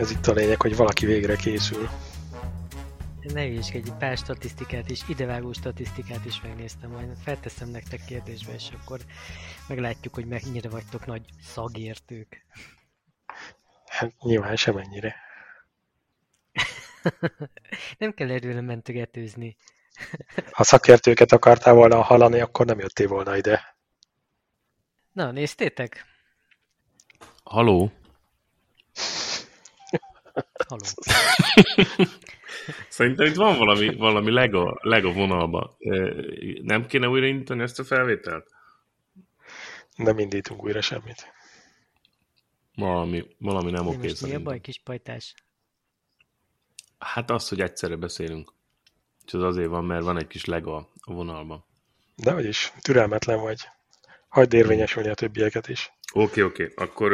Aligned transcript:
Ez 0.00 0.10
itt 0.10 0.26
a 0.26 0.32
lényeg, 0.32 0.60
hogy 0.60 0.76
valaki 0.76 1.06
végre 1.06 1.36
készül. 1.36 1.88
Ne 3.20 3.40
egy 3.40 3.92
pár 3.98 4.16
statisztikát 4.16 4.90
is, 4.90 5.08
idevágó 5.08 5.52
statisztikát 5.52 6.24
is 6.24 6.40
megnéztem, 6.40 6.90
majd 6.90 7.16
felteszem 7.24 7.68
nektek 7.68 8.04
kérdésbe, 8.04 8.52
és 8.54 8.68
akkor 8.80 9.00
meglátjuk, 9.68 10.14
hogy 10.14 10.26
mennyire 10.26 10.68
vagytok 10.68 11.06
nagy 11.06 11.22
szagértők. 11.42 12.46
Hát 13.86 14.12
nyilván 14.20 14.56
semennyire. 14.56 15.16
nem 17.98 18.12
kell 18.14 18.30
erőre 18.30 18.60
mentögetőzni. 18.60 19.56
Ha 20.50 20.62
szakértőket 20.62 21.32
akartál 21.32 21.74
volna 21.74 22.02
hallani, 22.02 22.40
akkor 22.40 22.66
nem 22.66 22.78
jöttél 22.78 23.08
volna 23.08 23.36
ide. 23.36 23.76
Na, 25.12 25.30
néztétek? 25.30 26.04
Haló? 27.42 27.92
Haló. 30.68 30.82
Szerintem 32.88 33.26
itt 33.26 33.34
van 33.34 33.58
valami, 33.58 33.96
valami 33.96 34.30
Lego, 34.30 34.74
Lego 34.80 35.12
vonalba. 35.12 35.76
Nem 36.62 36.86
kéne 36.86 37.08
újraindítani 37.08 37.62
ezt 37.62 37.78
a 37.78 37.84
felvételt? 37.84 38.46
Nem 39.96 40.18
indítunk 40.18 40.64
újra 40.64 40.80
semmit. 40.80 41.32
Valami, 42.74 43.26
valami 43.38 43.70
nem 43.70 43.86
oké. 43.86 44.12
Mi 44.20 44.34
a 44.34 44.40
baj, 44.40 44.60
kis 44.60 44.80
pajtás? 44.84 45.34
Hát 46.98 47.30
az, 47.30 47.48
hogy 47.48 47.60
egyszerre 47.60 47.96
beszélünk. 47.96 48.52
És 49.26 49.32
az 49.32 49.42
azért 49.42 49.68
van, 49.68 49.84
mert 49.84 50.02
van 50.02 50.18
egy 50.18 50.26
kis 50.26 50.44
Lego 50.44 50.74
a 51.00 51.12
vonalban. 51.12 51.64
De 52.16 52.40
is, 52.40 52.72
türelmetlen 52.80 53.40
vagy. 53.40 53.68
Hagyd 54.28 54.52
érvényesülni 54.52 55.08
a 55.08 55.14
többieket 55.14 55.68
is. 55.68 55.92
Oké, 56.12 56.22
okay, 56.22 56.42
oké. 56.42 56.72
Okay. 56.72 56.86
Akkor 56.86 57.12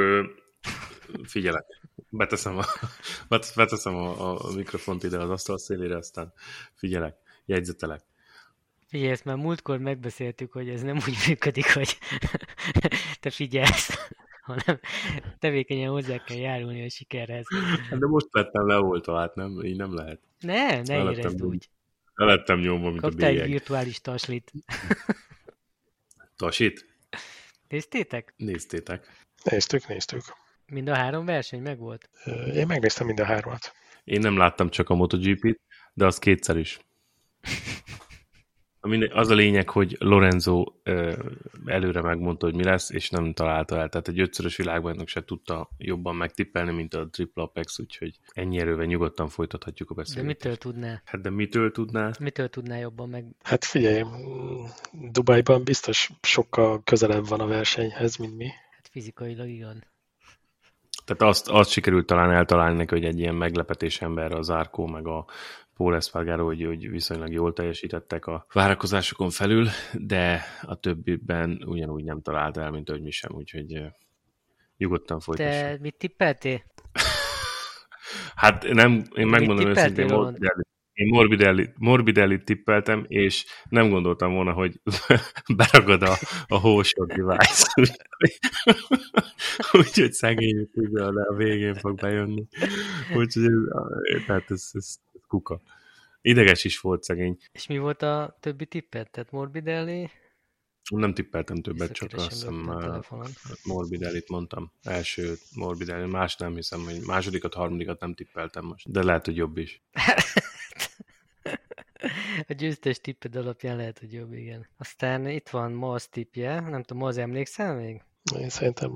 figyelek. 1.25 1.65
Beteszem, 2.17 2.59
a, 2.59 2.65
beteszem 3.57 3.95
a, 3.95 4.35
a 4.45 4.53
mikrofont 4.55 5.03
ide 5.03 5.19
az 5.19 5.31
asztal 5.31 5.59
szélére, 5.59 5.97
aztán 5.97 6.33
figyelek, 6.75 7.17
jegyzetelek. 7.45 8.03
Figyelj, 8.89 9.11
ezt 9.11 9.25
már 9.25 9.37
múltkor 9.37 9.79
megbeszéltük, 9.79 10.53
hogy 10.53 10.69
ez 10.69 10.83
nem 10.83 10.97
úgy 10.97 11.17
működik, 11.29 11.73
hogy 11.75 11.99
te 13.21 13.31
figyelsz, 13.31 14.11
hanem 14.47 14.81
tevékenyen 15.39 15.91
hozzá 15.91 16.25
kell 16.25 16.37
járulni 16.37 16.85
a 16.85 16.89
sikerhez. 16.89 17.47
Hát 17.91 17.99
de 17.99 18.07
most 18.07 18.27
lettem 18.31 18.67
leoltva, 18.67 19.19
hát 19.19 19.35
nem, 19.35 19.65
így 19.65 19.77
nem 19.77 19.95
lehet. 19.95 20.21
Ne, 20.41 20.83
ne 20.83 21.03
le 21.03 21.11
érezd 21.11 21.43
úgy. 21.43 21.69
Le 22.15 22.25
lettem 22.25 22.59
nyomva, 22.59 22.89
mint 22.89 23.01
Kaptál 23.01 23.29
a 23.29 23.31
bélyeg. 23.31 23.45
egy 23.45 23.51
virtuális 23.51 24.01
taslit. 24.01 24.53
Tasit? 26.37 26.87
Néztétek? 27.69 28.35
Néztétek. 28.37 29.27
Néztük, 29.43 29.87
néztük. 29.89 30.23
Mind 30.73 30.89
a 30.89 30.95
három 30.95 31.25
verseny 31.25 31.63
meg 31.63 31.79
volt? 31.79 32.11
Én 32.55 32.67
megnéztem 32.67 33.07
mind 33.07 33.21
a 33.21 33.25
hármat. 33.25 33.73
Én 34.05 34.21
nem 34.21 34.37
láttam 34.37 34.71
csak 34.71 34.89
a 34.89 34.95
MotoGP-t, 34.95 35.61
de 35.93 36.07
az 36.07 36.19
kétszer 36.19 36.57
is. 36.57 36.79
Az 39.13 39.31
a 39.31 39.35
lényeg, 39.35 39.71
hogy 39.71 39.97
Lorenzo 39.99 40.65
előre 41.65 42.01
megmondta, 42.01 42.47
hogy 42.47 42.55
mi 42.55 42.65
lesz, 42.65 42.91
és 42.91 43.11
nem 43.11 43.33
találta 43.33 43.79
el. 43.79 43.89
Tehát 43.89 44.09
egy 44.09 44.21
ötszörös 44.21 44.57
világbajnok 44.57 45.09
se 45.09 45.25
tudta 45.25 45.69
jobban 45.79 46.17
megtippelni, 46.17 46.73
mint 46.73 46.95
a 46.95 47.09
Triple 47.09 47.43
Apex, 47.43 47.79
úgyhogy 47.79 48.19
ennyi 48.33 48.59
erővel 48.59 48.87
nyugodtan 48.87 49.29
folytathatjuk 49.29 49.91
a 49.91 49.95
beszélgetést. 49.95 50.43
De 50.43 50.49
mitől 50.49 50.57
tudná? 50.57 51.03
Hát 51.05 51.21
de 51.21 51.31
mitől 51.31 51.71
tudná? 51.71 52.11
Mitől 52.21 52.49
tudná 52.49 52.77
jobban 52.77 53.09
meg? 53.09 53.25
Hát 53.43 53.65
figyelj, 53.65 54.03
Dubajban 55.11 55.65
biztos 55.65 56.11
sokkal 56.23 56.83
közelebb 56.85 57.29
van 57.29 57.41
a 57.41 57.47
versenyhez, 57.47 58.17
mint 58.17 58.37
mi. 58.37 58.47
Hát 58.47 58.89
fizikailag 58.91 59.49
igen. 59.49 59.85
Tehát 61.07 61.35
azt, 61.35 61.49
azt 61.49 61.71
sikerült 61.71 62.07
talán 62.07 62.31
eltalálni 62.31 62.77
neki, 62.77 62.95
hogy 62.95 63.05
egy 63.05 63.19
ilyen 63.19 63.35
meglepetés 63.35 64.01
ember 64.01 64.33
az 64.33 64.51
Árkó, 64.51 64.87
meg 64.87 65.07
a 65.07 65.25
Paul 65.77 65.95
Espargaro, 65.95 66.45
hogy, 66.45 66.65
hogy 66.65 66.91
viszonylag 66.91 67.33
jól 67.33 67.53
teljesítettek 67.53 68.27
a 68.27 68.47
várakozásokon 68.53 69.31
felül, 69.31 69.67
de 69.93 70.43
a 70.63 70.75
többiben 70.75 71.63
ugyanúgy 71.67 72.05
nem 72.05 72.23
talált 72.23 72.57
el, 72.57 72.71
mint 72.71 72.89
hogy 72.89 73.03
mi 73.03 73.11
sem, 73.11 73.35
úgyhogy 73.35 73.83
nyugodtan 74.77 75.21
folytassuk. 75.21 75.63
Te 75.63 75.79
mit 75.81 75.97
tippeltél? 75.99 76.63
hát 78.35 78.69
nem, 78.69 79.03
én 79.15 79.27
megmondom 79.27 79.67
őszintén, 79.67 80.37
én 80.97 81.07
Morbidelli, 81.07 81.69
Morbidelli 81.79 82.43
tippeltem, 82.43 83.05
és 83.09 83.45
nem 83.69 83.89
gondoltam 83.89 84.33
volna, 84.33 84.53
hogy 84.53 84.81
beragad 85.57 86.03
a, 86.03 86.15
a 86.47 86.59
hósok 86.59 87.13
device. 87.13 87.69
Úgyhogy 89.79 90.13
szegény 90.13 90.69
de 90.73 91.03
a 91.03 91.35
végén 91.35 91.75
fog 91.75 91.99
bejönni. 91.99 92.47
Úgyhogy 93.15 93.51
tehát 94.27 94.51
ez, 94.51 94.71
ez 94.73 94.95
kuka. 95.27 95.61
Ideges 96.21 96.65
is 96.65 96.81
volt 96.81 97.03
szegény. 97.03 97.37
És 97.53 97.67
mi 97.67 97.79
volt 97.79 98.03
a 98.03 98.37
többi 98.41 98.67
tippet? 98.67 99.11
Tehát 99.11 99.31
Morbidelli? 99.31 100.11
Nem 100.91 101.15
tippeltem 101.15 101.63
többet, 101.63 101.93
csak 101.93 102.13
azt 102.13 102.29
hiszem 102.29 102.55
Morbidellit 103.65 104.29
mondtam. 104.29 104.73
Első 104.83 105.35
Morbidelli, 105.55 106.11
más 106.11 106.37
nem 106.37 106.55
hiszem, 106.55 106.81
hogy 106.81 107.01
másodikat, 107.07 107.55
harmadikat 107.55 108.01
nem 108.01 108.15
tippeltem 108.15 108.65
most. 108.65 108.91
De 108.91 109.03
lehet, 109.03 109.25
hogy 109.25 109.37
jobb 109.37 109.57
is. 109.57 109.83
A 112.49 112.53
győztes 112.53 113.01
tipped 113.01 113.37
alapján 113.37 113.77
lehet, 113.77 113.99
hogy 113.99 114.13
jobb, 114.13 114.33
igen. 114.33 114.67
Aztán 114.79 115.29
itt 115.29 115.49
van 115.49 115.73
Moz 115.73 116.09
tippje, 116.09 116.61
nem 116.61 116.83
tudom, 116.83 117.03
Moz 117.03 117.17
emlékszel 117.17 117.75
még? 117.75 118.03
Én 118.39 118.49
szerintem 118.49 118.91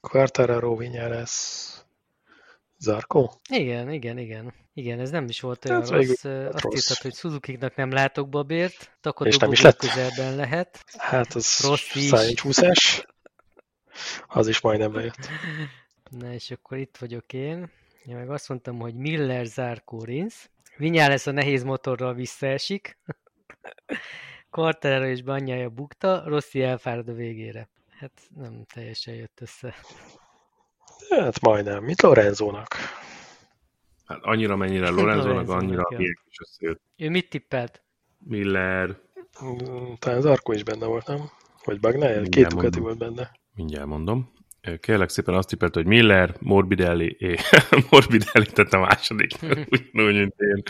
Quartararo 0.00 0.80
lesz. 0.80 1.84
Zarko? 2.78 3.30
Igen, 3.48 3.90
igen, 3.90 4.18
igen. 4.18 4.54
Igen, 4.74 5.00
ez 5.00 5.10
nem 5.10 5.24
is 5.28 5.40
volt 5.40 5.64
olyan 5.64 5.80
rossz. 5.80 6.24
Azt 6.24 6.74
írtad, 6.74 6.96
hogy 6.96 7.14
suzuki 7.14 7.58
nem 7.76 7.90
látok 7.90 8.28
babért, 8.28 8.96
akkor 9.02 9.26
És 9.26 9.36
nem 9.36 9.52
is 9.52 9.60
lett. 9.60 9.76
közelben 9.76 10.36
lehet. 10.36 10.84
Hát 10.96 11.34
az 11.34 11.60
rossz 11.62 11.96
szájcsúszás. 11.96 13.06
Az 14.26 14.48
is 14.48 14.60
majdnem 14.60 14.92
bejött. 14.92 15.28
Na 16.20 16.32
és 16.32 16.50
akkor 16.50 16.78
itt 16.78 16.96
vagyok 16.96 17.32
én. 17.32 17.70
Én 18.06 18.16
meg 18.16 18.30
azt 18.30 18.48
mondtam, 18.48 18.78
hogy 18.78 18.94
Miller, 18.94 19.46
Zarko, 19.46 20.04
Rinsz. 20.04 20.50
Vinyá 20.76 21.08
lesz 21.08 21.26
a 21.26 21.30
nehéz 21.30 21.62
motorral 21.62 22.14
visszaesik. 22.14 22.98
Quartararo 24.50 25.06
és 25.06 25.22
Banyája 25.22 25.68
bukta, 25.68 26.22
Rossi 26.26 26.62
elfárad 26.62 27.08
a 27.08 27.12
végére. 27.12 27.68
Hát 27.98 28.12
nem 28.36 28.64
teljesen 28.72 29.14
jött 29.14 29.38
össze. 29.40 29.74
Hát 31.08 31.40
majdnem, 31.40 31.84
mint 31.84 32.02
Lorenzónak. 32.02 32.74
Hát 34.04 34.18
annyira 34.22 34.56
mennyire 34.56 34.90
Lorenzónak, 34.90 35.48
annyira 35.48 35.86
miért 35.96 36.20
is 36.30 36.36
összejött. 36.40 36.80
Ő 36.96 37.10
mit 37.10 37.28
tippelt? 37.28 37.82
Miller. 38.18 38.96
Mm, 39.44 39.92
talán 39.98 40.20
Zarko 40.20 40.52
is 40.52 40.62
benne 40.62 40.86
volt, 40.86 41.06
nem? 41.06 41.30
Vagy 41.64 41.80
Bagnája? 41.80 42.22
Két 42.22 42.46
Ducati 42.46 42.80
volt 42.80 42.98
benne. 42.98 43.30
Mindjárt 43.54 43.86
mondom. 43.86 44.32
Kérlek 44.80 45.08
szépen 45.08 45.34
azt 45.34 45.48
tippelt, 45.48 45.74
hogy 45.74 45.86
Miller, 45.86 46.36
Morbidelli, 46.40 47.16
é, 47.28 47.36
Morbidelli 47.90 48.46
tett 48.46 48.72
a 48.72 48.78
második, 48.78 49.32
ugyanúgy, 49.92 50.14
mint 50.14 50.34
én. 50.36 50.62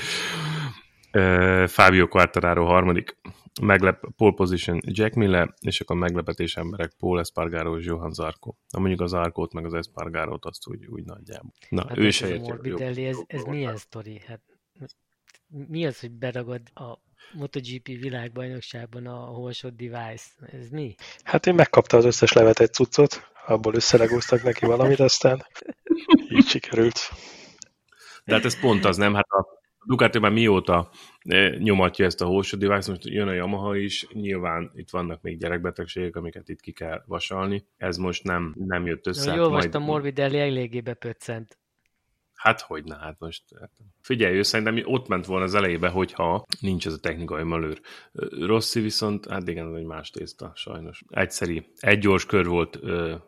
Fábio 1.67 2.09
Quartararo 2.09 2.65
harmadik, 2.65 3.17
meglep, 3.63 4.05
pole 4.17 4.33
position 4.35 4.81
Jack 4.87 5.15
Miller, 5.15 5.55
és 5.61 5.81
akkor 5.81 5.97
meglepetés 5.97 6.57
emberek 6.57 6.93
Paul 6.99 7.21
Espargaro 7.21 7.79
és 7.79 7.87
Johan 7.87 8.13
Zarko. 8.13 8.55
Na 8.69 8.79
mondjuk 8.79 9.01
az 9.01 9.11
Zarkót, 9.11 9.53
meg 9.53 9.65
az 9.65 9.75
Espargarót 9.75 10.45
azt 10.45 10.69
úgy, 10.69 10.87
úgy 10.87 11.05
nagyjából. 11.05 11.53
Na, 11.69 11.85
hát 11.89 11.99
ő 11.99 12.11
se 12.11 12.29
érti. 12.29 12.41
Morbidelli, 12.41 13.07
ez, 13.07 13.19
ez 13.27 13.43
milyen 13.43 13.77
sztori? 13.77 14.21
Hát, 14.27 14.41
mi 15.69 15.87
az, 15.87 16.01
hogy 16.01 16.11
beragad 16.11 16.61
a 16.75 16.99
MotoGP 17.33 17.87
világbajnokságban 17.87 19.07
a 19.07 19.17
Holshot 19.17 19.77
Device? 19.77 20.25
Ez 20.53 20.69
mi? 20.69 20.95
Hát 21.23 21.47
én 21.47 21.55
megkapta 21.55 21.97
az 21.97 22.05
összes 22.05 22.33
levetett 22.33 22.73
cuccot, 22.73 23.33
abból 23.47 23.75
összelegóztak 23.75 24.43
neki 24.43 24.67
valamit, 24.67 25.01
aztán 25.01 25.47
így 26.29 26.47
sikerült. 26.47 27.11
De 28.25 28.35
hát 28.35 28.45
ez 28.45 28.61
pont 28.61 28.85
az, 28.85 28.97
nem? 28.97 29.15
Hát 29.15 29.27
a 29.29 29.47
Ducati 29.87 30.19
már 30.19 30.33
mióta 30.33 30.91
eh, 31.23 31.55
nyomatja 31.59 32.05
ezt 32.05 32.21
a 32.21 32.43
device, 32.57 32.91
most 32.91 33.05
jön 33.05 33.29
a 33.29 33.33
Yamaha 33.33 33.77
is, 33.77 34.07
nyilván 34.13 34.71
itt 34.75 34.91
vannak 34.91 35.23
még 35.23 35.39
gyerekbetegségek, 35.39 36.17
amiket 36.17 36.49
itt 36.49 36.61
ki 36.61 36.73
kell 36.73 37.03
vasalni. 37.07 37.67
Ez 37.77 37.97
most 37.97 38.25
nem, 38.25 38.55
nem 38.59 38.87
jött 38.87 39.07
össze. 39.07 39.31
Hát 39.31 39.39
most 39.39 39.51
majd... 39.51 39.87
Morbidelli 39.87 40.39
eléggé 40.39 40.81
bepöccent. 40.81 41.59
Hát 42.45 42.61
hogy 42.61 42.85
ne, 42.85 42.97
hát 42.97 43.17
most 43.19 43.43
hát 43.61 43.71
figyelj, 44.01 44.37
ő 44.37 44.43
szerintem 44.43 44.81
ott 44.85 45.09
ment 45.09 45.27
volna 45.27 45.45
az 45.45 45.55
elejébe, 45.55 45.89
hogyha 45.89 46.45
nincs 46.61 46.87
ez 46.87 46.93
a 46.93 46.99
technikai 46.99 47.43
malőr. 47.43 47.81
Rossi 48.47 48.81
viszont, 48.81 49.27
hát 49.27 49.49
igen, 49.49 49.77
egy 49.77 49.85
más 49.85 50.11
tészta, 50.11 50.53
sajnos. 50.55 51.03
Egyszeri, 51.09 51.67
egy 51.77 51.99
gyors 51.99 52.27
kör 52.27 52.47
volt 52.47 52.81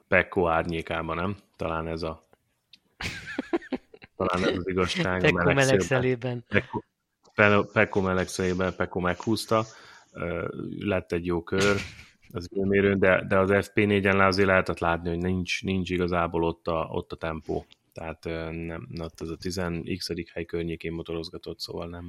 Pekko 0.08 0.48
árnyékában, 0.48 1.16
nem? 1.16 1.36
Talán 1.56 1.86
ez 1.86 2.02
a 2.02 2.28
talán 4.16 4.48
ez 4.48 4.56
az 4.56 4.68
igazság. 4.68 5.20
Pekko 5.20 5.52
melegszelében. 5.52 6.44
Pekko 7.72 8.00
melegszelében 8.00 8.74
Pekko 8.76 9.00
meghúzta. 9.00 9.64
lett 10.78 11.12
egy 11.12 11.26
jó 11.26 11.42
kör 11.42 11.76
az 12.32 12.48
időmérőn, 12.50 12.98
de, 12.98 13.24
de 13.28 13.38
az 13.38 13.50
FP4-en 13.52 14.26
azért 14.26 14.48
lehetett 14.48 14.78
látni, 14.78 15.08
hogy 15.08 15.18
nincs, 15.18 15.62
nincs 15.62 15.90
igazából 15.90 16.44
ott 16.44 16.66
a, 16.66 16.88
ott 16.90 17.12
a 17.12 17.16
tempó. 17.16 17.66
Tehát 17.96 18.24
nem, 18.50 18.88
ott 19.00 19.20
az 19.20 19.30
a 19.30 19.36
10x 19.36 20.26
hely 20.32 20.44
környékén 20.44 20.92
motorozgatott, 20.92 21.60
szóval 21.60 21.88
nem... 21.88 22.04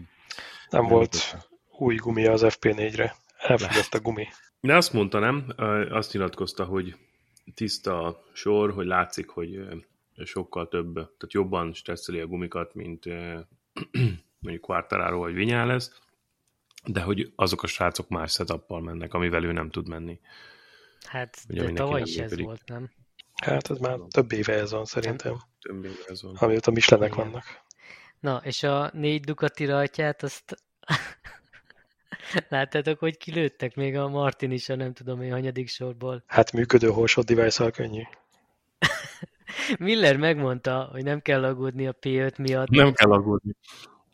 Nem, 0.70 0.82
nem 0.82 0.88
volt 0.92 1.16
volt 1.32 1.50
új 1.70 1.96
gumi 1.96 2.26
az 2.26 2.42
FP4-re. 2.46 3.16
Elfogyott 3.38 3.94
a 3.94 4.00
gumi. 4.00 4.28
De 4.60 4.76
azt 4.76 4.94
mondta, 4.94 5.20
nem? 5.20 5.54
Azt 5.90 6.14
nyilatkozta, 6.14 6.66
hogy 6.66 6.96
tiszta 7.54 8.24
sor, 8.34 8.74
hogy 8.74 8.86
látszik, 8.86 9.30
hogy 9.30 9.60
sokkal 10.24 10.68
több, 10.68 10.94
tehát 10.94 11.34
jobban 11.34 11.74
stresszeli 11.74 12.20
a 12.20 12.28
gumikat, 12.28 12.74
mint 12.74 13.06
mondjuk 14.40 14.62
Quartararo 14.62 15.18
vagy 15.18 15.50
lesz, 15.50 16.02
de 16.86 17.02
hogy 17.02 17.32
azok 17.36 17.64
a 17.64 17.68
srácok 17.68 18.08
más 18.10 18.32
setuppal 18.32 18.82
mennek, 18.82 19.14
amivel 19.14 19.44
ő 19.44 19.52
nem 19.52 19.70
tud 19.70 19.88
menni. 19.88 20.20
Hát, 21.06 21.38
Ugye, 21.50 21.64
de 21.64 21.74
tavaly 21.74 22.02
is 22.02 22.18
ez 22.18 22.40
volt, 22.40 22.62
nem? 22.66 22.92
Hát 23.44 23.70
ez 23.70 23.78
már 23.78 23.98
több 24.10 24.32
éve 24.32 24.54
ez 24.54 24.72
van 24.72 24.86
szerintem. 24.86 25.38
Több 25.68 25.86
éve 25.86 25.96
ez 26.08 26.22
van. 26.24 26.36
Amióta 26.36 26.72
Michelenek 26.72 27.16
vannak. 27.16 27.44
Na, 28.20 28.42
és 28.44 28.64
a 28.64 28.90
négy 28.94 29.24
Ducati 29.24 29.66
rajtját, 29.66 30.24
azt 30.24 30.58
Láttátok, 32.50 33.00
hogy 33.00 33.18
kilőttek 33.18 33.76
még 33.76 33.98
a 33.98 34.08
Martin 34.08 34.52
is 34.52 34.70
a 34.70 34.76
nem 34.76 34.94
tudom 34.94 35.22
én 35.22 35.32
hanyadik 35.32 35.68
sorból. 35.68 36.24
Hát 36.28 36.52
működő 36.52 36.88
horsod 36.88 37.26
device 37.26 37.72
könnyű. 37.72 38.02
Miller 39.80 40.18
megmondta, 40.18 40.90
hogy 40.92 41.04
nem 41.04 41.22
kell 41.22 41.44
aggódni 41.44 41.88
a 41.88 41.94
P5 42.02 42.38
miatt. 42.38 42.70
Nem 42.70 42.94
kell 42.94 43.12
aggódni. 43.12 43.56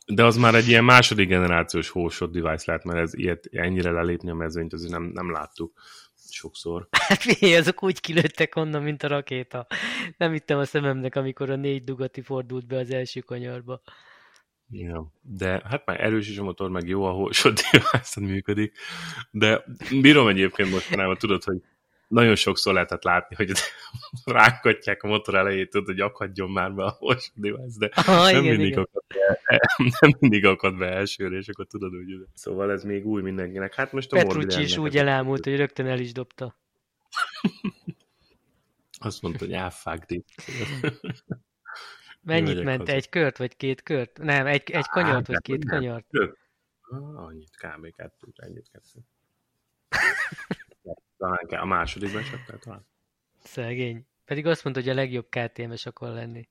De 0.06 0.24
az 0.24 0.36
már 0.36 0.54
egy 0.54 0.68
ilyen 0.68 0.84
második 0.84 1.28
generációs 1.28 1.88
hósod 1.88 2.30
device 2.32 2.64
lehet, 2.66 2.84
mert 2.84 2.98
ez 2.98 3.14
ilyet, 3.14 3.48
ennyire 3.50 3.90
lelépni 3.90 4.30
a 4.30 4.34
mezőnyt, 4.34 4.72
azért 4.72 4.92
nem, 4.92 5.02
nem 5.02 5.30
láttuk 5.30 5.72
sokszor. 6.30 6.88
Hát 6.90 7.22
figyelj, 7.22 7.54
azok 7.56 7.82
úgy 7.82 8.00
kilőttek 8.00 8.56
onnan, 8.56 8.82
mint 8.82 9.02
a 9.02 9.08
rakéta. 9.08 9.66
Nem 10.16 10.32
hittem 10.32 10.58
a 10.58 10.64
szememnek, 10.64 11.14
amikor 11.14 11.50
a 11.50 11.56
négy 11.56 11.84
dugati 11.84 12.20
fordult 12.20 12.66
be 12.66 12.78
az 12.78 12.90
első 12.90 13.20
kanyarba. 13.20 13.82
Ja, 14.70 15.12
de 15.20 15.62
hát 15.64 15.86
már 15.86 16.00
erős 16.00 16.28
is 16.28 16.38
a 16.38 16.42
motor, 16.42 16.70
meg 16.70 16.88
jó, 16.88 17.04
ahol 17.04 17.32
sok 17.32 17.52
működik, 18.20 18.76
de 19.30 19.64
bírom 20.00 20.28
egyébként 20.28 20.70
mostanában, 20.70 21.16
tudod, 21.16 21.44
hogy 21.44 21.62
nagyon 22.14 22.34
sokszor 22.34 22.74
lehetett 22.74 23.02
látni, 23.02 23.36
hogy 23.36 23.52
rákatják 24.24 25.02
a 25.02 25.06
motor 25.06 25.34
elejét, 25.34 25.70
tudod, 25.70 25.86
hogy 25.86 26.00
akadjon 26.00 26.50
már 26.50 26.72
be 26.72 26.84
a 26.84 26.98
device, 27.34 27.78
de 27.78 27.90
ah, 27.94 28.04
nem, 28.06 28.28
igen, 28.28 28.42
mindig 28.42 28.66
igen. 28.66 28.82
Akad 28.82 29.04
be, 29.08 29.40
nem 30.00 30.10
mindig 30.18 30.44
akad 30.44 30.78
be 30.78 30.86
elsőre, 30.86 31.36
és 31.36 31.48
akkor 31.48 31.66
tudod, 31.66 31.94
hogy 31.94 32.26
szóval 32.34 32.72
ez 32.72 32.84
még 32.84 33.06
új 33.06 33.22
mindenkinek. 33.22 33.74
Hát 33.74 33.92
most 33.92 34.12
a 34.12 34.16
Petrucci 34.16 34.62
is 34.62 34.76
úgy 34.76 34.96
elámult, 34.96 35.44
hogy 35.44 35.56
rögtön 35.56 35.86
el 35.86 35.98
is 35.98 36.12
dobta. 36.12 36.56
Azt 38.98 39.22
mondta, 39.22 39.44
hogy 39.44 39.54
áfágd 39.54 40.22
Mennyit 42.22 42.62
ment? 42.62 42.80
Haza. 42.80 42.92
Egy 42.92 43.08
kört, 43.08 43.38
vagy 43.38 43.56
két 43.56 43.82
kört? 43.82 44.18
Nem, 44.18 44.46
egy, 44.46 44.70
egy 44.70 44.88
kanyart, 44.88 45.26
vagy 45.26 45.40
két 45.40 45.68
kanyart? 45.68 46.06
Ah, 46.80 47.24
annyit, 47.24 47.56
kb. 47.56 47.94
kettőt, 47.96 48.38
ennyit 48.38 48.68
kettőt. 48.72 49.04
Talán 51.16 51.46
kell 51.46 51.60
a 51.60 51.64
másodikban 51.64 52.22
csak, 52.22 52.60
talán. 52.60 52.86
Szegény. 53.42 54.06
Pedig 54.24 54.46
azt 54.46 54.64
mondta, 54.64 54.82
hogy 54.82 54.90
a 54.90 54.94
legjobb 54.94 55.26
KTM-es 55.28 55.86
akar 55.86 56.12
lenni. 56.12 56.48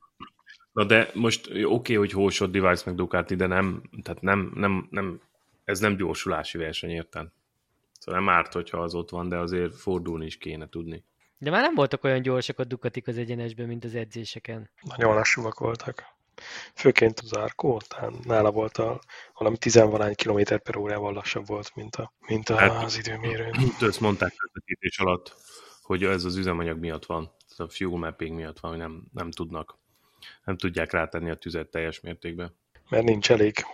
Na 0.71 0.83
de 0.83 1.09
most 1.13 1.47
oké, 1.47 1.63
okay, 1.63 1.95
hogy 1.95 2.11
Hósod 2.11 2.51
Device 2.51 2.83
meg 2.85 2.95
Ducati, 2.95 3.35
de 3.35 3.47
nem, 3.47 3.83
tehát 4.03 4.21
nem, 4.21 4.51
nem, 4.55 4.87
nem, 4.89 5.21
ez 5.63 5.79
nem 5.79 5.95
gyorsulási 5.95 6.57
verseny, 6.57 6.89
érted? 6.89 7.27
Szóval 7.99 8.21
nem 8.21 8.29
árt, 8.29 8.53
hogyha 8.53 8.77
az 8.77 8.95
ott 8.95 9.09
van, 9.09 9.29
de 9.29 9.37
azért 9.37 9.75
fordulni 9.75 10.25
is 10.25 10.37
kéne 10.37 10.69
tudni. 10.69 11.03
De 11.37 11.49
már 11.49 11.61
nem 11.61 11.75
voltak 11.75 12.03
olyan 12.03 12.21
gyorsak 12.21 12.59
a 12.59 12.63
Ducatik 12.63 13.07
az 13.07 13.17
egyenesben, 13.17 13.67
mint 13.67 13.83
az 13.83 13.95
edzéseken. 13.95 14.69
Nagyon 14.81 15.13
lassúak 15.13 15.59
voltak. 15.59 16.03
Főként 16.75 17.19
az 17.19 17.37
Árkó, 17.37 17.81
nála 18.23 18.51
volt 18.51 18.77
a 18.77 18.99
valami 19.33 19.57
tizenvalány 19.57 20.15
kilométer 20.15 20.61
per 20.61 20.77
órával 20.77 21.13
lassabb 21.13 21.47
volt, 21.47 21.75
mint, 21.75 21.95
a, 21.95 22.13
mint 22.27 22.49
a, 22.49 22.55
hát, 22.55 22.83
az 22.83 22.97
időmérő. 22.97 23.49
Ezt 23.81 23.99
mondták 23.99 24.33
közvetítés 24.35 24.99
alatt, 24.99 25.35
hogy 25.81 26.03
ez 26.03 26.23
az 26.23 26.35
üzemanyag 26.35 26.79
miatt 26.79 27.05
van, 27.05 27.31
a 27.57 27.69
fuel 27.69 27.97
mapping 27.97 28.35
miatt 28.35 28.59
van, 28.59 28.71
hogy 28.71 28.79
nem, 28.79 29.03
nem 29.13 29.31
tudnak, 29.31 29.77
nem 30.43 30.57
tudják 30.57 30.91
rátenni 30.91 31.29
a 31.29 31.35
tüzet 31.35 31.67
teljes 31.67 31.99
mértékben. 31.99 32.55
Mert 32.89 33.03
nincs 33.03 33.31
elég 33.31 33.65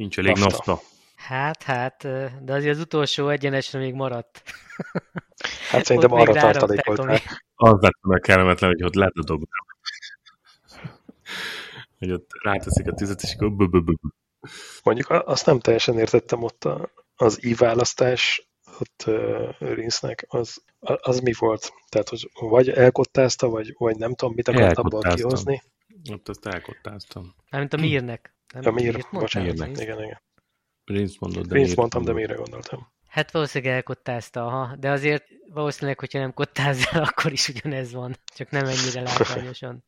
Nincs 0.00 0.18
elég 0.18 0.36
nafta. 0.36 0.62
nafta. 0.70 0.86
Hát, 1.14 1.62
hát, 1.62 2.02
de 2.44 2.52
azért 2.52 2.74
az 2.74 2.80
utolsó 2.80 3.28
egyenesre 3.28 3.78
még 3.78 3.94
maradt. 3.94 4.42
Hát 5.70 5.84
szerintem 5.84 6.12
arra 6.12 6.32
tartalékolták. 6.32 7.44
Az 7.54 7.80
lett 7.80 7.98
volna 8.00 8.20
kellemetlen, 8.20 8.70
hogy 8.70 8.82
ott 8.84 8.94
ledobnám. 8.94 9.69
Hogy 12.00 12.12
ott 12.12 12.30
ráteszik 12.42 12.86
a 12.86 12.94
tüzet, 12.94 13.22
és 13.22 13.34
akkor 13.34 13.70
Mondjuk 14.82 15.10
azt 15.10 15.46
nem 15.46 15.58
teljesen 15.58 15.98
értettem 15.98 16.42
ott 16.42 16.64
a, 16.64 16.92
az 17.14 17.44
i-választás 17.44 18.50
ott 18.78 19.04
uh, 19.06 19.74
Rinsznek, 19.74 20.24
az, 20.28 20.62
az 20.80 21.20
mi 21.20 21.32
volt? 21.38 21.72
Tehát, 21.88 22.08
hogy 22.08 22.30
vagy 22.34 22.68
elkottázta, 22.68 23.48
vagy, 23.48 23.74
vagy 23.78 23.96
nem 23.96 24.14
tudom, 24.14 24.34
mit 24.34 24.48
akart 24.48 24.78
abból 24.78 25.00
kihozni? 25.00 25.62
Ott 26.12 26.28
azt 26.28 26.46
elkottáztam. 26.46 27.34
Mármint 27.50 27.72
a 27.72 27.76
Mirnek. 27.76 28.34
Nem 28.52 28.66
a 28.66 28.70
Mir, 28.70 29.06
bocsánat, 29.12 29.58
Mirnek. 29.58 29.80
igen, 29.80 30.02
igen. 30.02 30.20
Rinsz 30.84 31.18
mondod, 31.18 31.46
de 31.46 31.54
Rinsz 31.54 31.74
mondtam, 31.74 32.04
de 32.04 32.12
mire 32.12 32.34
gondoltam. 32.34 32.88
Hát 33.08 33.30
valószínűleg 33.30 33.74
elkottázta, 33.74 34.46
aha. 34.46 34.76
de 34.76 34.90
azért 34.90 35.24
valószínűleg, 35.52 35.98
hogyha 35.98 36.18
nem 36.18 36.34
kottázzál, 36.34 37.02
akkor 37.02 37.32
is 37.32 37.48
ugyanez 37.48 37.92
van, 37.92 38.16
csak 38.34 38.50
nem 38.50 38.64
ennyire 38.64 39.00
látványosan. 39.00 39.84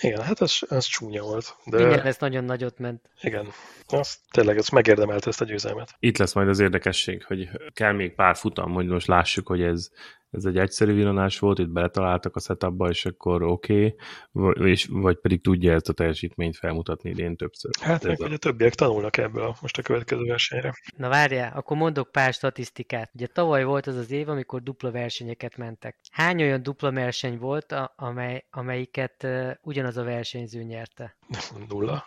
Igen, 0.00 0.22
hát 0.22 0.40
ez, 0.40 0.58
ez 0.68 0.84
csúnya 0.84 1.22
volt. 1.22 1.56
De... 1.64 1.80
Igen, 1.80 2.00
ez 2.00 2.16
nagyon 2.18 2.44
nagyot 2.44 2.78
ment. 2.78 3.10
Igen, 3.20 3.46
az, 3.86 4.18
tényleg 4.30 4.56
ez 4.56 4.68
megérdemelte 4.68 5.28
ezt 5.28 5.40
a 5.40 5.44
győzelmet. 5.44 5.94
Itt 5.98 6.18
lesz 6.18 6.32
majd 6.32 6.48
az 6.48 6.60
érdekesség, 6.60 7.24
hogy 7.24 7.50
kell 7.72 7.92
még 7.92 8.14
pár 8.14 8.36
futam, 8.36 8.72
hogy 8.72 8.86
most 8.86 9.06
lássuk, 9.06 9.46
hogy 9.46 9.62
ez 9.62 9.90
ez 10.34 10.44
egy 10.44 10.58
egyszerű 10.58 10.94
villanás 10.94 11.38
volt, 11.38 11.58
itt 11.58 11.68
beletaláltak 11.68 12.36
a 12.36 12.40
setupba, 12.40 12.88
és 12.88 13.04
akkor 13.04 13.42
oké, 13.42 13.96
okay, 14.32 14.76
vagy 14.88 15.16
pedig 15.16 15.40
tudja 15.40 15.72
ezt 15.72 15.88
a 15.88 15.92
teljesítményt 15.92 16.56
felmutatni 16.56 17.10
idén 17.10 17.36
többször. 17.36 17.70
Hát 17.80 18.04
meg, 18.04 18.20
hogy 18.20 18.32
a 18.32 18.36
többiek 18.36 18.74
tanulnak 18.74 19.16
ebből 19.16 19.54
most 19.60 19.78
a 19.78 19.82
következő 19.82 20.24
versenyre. 20.24 20.74
Na 20.96 21.08
várjál, 21.08 21.52
akkor 21.56 21.76
mondok 21.76 22.12
pár 22.12 22.32
statisztikát. 22.32 23.10
Ugye 23.14 23.26
tavaly 23.26 23.64
volt 23.64 23.86
az 23.86 23.96
az 23.96 24.10
év, 24.10 24.28
amikor 24.28 24.62
dupla 24.62 24.90
versenyeket 24.90 25.56
mentek. 25.56 25.98
Hány 26.10 26.42
olyan 26.42 26.62
dupla 26.62 26.92
verseny 26.92 27.38
volt, 27.38 27.74
amely, 27.96 28.44
amelyiket 28.50 29.22
uh, 29.22 29.50
ugyanaz 29.62 29.96
a 29.96 30.04
versenyző 30.04 30.62
nyerte? 30.62 31.16
Nulla. 31.68 32.04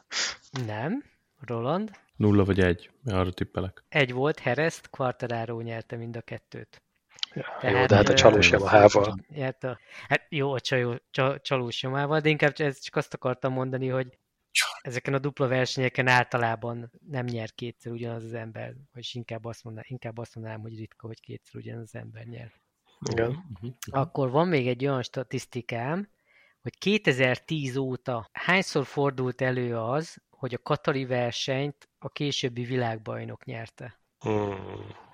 Nem. 0.66 1.04
Roland? 1.40 1.90
Nulla 2.16 2.44
vagy 2.44 2.60
egy, 2.60 2.90
arra 3.04 3.32
tippelek. 3.32 3.84
Egy 3.88 4.12
volt, 4.12 4.38
Hereszt, 4.38 4.90
Quartararo 4.90 5.60
nyerte 5.60 5.96
mind 5.96 6.16
a 6.16 6.20
kettőt. 6.20 6.85
Ja, 7.36 7.56
Tehát, 7.60 7.80
jó, 7.80 7.86
de 7.86 7.96
hát 7.96 8.08
a 8.08 8.14
csalós 8.14 8.50
Yamaha-val. 8.50 9.18
Hát, 9.34 9.64
a, 9.64 9.78
hát 10.08 10.26
jó, 10.28 10.52
a 10.52 10.60
csajó, 10.60 10.94
csalós 11.42 11.82
Yamaha-val, 11.82 12.20
de 12.20 12.28
inkább 12.28 12.52
ez 12.56 12.78
csak 12.78 12.96
azt 12.96 13.14
akartam 13.14 13.52
mondani, 13.52 13.88
hogy 13.88 14.18
ezeken 14.80 15.14
a 15.14 15.18
dupla 15.18 15.48
versenyeken 15.48 16.06
általában 16.06 16.92
nem 17.08 17.24
nyer 17.24 17.54
kétszer 17.54 17.92
ugyanaz 17.92 18.24
az 18.24 18.34
ember, 18.34 18.74
vagy 18.92 19.10
inkább 19.12 19.44
azt, 19.44 19.64
mondanám, 19.64 19.88
inkább 19.90 20.18
azt 20.18 20.34
mondanám, 20.34 20.60
hogy 20.60 20.76
ritka, 20.78 21.06
hogy 21.06 21.20
kétszer 21.20 21.60
ugyanaz 21.60 21.82
az 21.82 21.94
ember 21.94 22.24
nyer. 22.24 22.52
Igen. 23.10 23.44
Akkor 23.90 24.30
van 24.30 24.48
még 24.48 24.68
egy 24.68 24.86
olyan 24.86 25.02
statisztikám, 25.02 26.08
hogy 26.62 26.78
2010 26.78 27.76
óta 27.76 28.28
hányszor 28.32 28.86
fordult 28.86 29.40
elő 29.40 29.78
az, 29.78 30.22
hogy 30.30 30.54
a 30.54 30.62
Katari 30.62 31.04
versenyt 31.04 31.88
a 31.98 32.08
későbbi 32.08 32.64
világbajnok 32.64 33.44
nyerte? 33.44 34.00
Hmm. 34.18 35.04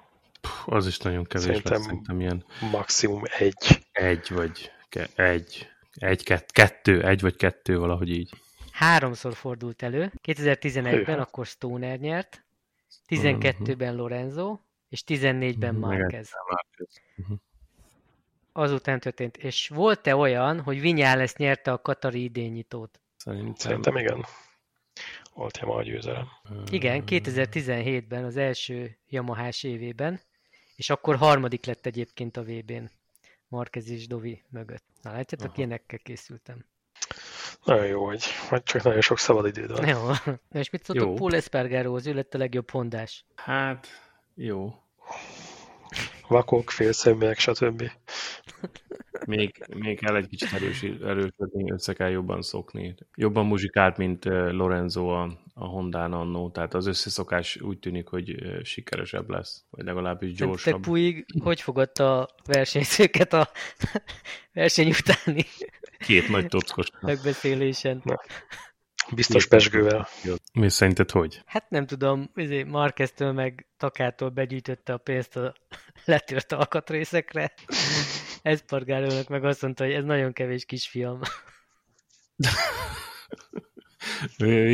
Az 0.67 0.87
is 0.87 0.99
nagyon 0.99 1.25
kevés 1.25 1.47
szerintem 1.47 1.73
lesz, 1.73 1.83
szerintem 1.83 2.21
ilyen... 2.21 2.45
Maximum 2.71 3.23
egy. 3.39 3.87
Egy 3.93 4.29
vagy 4.31 4.73
ke- 4.89 5.19
egy. 5.19 5.69
Egy, 5.93 6.25
kett, 6.25 6.51
kettő, 6.51 7.05
egy 7.07 7.21
vagy 7.21 7.37
kettő, 7.37 7.79
valahogy 7.79 8.11
így. 8.11 8.31
Háromszor 8.71 9.35
fordult 9.35 9.83
elő. 9.83 10.13
2011-ben 10.23 11.19
akkor 11.19 11.47
Stoner 11.47 11.99
nyert, 11.99 12.45
12-ben 13.09 13.95
Lorenzo, 13.95 14.59
és 14.89 15.03
14-ben 15.07 15.75
Marquez. 15.75 16.31
Uh-huh. 17.17 17.39
Azután 18.53 19.01
történt. 19.01 19.37
És 19.37 19.69
volt-e 19.69 20.17
olyan, 20.17 20.61
hogy 20.61 20.81
Vinyales 20.81 21.35
nyerte 21.35 21.73
a 21.73 21.81
Katari 21.81 22.23
idényítót? 22.23 23.01
Szerintem, 23.17 23.55
Szerintem 23.55 23.97
igen. 23.97 24.25
Volt 25.35 25.59
Yamaha 25.59 25.83
győzelem. 25.83 26.27
Igen, 26.71 27.03
2017-ben, 27.07 28.25
az 28.25 28.37
első 28.37 28.99
Yamahás 29.09 29.63
évében 29.63 30.21
és 30.83 30.91
akkor 30.91 31.17
harmadik 31.17 31.65
lett 31.65 31.87
egyébként 31.87 32.37
a 32.37 32.43
VB-n. 32.43 32.91
Marquez 33.49 33.91
és 33.91 34.07
Dovi 34.07 34.43
mögött. 34.49 34.85
Na 35.03 35.13
látjátok, 35.13 35.47
Aha. 35.49 35.55
ilyenekkel 35.57 35.99
készültem. 35.99 36.65
Nagyon 37.65 37.87
jó, 37.87 38.05
hogy, 38.05 38.25
hogy 38.49 38.63
csak 38.63 38.83
nagyon 38.83 39.01
sok 39.01 39.19
szabad 39.19 39.47
időd 39.47 39.71
van. 39.71 39.89
Jó. 39.89 40.07
Na 40.49 40.59
és 40.59 40.71
mit 40.71 40.85
szóltok 40.85 41.15
Paul 41.15 41.35
Espargaróhoz? 41.35 42.07
Ő 42.07 42.15
lett 42.15 42.35
a 42.35 42.39
legjobb 42.39 42.71
hondás. 42.71 43.25
Hát, 43.35 43.87
Jó. 44.35 44.75
Vakok, 46.29 46.71
félszeműek, 46.71 47.39
stb. 47.39 47.91
Még, 49.27 49.65
még 49.77 49.99
kell 49.99 50.17
egy 50.17 50.29
kicsit 50.29 50.53
erős, 50.53 50.83
erősödni, 50.83 51.71
össze 51.73 51.93
kell 51.93 52.11
jobban 52.11 52.43
szokni. 52.43 52.95
Jobban 53.15 53.47
muzsikált, 53.47 53.97
mint 53.97 54.25
Lorenzo 54.25 55.07
a, 55.07 55.39
a 55.55 55.65
Honda 55.65 56.05
annó, 56.05 56.51
tehát 56.51 56.75
az 56.75 56.87
összeszokás 56.87 57.61
úgy 57.61 57.79
tűnik, 57.79 58.09
hogy 58.09 58.35
sikeresebb 58.63 59.31
lesz, 59.31 59.65
vagy 59.71 59.85
legalábbis 59.85 60.33
gyorsabb. 60.33 60.75
Te 60.75 60.81
Puig 60.81 61.27
hogy 61.39 61.61
fogadta 61.61 62.21
a 62.21 62.29
versenyzőket 62.45 63.33
a 63.33 63.49
verseny 64.53 64.89
utáni 64.89 65.45
Két 66.03 66.29
nagy 66.29 66.47
tockos. 66.47 66.87
Megbeszélésen. 67.01 68.01
Na. 68.05 68.21
Biztos 69.15 69.47
pesgővel. 69.47 70.09
Mi 70.53 70.69
szerinted 70.69 71.11
hogy? 71.11 71.43
Hát 71.47 71.71
nem 71.71 71.87
tudom, 71.87 72.31
izé, 72.35 72.63
Marqueztől 72.63 73.33
meg 73.33 73.67
Takától 73.77 74.29
begyűjtötte 74.29 74.93
a 74.93 74.97
pénzt 74.97 75.37
a 75.37 75.55
letört 76.05 76.53
alkatrészekre. 76.53 77.53
Espargarónak 78.43 79.29
meg 79.29 79.45
azt 79.45 79.63
mondta, 79.63 79.85
hogy 79.85 79.93
ez 79.93 80.05
nagyon 80.05 80.33
kevés 80.33 80.65
kisfiam. 80.65 81.21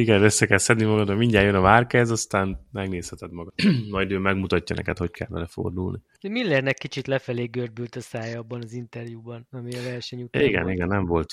Igen, 0.02 0.22
össze 0.22 0.46
kell 0.46 0.58
szedni 0.58 0.84
magad, 0.84 1.16
mindjárt 1.16 1.46
jön 1.46 1.54
a 1.54 1.60
Márquez, 1.60 2.10
aztán 2.10 2.66
megnézheted 2.72 3.32
magad. 3.32 3.52
Majd 3.90 4.10
ő 4.10 4.18
megmutatja 4.18 4.76
neked, 4.76 4.98
hogy 4.98 5.10
kell 5.10 5.28
vele 5.30 5.46
fordulni. 5.46 5.98
Millernek 6.28 6.74
kicsit 6.74 7.06
lefelé 7.06 7.44
görbült 7.44 7.96
a 7.96 8.00
szája 8.00 8.38
abban 8.38 8.62
az 8.62 8.72
interjúban, 8.72 9.46
ami 9.50 9.74
a 9.74 9.82
verseny 9.82 10.22
után 10.22 10.42
Igen, 10.42 10.62
volt. 10.62 10.74
igen, 10.74 10.88
nem 10.88 11.04
volt 11.04 11.32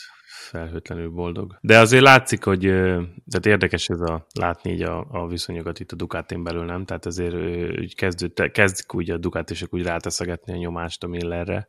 felhőtlenül 0.50 1.10
boldog. 1.10 1.58
De 1.62 1.80
azért 1.80 2.04
látszik, 2.04 2.44
hogy 2.44 2.62
tehát 3.30 3.46
érdekes 3.46 3.90
ez 3.90 4.00
a 4.00 4.26
látni 4.40 4.72
így 4.72 4.82
a, 4.82 5.08
a 5.10 5.28
viszonyokat 5.28 5.80
itt 5.80 5.92
a 5.92 5.96
Ducatin 5.96 6.44
belül, 6.44 6.66
nem? 6.66 6.86
Tehát 6.86 7.06
azért 7.06 7.34
úgy 7.80 7.96
kezdik 8.52 8.94
úgy 8.94 9.12
a 9.12 9.18
Ducatisok 9.18 9.74
úgy 9.74 9.84
ráteszegetni 9.84 10.54
a 10.54 10.58
nyomást 10.58 11.04
a 11.04 11.08
Millerre, 11.08 11.68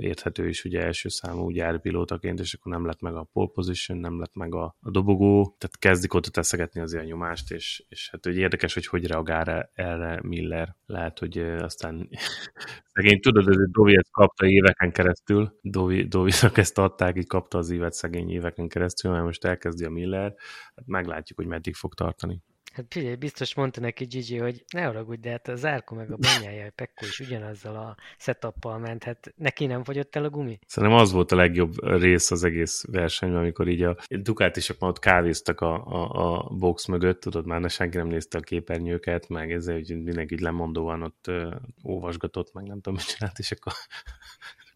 érthető 0.00 0.48
is 0.48 0.64
ugye 0.64 0.80
első 0.82 1.08
számú 1.08 1.50
gyárpilótaként, 1.50 2.40
és 2.40 2.54
akkor 2.54 2.72
nem 2.72 2.86
lett 2.86 3.00
meg 3.00 3.14
a 3.14 3.28
pole 3.32 3.50
position, 3.54 3.98
nem 3.98 4.18
lett 4.18 4.34
meg 4.34 4.54
a, 4.54 4.76
a 4.80 4.90
dobogó, 4.90 5.56
tehát 5.58 5.78
kezdik 5.78 6.14
ott 6.14 6.24
teszegetni 6.24 6.80
azért 6.80 7.02
a 7.02 7.06
nyomást, 7.06 7.50
és, 7.50 7.84
és 7.88 8.08
hát 8.10 8.24
hogy 8.24 8.36
érdekes, 8.36 8.74
hogy 8.74 8.86
hogy 8.86 9.06
reagál 9.06 9.70
erre 9.74 10.20
Miller. 10.22 10.76
Lehet, 10.86 11.18
hogy 11.18 11.38
aztán 11.38 12.08
szegény, 12.94 13.20
tudod, 13.20 13.48
ez 13.48 13.56
Dovi 13.70 13.96
ezt 13.96 14.10
kapta 14.10 14.46
éveken 14.46 14.92
keresztül, 14.92 15.58
Dovi, 15.62 16.04
Dovinak 16.08 16.58
ezt 16.58 16.78
adták, 16.78 17.16
így 17.16 17.26
kapta 17.26 17.58
az 17.58 17.70
évet 17.70 17.92
szegény 17.92 18.30
éveken 18.30 18.68
keresztül, 18.68 19.10
mert 19.10 19.24
most 19.24 19.44
elkezdi 19.44 19.84
a 19.84 19.90
Miller, 19.90 20.34
hát 20.76 20.86
meglátjuk, 20.86 21.38
hogy 21.38 21.48
meddig 21.48 21.74
fog 21.74 21.94
tartani. 21.94 22.42
Hát 22.72 22.84
figyelj, 22.88 23.14
biztos 23.14 23.54
mondta 23.54 23.80
neki 23.80 24.04
Gigi, 24.04 24.36
hogy 24.36 24.64
ne 24.72 24.82
haragudj, 24.82 25.20
de 25.20 25.30
hát 25.30 25.48
az 25.48 25.64
Árko 25.64 25.94
meg 25.94 26.10
a 26.10 26.16
banyája, 26.16 26.66
a 26.66 26.70
Pekko 26.74 27.04
is 27.04 27.20
ugyanazzal 27.20 27.76
a 27.76 27.96
setuppal 28.18 28.78
ment, 28.78 29.04
hát 29.04 29.32
neki 29.36 29.66
nem 29.66 29.84
fogyott 29.84 30.16
el 30.16 30.24
a 30.24 30.30
gumi? 30.30 30.58
Szerintem 30.66 30.98
az 30.98 31.12
volt 31.12 31.32
a 31.32 31.36
legjobb 31.36 31.84
rész 31.84 32.30
az 32.30 32.44
egész 32.44 32.84
versenyben, 32.90 33.40
amikor 33.40 33.68
így 33.68 33.82
a 33.82 33.96
Ducatisok 34.08 34.78
már 34.78 34.90
ott 34.90 34.98
kávéztak 34.98 35.60
a, 35.60 35.86
a, 35.86 36.34
a 36.34 36.48
box 36.48 36.86
mögött, 36.86 37.20
tudod, 37.20 37.46
már 37.46 37.60
ne 37.60 37.68
senki 37.68 37.96
nem 37.96 38.08
nézte 38.08 38.38
a 38.38 38.40
képernyőket, 38.40 39.28
meg 39.28 39.52
ezzel, 39.52 39.74
hogy 39.74 40.02
mindenki 40.02 40.42
lemondóan 40.42 41.02
ott 41.02 41.26
ö, 41.26 41.54
óvasgatott, 41.84 42.52
meg 42.52 42.66
nem 42.66 42.80
tudom, 42.80 42.94
mit 42.94 43.16
csinált, 43.16 43.38
és 43.38 43.50
akkor 43.50 43.72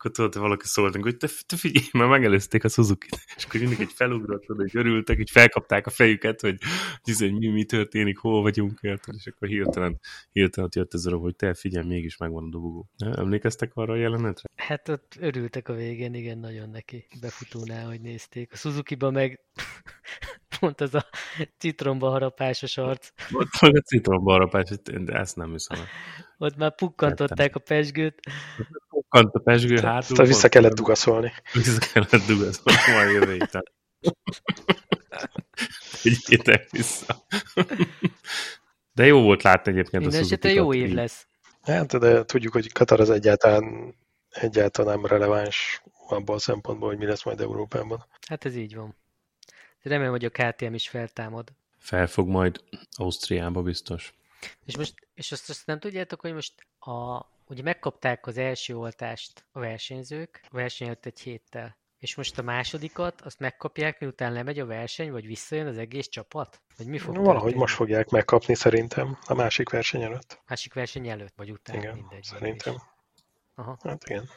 akkor 0.04 0.16
tudod, 0.16 0.42
valaki 0.42 0.66
szólt, 0.66 0.96
hogy 0.96 1.16
te, 1.16 1.28
te 1.46 1.56
figyelj, 1.56 1.86
mert 1.92 2.10
megelőzték 2.10 2.64
a 2.64 2.68
suzuki 2.68 3.08
és 3.36 3.44
akkor 3.44 3.60
mindig 3.60 3.80
egy 3.80 3.92
felugrott, 3.92 4.44
hogy 4.46 4.76
örültek, 4.76 5.16
hogy 5.16 5.30
felkapták 5.30 5.86
a 5.86 5.90
fejüket, 5.90 6.40
hogy, 6.40 6.58
hogy 7.18 7.32
mi, 7.32 7.46
mi 7.46 7.64
történik, 7.64 8.18
hol 8.18 8.42
vagyunk, 8.42 8.78
érted? 8.82 9.14
és 9.14 9.26
akkor 9.26 9.48
hirtelen, 9.48 10.00
hirtelen 10.32 10.70
jött 10.74 10.94
ez 10.94 11.06
a 11.06 11.16
hogy 11.16 11.36
te 11.36 11.54
figyelj, 11.54 11.86
mégis 11.86 12.16
megvan 12.16 12.44
a 12.44 12.48
dobogó. 12.48 12.90
Emlékeztek 12.98 13.70
arra 13.74 13.92
a 13.92 13.96
jelenetre? 13.96 14.48
Hát 14.56 14.88
ott 14.88 15.16
örültek 15.20 15.68
a 15.68 15.74
végén, 15.74 16.14
igen, 16.14 16.38
nagyon 16.38 16.70
neki 16.70 17.06
befutónál, 17.20 17.86
hogy 17.86 18.00
nézték. 18.00 18.52
A 18.52 18.56
Suzuki-ba 18.56 19.10
meg 19.10 19.40
pont 20.58 20.80
az 20.80 20.94
a 20.94 21.06
citromba 21.58 22.10
harapásos 22.10 22.76
arc. 22.76 23.08
Ott 23.32 23.60
meg 23.60 23.76
a 23.76 23.80
citromba 23.80 24.32
harapás, 24.32 24.70
de 24.82 25.12
ezt 25.12 25.36
nem 25.36 25.50
hiszem. 25.50 25.78
Ott 26.38 26.56
már 26.56 26.74
pukkantották 26.74 27.56
a 27.56 27.58
pesgőt. 27.58 28.20
Pukkant 28.88 29.34
a 29.34 29.38
pesgő 29.38 29.80
hátul. 29.80 30.20
Azt 30.20 30.28
vissza 30.28 30.48
kellett 30.48 30.74
dugaszolni. 30.74 31.32
Vissza 31.52 31.92
kellett 31.92 32.26
dugaszolni, 32.26 32.92
majd 32.94 33.10
jövő 33.10 33.32
héten. 33.32 33.62
Vigyétek 36.02 36.70
vissza. 36.70 37.24
De 38.92 39.06
jó 39.06 39.22
volt 39.22 39.42
látni 39.42 39.72
egyébként 39.72 40.02
Minden 40.02 40.20
a 40.20 40.22
suzuki 40.22 40.52
jó 40.52 40.74
év 40.74 40.92
lesz. 40.92 41.26
Hát, 41.62 41.98
de 41.98 42.24
tudjuk, 42.24 42.52
hogy 42.52 42.72
Katar 42.72 43.00
az 43.00 43.10
egyáltalán, 43.10 43.94
egyáltalán 44.28 44.94
nem 44.94 45.06
releváns 45.06 45.82
abban 46.08 46.36
a 46.36 46.38
szempontból, 46.38 46.88
hogy 46.88 46.98
mi 46.98 47.06
lesz 47.06 47.24
majd 47.24 47.40
Európában. 47.40 48.04
Hát 48.28 48.44
ez 48.44 48.56
így 48.56 48.74
van. 48.74 48.96
Remélem, 49.84 50.10
hogy 50.12 50.24
a 50.24 50.30
KTM 50.30 50.74
is 50.74 50.88
feltámad. 50.88 51.52
Felfog 51.78 52.28
majd 52.28 52.60
Ausztriába 52.96 53.62
biztos. 53.62 54.14
És 54.64 54.76
most, 54.76 54.94
és 55.14 55.32
azt, 55.32 55.50
azt 55.50 55.66
nem 55.66 55.78
tudjátok, 55.78 56.20
hogy 56.20 56.32
most 56.32 56.66
a, 56.78 57.26
ugye 57.46 57.62
megkapták 57.62 58.26
az 58.26 58.38
első 58.38 58.76
oltást 58.76 59.44
a 59.52 59.58
versenyzők, 59.58 60.40
a 60.50 60.56
verseny 60.56 60.86
előtt 60.86 61.06
egy 61.06 61.20
héttel. 61.20 61.76
És 61.98 62.14
most 62.14 62.38
a 62.38 62.42
másodikat, 62.42 63.20
azt 63.20 63.38
megkapják, 63.38 64.00
miután 64.00 64.32
lemegy 64.32 64.58
a 64.58 64.66
verseny, 64.66 65.10
vagy 65.10 65.26
visszajön 65.26 65.66
az 65.66 65.78
egész 65.78 66.08
csapat? 66.08 66.60
Vagy 66.76 66.86
mi 66.86 66.98
fog 66.98 67.14
Valahogy 67.14 67.34
történni? 67.34 67.60
most 67.60 67.74
fogják 67.74 68.08
megkapni 68.08 68.54
szerintem 68.54 69.18
a 69.26 69.34
másik 69.34 69.68
verseny 69.68 70.02
előtt. 70.02 70.42
Másik 70.46 70.74
verseny 70.74 71.08
előtt, 71.08 71.34
vagy 71.36 71.50
után, 71.50 71.76
igen, 71.76 71.94
mindegy. 71.94 72.22
szerintem. 72.22 72.74
Aha. 73.54 73.78
Hát 73.82 74.08
igen. 74.08 74.28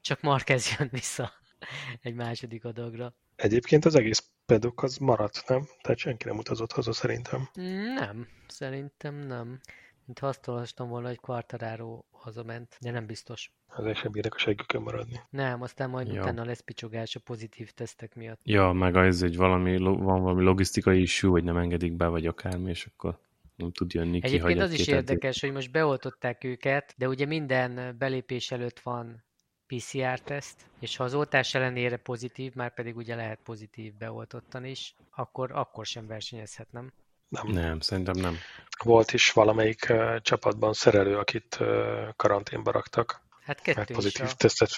Csak 0.00 0.20
Marquez 0.20 0.76
jön 0.78 0.88
vissza 0.92 1.32
egy 2.02 2.14
második 2.14 2.64
adagra. 2.64 3.14
Egyébként 3.36 3.84
az 3.84 3.94
egész 3.94 4.30
pedok 4.48 4.82
az 4.82 4.96
maradt, 4.96 5.44
nem? 5.48 5.68
Tehát 5.80 5.98
senki 5.98 6.26
nem 6.26 6.38
utazott 6.38 6.72
haza 6.72 6.92
szerintem. 6.92 7.48
Nem, 7.94 8.28
szerintem 8.46 9.14
nem. 9.14 9.60
Mint 10.04 10.18
ha 10.18 10.26
azt 10.26 10.48
olvastam 10.48 10.88
volna, 10.88 11.08
hogy 11.08 11.20
Quartararo 11.20 12.02
hazament, 12.10 12.76
de 12.80 12.90
nem 12.90 13.06
biztos. 13.06 13.52
Az 13.66 13.96
sem 13.96 14.12
bírnak 14.12 14.34
a 14.34 14.38
seggükön 14.38 14.82
maradni. 14.82 15.20
Nem, 15.30 15.62
aztán 15.62 15.90
majd 15.90 16.12
ja. 16.12 16.20
utána 16.22 16.44
lesz 16.44 16.60
picsogás 16.60 17.16
a 17.16 17.20
pozitív 17.20 17.70
tesztek 17.70 18.14
miatt. 18.14 18.40
Ja, 18.42 18.72
meg 18.72 18.96
az, 18.96 19.20
hogy 19.20 19.36
valami, 19.36 19.76
van 19.78 20.22
valami 20.22 20.42
logisztikai 20.42 21.00
issue, 21.00 21.30
hogy 21.30 21.44
nem 21.44 21.56
engedik 21.56 21.92
be, 21.92 22.06
vagy 22.06 22.26
akármi, 22.26 22.70
és 22.70 22.88
akkor 22.92 23.18
nem 23.56 23.72
tud 23.72 23.92
jönni 23.92 24.20
ki. 24.20 24.26
Egyébként 24.26 24.60
az 24.60 24.72
is 24.72 24.86
érdekes, 24.86 25.40
hogy 25.40 25.52
most 25.52 25.70
beoltották 25.70 26.44
őket, 26.44 26.94
de 26.96 27.08
ugye 27.08 27.26
minden 27.26 27.96
belépés 27.98 28.50
előtt 28.50 28.80
van 28.80 29.24
PCR-teszt, 29.68 30.66
és 30.80 30.96
ha 30.96 31.04
az 31.04 31.14
oltás 31.14 31.54
ellenére 31.54 31.96
pozitív, 31.96 32.54
már 32.54 32.74
pedig 32.74 32.96
ugye 32.96 33.14
lehet 33.14 33.38
pozitív 33.44 33.94
beoltottan 33.94 34.64
is, 34.64 34.94
akkor, 35.10 35.50
akkor 35.52 35.86
sem 35.86 36.06
versenyezhet, 36.06 36.72
nem? 36.72 36.92
Nem. 37.28 37.46
Nem, 37.46 37.80
szerintem 37.80 38.16
nem. 38.16 38.36
Volt 38.84 39.12
is 39.12 39.32
valamelyik 39.32 39.86
uh, 39.90 40.20
csapatban 40.20 40.72
szerelő, 40.72 41.16
akit 41.16 41.56
uh, 41.60 42.08
karanténba 42.16 42.70
raktak. 42.70 43.20
Hát 43.44 43.60
kettő 43.60 43.94
pozitív 43.94 44.24
is 44.24 44.32
a... 44.32 44.36
tesztet. 44.36 44.70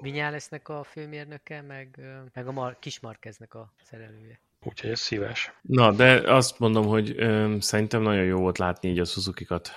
lesznek 0.00 0.68
a 0.68 0.84
főmérnöke, 0.84 1.62
meg, 1.62 1.94
uh, 1.98 2.30
meg 2.32 2.46
a 2.46 2.52
Mar- 2.52 2.78
Kismarkeznek 2.78 3.54
a 3.54 3.72
szerelője. 3.82 4.40
Úgyhogy 4.64 4.90
ez 4.90 5.00
szíves. 5.00 5.52
Na, 5.62 5.92
de 5.92 6.32
azt 6.32 6.58
mondom, 6.58 6.86
hogy 6.86 7.14
ö, 7.16 7.56
szerintem 7.60 8.02
nagyon 8.02 8.24
jó 8.24 8.38
volt 8.38 8.58
látni 8.58 8.88
így 8.88 8.98
a 8.98 9.04
Suzuki-kat 9.04 9.70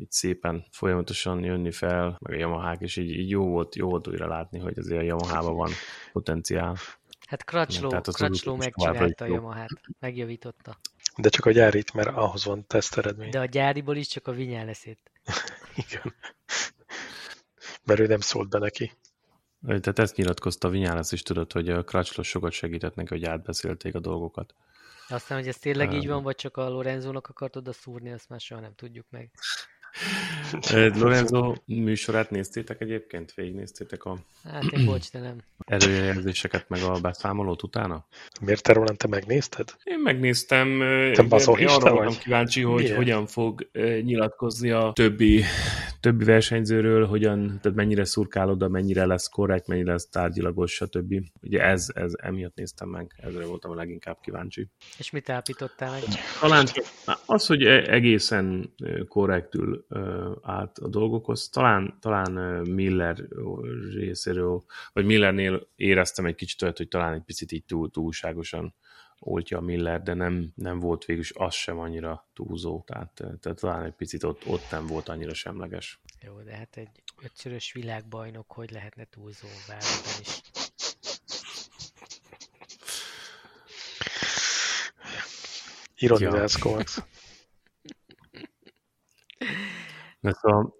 így 0.00 0.10
szépen 0.10 0.66
folyamatosan 0.70 1.44
jönni 1.44 1.70
fel, 1.70 2.16
meg 2.20 2.32
a 2.32 2.38
Yamahák, 2.38 2.80
és 2.80 2.96
így, 2.96 3.10
így 3.10 3.30
jó, 3.30 3.48
volt, 3.48 3.74
jó 3.74 3.88
volt 3.88 4.08
újra 4.08 4.28
látni, 4.28 4.58
hogy 4.58 4.78
azért 4.78 5.00
a 5.00 5.04
Yamaha-ban 5.04 5.56
van 5.56 5.70
potenciál. 6.12 6.76
Hát 7.26 7.44
Crutchlow, 7.44 8.00
Crutchlow 8.00 8.56
megcsinálta 8.56 9.24
a 9.24 9.28
Yamaha-t, 9.28 9.80
megjavította. 9.98 10.76
De 11.16 11.28
csak 11.28 11.46
a 11.46 11.50
gyárit, 11.50 11.92
mert 11.92 12.08
ahhoz 12.08 12.44
van 12.44 12.66
teszteredmény. 12.66 13.30
De 13.30 13.40
a 13.40 13.44
gyáriból 13.44 13.96
is 13.96 14.08
csak 14.08 14.26
a 14.26 14.32
leszét. 14.32 15.10
Igen. 15.86 16.14
Mert 17.84 18.00
ő 18.00 18.06
nem 18.06 18.20
szólt 18.20 18.48
be 18.48 18.58
neki. 18.58 18.92
Tehát 19.66 19.98
ezt 19.98 20.16
nyilatkozta 20.16 20.68
a 20.68 20.70
Vinyálasz 20.70 21.12
is, 21.12 21.22
tudod, 21.22 21.52
hogy 21.52 21.68
a 21.68 21.84
Crutchlow 21.84 22.24
sokat 22.24 22.52
segített 22.52 22.94
neki, 22.94 23.08
hogy 23.08 23.24
átbeszélték 23.24 23.94
a 23.94 24.00
dolgokat. 24.00 24.54
Aztán, 25.08 25.38
hogy 25.38 25.48
ez 25.48 25.56
tényleg 25.56 25.92
így 25.92 26.06
van, 26.06 26.22
vagy 26.22 26.34
csak 26.34 26.56
a 26.56 26.68
Lorenzónak 26.68 27.28
akart 27.28 27.56
oda 27.56 27.72
szúrni, 27.72 28.12
azt 28.12 28.28
már 28.28 28.40
soha 28.40 28.60
nem 28.60 28.74
tudjuk 28.74 29.06
meg. 29.10 29.30
Lorenzo 31.00 31.54
műsorát 31.64 32.30
néztétek 32.30 32.80
egyébként? 32.80 33.34
Végignéztétek 33.34 34.04
a 34.04 34.18
hát 34.44 34.64
én 34.64 34.84
bocs, 34.84 35.10
de 35.10 35.18
nem. 35.18 35.36
előjelzéseket 35.66 36.68
meg 36.68 36.82
a 36.82 37.00
beszámolót 37.00 37.62
utána? 37.62 38.06
Miért 38.40 38.62
te 38.62 38.72
Roland, 38.72 38.98
te 38.98 39.08
megnézted? 39.08 39.74
Én 39.84 39.98
megnéztem. 39.98 40.78
Te 41.14 41.22
én 41.58 41.68
arra 41.68 41.92
voltam 41.92 42.18
kíváncsi, 42.18 42.62
hogy 42.62 42.82
Milyen? 42.82 42.96
hogyan 42.96 43.26
fog 43.26 43.70
nyilatkozni 44.02 44.70
a 44.70 44.92
többi 44.94 45.44
többi 46.00 46.24
versenyzőről, 46.24 47.06
hogyan, 47.06 47.58
tehát 47.62 47.76
mennyire 47.76 48.04
szurkál 48.04 48.48
oda, 48.48 48.68
mennyire 48.68 49.06
lesz 49.06 49.28
korrekt, 49.28 49.66
mennyire 49.66 49.92
lesz 49.92 50.08
tárgyilagos, 50.08 50.72
stb. 50.72 51.14
Ugye 51.42 51.62
ez, 51.62 51.86
ez 51.94 52.12
emiatt 52.16 52.54
néztem 52.54 52.88
meg, 52.88 53.12
ezre 53.16 53.44
voltam 53.44 53.70
a 53.70 53.74
leginkább 53.74 54.18
kíváncsi. 54.22 54.68
És 54.98 55.10
mit 55.10 55.28
állapítottál 55.28 55.90
meg? 55.90 56.02
Talán 56.40 56.66
az, 57.26 57.46
hogy 57.46 57.62
e- 57.62 57.92
egészen 57.92 58.74
korrektül 59.08 59.86
állt 60.42 60.78
a 60.78 60.88
dolgokhoz, 60.88 61.48
talán, 61.48 61.98
talán 62.00 62.32
Miller 62.68 63.16
részéről, 63.94 64.62
vagy 64.92 65.04
Millernél 65.04 65.68
éreztem 65.76 66.26
egy 66.26 66.34
kicsit 66.34 66.62
olyat, 66.62 66.76
hogy 66.76 66.88
talán 66.88 67.12
egy 67.12 67.22
picit 67.22 67.52
így 67.52 67.64
túl, 67.64 67.90
túlságosan 67.90 68.74
oltja 69.20 69.58
a 69.58 69.60
Miller, 69.60 70.02
de 70.02 70.14
nem, 70.14 70.52
nem 70.54 70.78
volt 70.78 71.04
végül 71.04 71.24
az 71.32 71.54
sem 71.54 71.78
annyira 71.78 72.28
túlzó, 72.32 72.82
tehát, 72.86 73.22
tehát 73.40 73.58
talán 73.58 73.84
egy 73.84 73.92
picit 73.92 74.22
ott, 74.22 74.46
ott 74.46 74.70
nem 74.70 74.86
volt 74.86 75.08
annyira 75.08 75.34
semleges. 75.34 76.00
Jó, 76.20 76.40
de 76.42 76.56
hát 76.56 76.76
egy 76.76 77.02
ötszörös 77.22 77.72
világbajnok 77.72 78.52
hogy 78.52 78.70
lehetne 78.70 79.04
túlzó 79.04 79.48
várban 79.66 80.20
is? 80.20 80.40
Ironizálsz, 85.96 86.64
ja. 86.64 86.84
De 90.22 90.32
szóval 90.32 90.74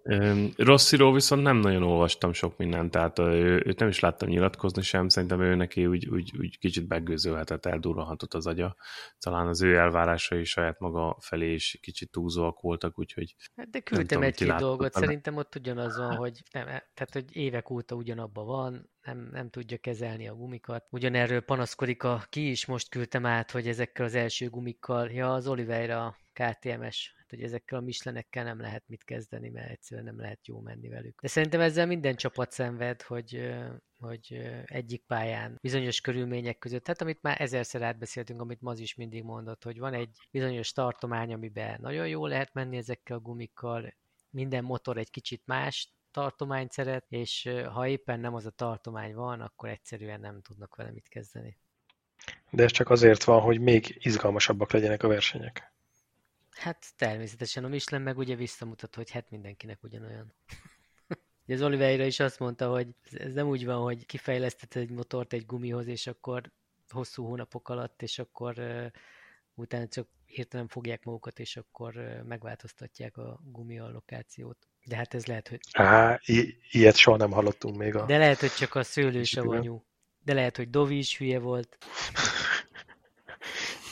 Rossziról 0.57 1.13
viszont 1.13 1.41
nem 1.41 1.57
nagyon 1.57 1.83
olvastam 1.83 2.33
sok 2.33 2.57
mindent, 2.57 2.91
tehát 2.91 3.19
ő, 3.19 3.63
őt 3.65 3.79
nem 3.79 3.87
is 3.87 3.99
láttam 3.99 4.29
nyilatkozni 4.29 4.81
sem, 4.81 5.07
szerintem 5.07 5.41
ő 5.41 5.55
neki 5.55 5.85
úgy, 5.85 6.07
úgy, 6.07 6.37
úgy 6.39 6.57
kicsit 6.57 6.87
begőzölhetett, 6.87 7.65
eldurranhatott 7.65 8.33
az 8.33 8.47
agya. 8.47 8.75
Talán 9.19 9.47
az 9.47 9.61
ő 9.61 9.75
elvárásai 9.77 10.43
saját 10.43 10.79
maga 10.79 11.17
felé 11.19 11.53
is 11.53 11.77
kicsit 11.81 12.11
túlzóak 12.11 12.59
voltak, 12.59 12.99
úgyhogy... 12.99 13.35
Hát 13.55 13.69
de 13.69 13.79
küldtem 13.79 14.21
egy-két 14.21 14.55
dolgot, 14.55 14.93
szerintem 14.93 15.37
ott 15.37 15.55
ugyanaz 15.55 15.97
van, 15.97 16.15
hogy, 16.15 16.41
nem, 16.51 16.65
tehát, 16.65 17.13
hogy 17.13 17.35
évek 17.35 17.69
óta 17.69 17.95
ugyanabban 17.95 18.45
van, 18.45 18.89
nem, 19.01 19.29
nem 19.31 19.49
tudja 19.49 19.77
kezelni 19.77 20.27
a 20.27 20.35
gumikat. 20.35 20.85
Ugyanerről 20.89 21.41
panaszkodik 21.41 22.03
a 22.03 22.23
ki 22.29 22.49
is 22.49 22.65
most 22.65 22.89
küldtem 22.89 23.25
át, 23.25 23.51
hogy 23.51 23.67
ezekkel 23.67 24.05
az 24.05 24.15
első 24.15 24.49
gumikkal, 24.49 25.09
ja 25.09 25.33
az 25.33 25.47
Oliveira 25.47 26.15
KTMS 26.33 27.13
hogy 27.31 27.41
ezekkel 27.43 27.77
a 27.77 27.81
mislenekkel 27.81 28.43
nem 28.43 28.59
lehet 28.59 28.83
mit 28.87 29.03
kezdeni, 29.03 29.49
mert 29.49 29.69
egyszerűen 29.69 30.05
nem 30.05 30.19
lehet 30.19 30.47
jó 30.47 30.59
menni 30.59 30.89
velük. 30.89 31.21
De 31.21 31.27
szerintem 31.27 31.61
ezzel 31.61 31.85
minden 31.85 32.15
csapat 32.15 32.51
szenved, 32.51 33.01
hogy, 33.01 33.53
hogy 33.99 34.41
egyik 34.65 35.03
pályán 35.05 35.57
bizonyos 35.61 36.01
körülmények 36.01 36.57
között, 36.57 36.83
tehát 36.83 37.01
amit 37.01 37.21
már 37.21 37.41
ezerszer 37.41 37.81
átbeszéltünk, 37.81 38.41
amit 38.41 38.61
Maz 38.61 38.79
is 38.79 38.95
mindig 38.95 39.23
mondott, 39.23 39.63
hogy 39.63 39.79
van 39.79 39.93
egy 39.93 40.17
bizonyos 40.31 40.71
tartomány, 40.71 41.33
amiben 41.33 41.77
nagyon 41.81 42.07
jó 42.07 42.25
lehet 42.25 42.53
menni 42.53 42.77
ezekkel 42.77 43.17
a 43.17 43.19
gumikkal, 43.19 43.93
minden 44.29 44.63
motor 44.63 44.97
egy 44.97 45.09
kicsit 45.09 45.41
más 45.45 45.93
tartományt 46.11 46.71
szeret, 46.71 47.05
és 47.09 47.49
ha 47.73 47.87
éppen 47.87 48.19
nem 48.19 48.33
az 48.33 48.45
a 48.45 48.49
tartomány 48.49 49.13
van, 49.13 49.41
akkor 49.41 49.69
egyszerűen 49.69 50.19
nem 50.19 50.41
tudnak 50.41 50.75
vele 50.75 50.91
mit 50.91 51.07
kezdeni. 51.07 51.57
De 52.49 52.63
ez 52.63 52.71
csak 52.71 52.89
azért 52.89 53.23
van, 53.23 53.41
hogy 53.41 53.59
még 53.59 53.97
izgalmasabbak 53.99 54.71
legyenek 54.71 55.03
a 55.03 55.07
versenyek. 55.07 55.71
Hát 56.61 56.85
természetesen 56.97 57.63
a 57.63 57.67
Michelin 57.67 58.05
meg 58.05 58.17
ugye 58.17 58.35
visszamutat, 58.35 58.95
hogy 58.95 59.11
hát 59.11 59.29
mindenkinek 59.29 59.83
ugyanolyan. 59.83 60.33
ugye 61.45 61.53
az 61.53 61.61
Oliveira 61.61 62.03
is 62.05 62.19
azt 62.19 62.39
mondta, 62.39 62.69
hogy 62.69 62.87
ez 63.11 63.33
nem 63.33 63.47
úgy 63.47 63.65
van, 63.65 63.81
hogy 63.81 64.05
kifejlesztett 64.05 64.75
egy 64.75 64.89
motort 64.89 65.33
egy 65.33 65.45
gumihoz, 65.45 65.87
és 65.87 66.07
akkor 66.07 66.51
hosszú 66.89 67.25
hónapok 67.25 67.69
alatt, 67.69 68.01
és 68.01 68.19
akkor 68.19 68.53
uh, 68.57 68.85
utána 69.53 69.87
csak 69.87 70.07
hirtelen 70.25 70.67
fogják 70.67 71.03
magukat, 71.03 71.39
és 71.39 71.57
akkor 71.57 71.95
uh, 71.95 72.23
megváltoztatják 72.23 73.17
a 73.17 73.39
gumi 73.43 73.79
allokációt. 73.79 74.67
De 74.85 74.95
hát 74.95 75.13
ez 75.13 75.25
lehet, 75.25 75.47
hogy... 75.47 75.59
Á, 75.71 76.19
i- 76.25 76.57
ilyet 76.71 76.95
soha 76.95 77.17
nem 77.17 77.31
hallottunk 77.31 77.77
még 77.77 77.95
a... 77.95 78.05
De 78.05 78.17
lehet, 78.17 78.39
hogy 78.39 78.53
csak 78.53 78.75
a 78.75 78.83
szőlősavanyú. 78.83 79.85
De 80.23 80.33
lehet, 80.33 80.57
hogy 80.57 80.69
Dovi 80.69 80.97
is 80.97 81.17
hülye 81.17 81.39
volt 81.39 81.77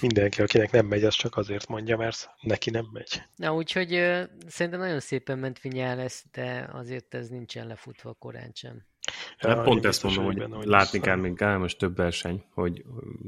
mindenki, 0.02 0.42
akinek 0.42 0.72
nem 0.72 0.86
megy, 0.86 1.04
az 1.04 1.14
csak 1.14 1.38
azért 1.38 1.68
mondja, 1.68 1.98
mert 1.98 2.30
neki 2.42 2.70
nem 2.70 2.88
megy. 2.92 3.22
Na, 3.36 3.54
úgyhogy 3.54 3.94
uh, 3.94 4.24
szerintem 4.48 4.80
nagyon 4.80 5.00
szépen 5.00 5.40
ment 5.40 5.60
lesz, 5.74 6.26
de 6.32 6.70
azért 6.72 7.14
ez 7.14 7.28
nincsen 7.28 7.68
lefutva 7.68 8.14
korán 8.14 8.52
sem. 8.54 8.86
Ja, 9.40 9.56
hát 9.56 9.64
pont 9.64 9.86
ezt 9.86 10.04
mondom, 10.04 10.26
hogy, 10.26 10.38
benne, 10.38 10.56
hogy 10.56 10.66
látni 10.66 11.00
kell 11.00 11.16
még 11.16 11.36
kell 11.36 11.58
most 11.58 11.78
több 11.78 11.96
verseny, 11.96 12.44
hogy 12.54 12.84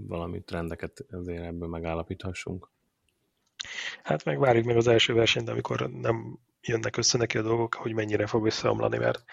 valami 0.07 0.41
trendeket 0.41 1.05
azért 1.11 1.43
ebből 1.43 1.67
megállapíthassunk. 1.69 2.69
Hát 4.03 4.25
meg 4.25 4.39
várjuk 4.39 4.65
meg 4.65 4.77
az 4.77 4.87
első 4.87 5.13
versenyt, 5.13 5.49
amikor 5.49 5.89
nem 5.89 6.39
jönnek 6.61 6.97
össze 6.97 7.17
neki 7.17 7.37
a 7.37 7.41
dolgok, 7.41 7.73
hogy 7.73 7.93
mennyire 7.93 8.27
fog 8.27 8.45
összeomlani, 8.45 8.97
mert 8.97 9.23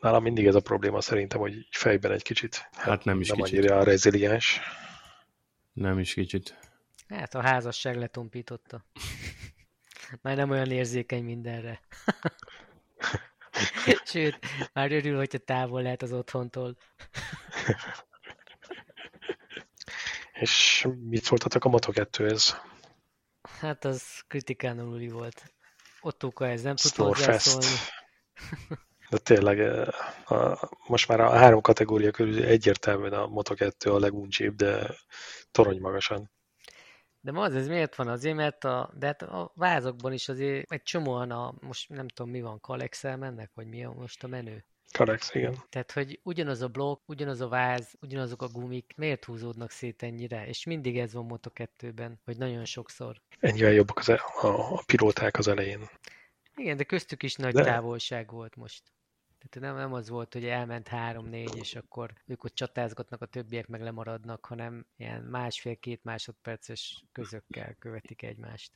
nálam 0.00 0.22
mindig 0.22 0.46
ez 0.46 0.54
a 0.54 0.60
probléma 0.60 1.00
szerintem, 1.00 1.40
hogy 1.40 1.54
fejben 1.70 2.12
egy 2.12 2.22
kicsit 2.22 2.68
hát 2.72 3.04
nem 3.04 3.20
is 3.20 3.28
nem 3.28 3.36
kicsit. 3.36 3.58
annyira 3.58 3.78
a 3.78 3.84
reziliens. 3.84 4.60
Nem 5.72 5.98
is 5.98 6.14
kicsit. 6.14 6.65
Hát 7.08 7.34
a 7.34 7.42
házasság 7.42 7.96
letompította. 7.96 8.84
Már 10.22 10.36
nem 10.36 10.50
olyan 10.50 10.70
érzékeny 10.70 11.24
mindenre. 11.24 11.80
Sőt, 14.04 14.38
már 14.72 14.92
örül, 14.92 15.16
hogyha 15.16 15.38
távol 15.38 15.82
lehet 15.82 16.02
az 16.02 16.12
otthontól. 16.12 16.76
És 20.32 20.86
mit 21.00 21.24
szóltatok 21.24 21.64
a 21.64 21.70
Moto2-hez? 21.70 22.56
Hát 23.42 23.84
az 23.84 24.02
kritikán 24.26 24.78
aluli 24.78 25.08
volt. 25.08 25.54
Ottóka 26.00 26.48
ez 26.48 26.62
nem 26.62 26.76
tud 26.76 26.94
hozzászólni. 26.94 27.66
De 29.10 29.18
tényleg 29.18 29.60
eh, 29.60 29.88
a, 30.30 30.70
most 30.86 31.08
már 31.08 31.20
a 31.20 31.30
három 31.30 31.60
kategória 31.60 32.10
körül 32.10 32.44
egyértelműen 32.44 33.12
a 33.12 33.28
Moto2 33.28 33.94
a 33.94 33.98
leguncsibb, 33.98 34.54
de 34.54 34.94
torony 35.50 35.80
magasan. 35.80 36.30
De 37.26 37.32
ma 37.32 37.42
az, 37.42 37.54
ez 37.54 37.68
miért 37.68 37.94
van? 37.94 38.08
Azért, 38.08 38.36
mert 38.36 38.64
a, 38.64 38.90
de 38.98 39.06
hát 39.06 39.22
a 39.22 39.52
vázokban 39.54 40.12
is 40.12 40.28
azért 40.28 40.72
egy 40.72 40.82
csomóan 40.82 41.30
a, 41.30 41.54
most 41.60 41.88
nem 41.88 42.08
tudom 42.08 42.32
mi 42.32 42.40
van, 42.40 42.60
kalex 42.60 43.02
mennek, 43.02 43.50
vagy 43.54 43.66
mi 43.66 43.84
a, 43.84 43.90
most 43.90 44.24
a 44.24 44.26
menő? 44.26 44.64
Kalex, 44.92 45.34
igen. 45.34 45.56
Tehát, 45.68 45.92
hogy 45.92 46.20
ugyanaz 46.22 46.62
a 46.62 46.68
blokk, 46.68 47.08
ugyanaz 47.08 47.40
a 47.40 47.48
váz, 47.48 47.94
ugyanazok 48.00 48.42
a 48.42 48.48
gumik, 48.48 48.92
miért 48.96 49.24
húzódnak 49.24 49.70
szét 49.70 50.02
ennyire? 50.02 50.46
És 50.46 50.64
mindig 50.64 50.98
ez 50.98 51.12
van 51.12 51.26
Moto2-ben, 51.28 52.20
vagy 52.24 52.36
nagyon 52.36 52.64
sokszor. 52.64 53.20
Ennyivel 53.40 53.72
jobbak 53.72 53.98
az, 53.98 54.08
e- 54.08 54.22
a, 54.42 54.46
a 54.46 54.82
pilóták 54.86 55.38
az 55.38 55.48
elején. 55.48 55.88
Igen, 56.56 56.76
de 56.76 56.84
köztük 56.84 57.22
is 57.22 57.34
nagy 57.34 57.54
de... 57.54 57.62
távolság 57.62 58.30
volt 58.30 58.56
most. 58.56 58.82
Tehát 59.38 59.74
nem, 59.74 59.82
nem 59.82 59.92
az 59.92 60.08
volt, 60.08 60.32
hogy 60.32 60.44
elment 60.44 60.88
három-négy, 60.88 61.56
és 61.56 61.74
akkor 61.74 62.12
ők 62.26 62.44
ott 62.44 62.54
csatázgatnak, 62.54 63.22
a 63.22 63.26
többiek 63.26 63.66
meg 63.66 63.82
lemaradnak, 63.82 64.46
hanem 64.46 64.86
ilyen 64.96 65.22
másfél-két 65.22 66.04
másodperces 66.04 67.04
közökkel 67.12 67.76
követik 67.78 68.22
egymást. 68.22 68.72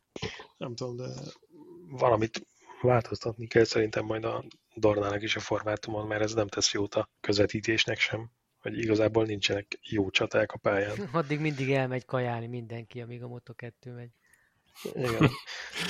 Nem 0.56 0.74
tudom, 0.74 0.96
de 0.96 1.08
valamit 1.88 2.46
változtatni 2.82 3.46
kell 3.46 3.64
szerintem 3.64 4.04
majd 4.04 4.24
a 4.24 4.44
Dornának 4.74 5.22
is 5.22 5.36
a 5.36 5.40
formátumon, 5.40 6.06
mert 6.06 6.22
ez 6.22 6.34
nem 6.34 6.48
tesz 6.48 6.72
jót 6.72 6.94
a 6.94 7.08
közvetítésnek 7.20 7.98
sem 7.98 8.30
hogy 8.60 8.78
igazából 8.78 9.24
nincsenek 9.24 9.78
jó 9.82 10.10
csaták 10.10 10.52
a 10.52 10.58
pályán. 10.58 11.08
Addig 11.12 11.40
mindig 11.40 11.72
elmegy 11.72 12.04
kajálni 12.04 12.46
mindenki, 12.46 13.00
amíg 13.00 13.22
a 13.22 13.28
Moto2 13.28 13.94
megy. 13.94 14.10
Igen. 14.92 15.30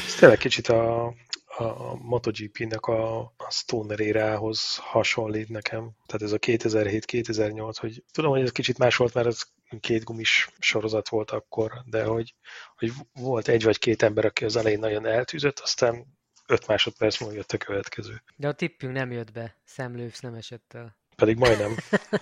Ez 0.07 0.15
tényleg 0.15 0.39
kicsit 0.39 0.69
a, 0.69 1.13
a 1.61 1.95
MotoGP-nek 1.95 2.87
a, 2.87 3.21
a 3.21 3.51
Stoner 3.51 4.01
érához 4.01 4.77
hasonlít 4.77 5.49
nekem. 5.49 5.91
Tehát 6.07 6.23
ez 6.23 6.33
a 6.33 6.39
2007-2008, 6.39 7.75
hogy 7.81 8.05
tudom, 8.13 8.31
hogy 8.31 8.43
ez 8.43 8.53
kicsit 8.53 8.79
más 8.79 8.97
volt, 8.97 9.15
mert 9.15 9.27
ez 9.27 9.43
két 9.81 10.05
gumis 10.05 10.49
sorozat 10.59 11.09
volt 11.09 11.31
akkor, 11.31 11.73
de 11.85 12.05
hogy, 12.05 12.35
hogy 12.77 12.93
volt 13.13 13.49
egy 13.49 13.63
vagy 13.65 13.79
két 13.79 14.03
ember, 14.03 14.25
aki 14.25 14.45
az 14.45 14.57
elején 14.57 14.79
nagyon 14.79 15.07
eltűzött, 15.07 15.59
aztán 15.59 16.19
öt 16.47 16.67
másodperc 16.67 17.21
múlva 17.21 17.37
jött 17.37 17.53
a 17.53 17.57
következő. 17.57 18.23
De 18.37 18.49
a 18.49 18.53
tippünk 18.53 18.93
nem 18.93 19.13
jött 19.13 19.33
be, 19.33 19.61
Sam 19.65 19.97
Lewis 19.97 20.19
nem 20.19 20.35
esett 20.35 20.73
el. 20.75 20.99
Pedig 21.17 21.37
majdnem. 21.37 21.77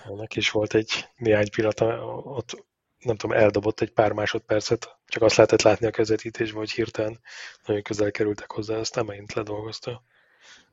Ennek 0.09 0.35
is 0.35 0.51
volt 0.51 0.73
egy 0.73 1.07
néhány 1.15 1.49
pillanat, 1.49 1.81
ott 2.23 2.67
nem 2.99 3.15
tudom, 3.15 3.37
eldobott 3.37 3.81
egy 3.81 3.91
pár 3.91 4.11
másodpercet, 4.11 4.97
csak 5.05 5.23
azt 5.23 5.35
lehetett 5.35 5.61
látni 5.61 5.87
a 5.87 5.91
közvetítésben, 5.91 6.59
hogy 6.59 6.71
hirtelen 6.71 7.19
nagyon 7.65 7.81
közel 7.81 8.11
kerültek 8.11 8.51
hozzá, 8.51 8.77
aztán 8.77 9.05
megint 9.05 9.33
ledolgozta. 9.33 10.03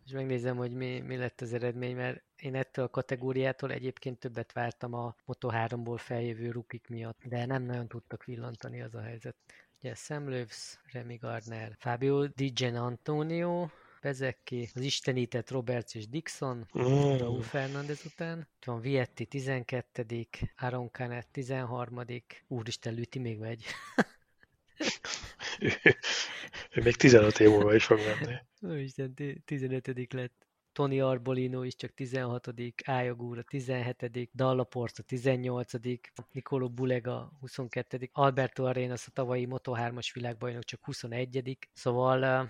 És 0.07 0.13
megnézem, 0.13 0.57
hogy 0.57 0.73
mi, 0.73 1.01
mi 1.01 1.17
lett 1.17 1.41
az 1.41 1.53
eredmény, 1.53 1.97
mert 1.97 2.23
én 2.37 2.55
ettől 2.55 2.85
a 2.85 2.89
kategóriától 2.89 3.73
egyébként 3.73 4.19
többet 4.19 4.53
vártam 4.53 4.95
a 4.95 5.15
Moto3-ból 5.27 5.99
feljövő 5.99 6.51
rukik 6.51 6.89
miatt, 6.89 7.19
de 7.25 7.47
nem 7.47 7.63
nagyon 7.63 7.89
tudtak 7.89 8.25
villantani 8.25 8.83
az 8.83 8.95
a 8.95 9.01
helyzet. 9.01 9.37
Ugye 9.81 9.95
Sam 9.95 10.29
Lewis, 10.29 10.79
Remy 10.93 11.17
Gardner, 11.17 11.77
Fabio 11.79 12.27
Di 12.27 12.53
Gian 12.53 12.77
Antonio, 12.77 13.69
Bezeki, 14.07 14.69
az 14.75 14.83
istenített 14.83 15.51
Roberts 15.51 15.95
és 15.95 16.09
Dixon, 16.09 16.67
mm. 16.79 17.17
Raúl 17.17 17.43
Fernández 17.43 18.05
után. 18.05 18.49
Itt 18.57 18.65
van 18.65 18.81
Vietti 18.81 19.25
12 19.25 20.27
Aaron 20.57 20.91
Canet 20.91 21.29
13 21.29 22.05
Úristen, 22.49 22.95
Lüti 22.95 23.19
még 23.19 23.39
megy. 23.39 23.65
ő 26.71 26.83
még 26.83 26.97
15 26.97 27.41
év 27.41 27.49
múlva 27.49 27.75
is 27.75 27.85
fog 27.85 27.99
menni. 27.99 28.37
Úristen, 28.61 29.15
15 29.45 30.13
lett. 30.13 30.47
Tony 30.73 31.01
Arbolino 31.01 31.63
is 31.63 31.77
csak 31.77 31.95
16 31.95 32.49
Ájagúra 32.85 33.43
17 33.43 34.31
Dalla 34.35 34.65
Porta 34.65 35.03
18 35.03 35.73
Nicolo 36.33 36.69
Bulega 36.69 37.33
22 37.41 38.09
Alberto 38.13 38.65
Arenas 38.65 39.07
a 39.07 39.11
tavalyi 39.11 39.47
Moto3-as 39.51 40.11
világbajnok 40.13 40.65
csak 40.65 40.85
21 40.85 41.59
Szóval 41.73 42.49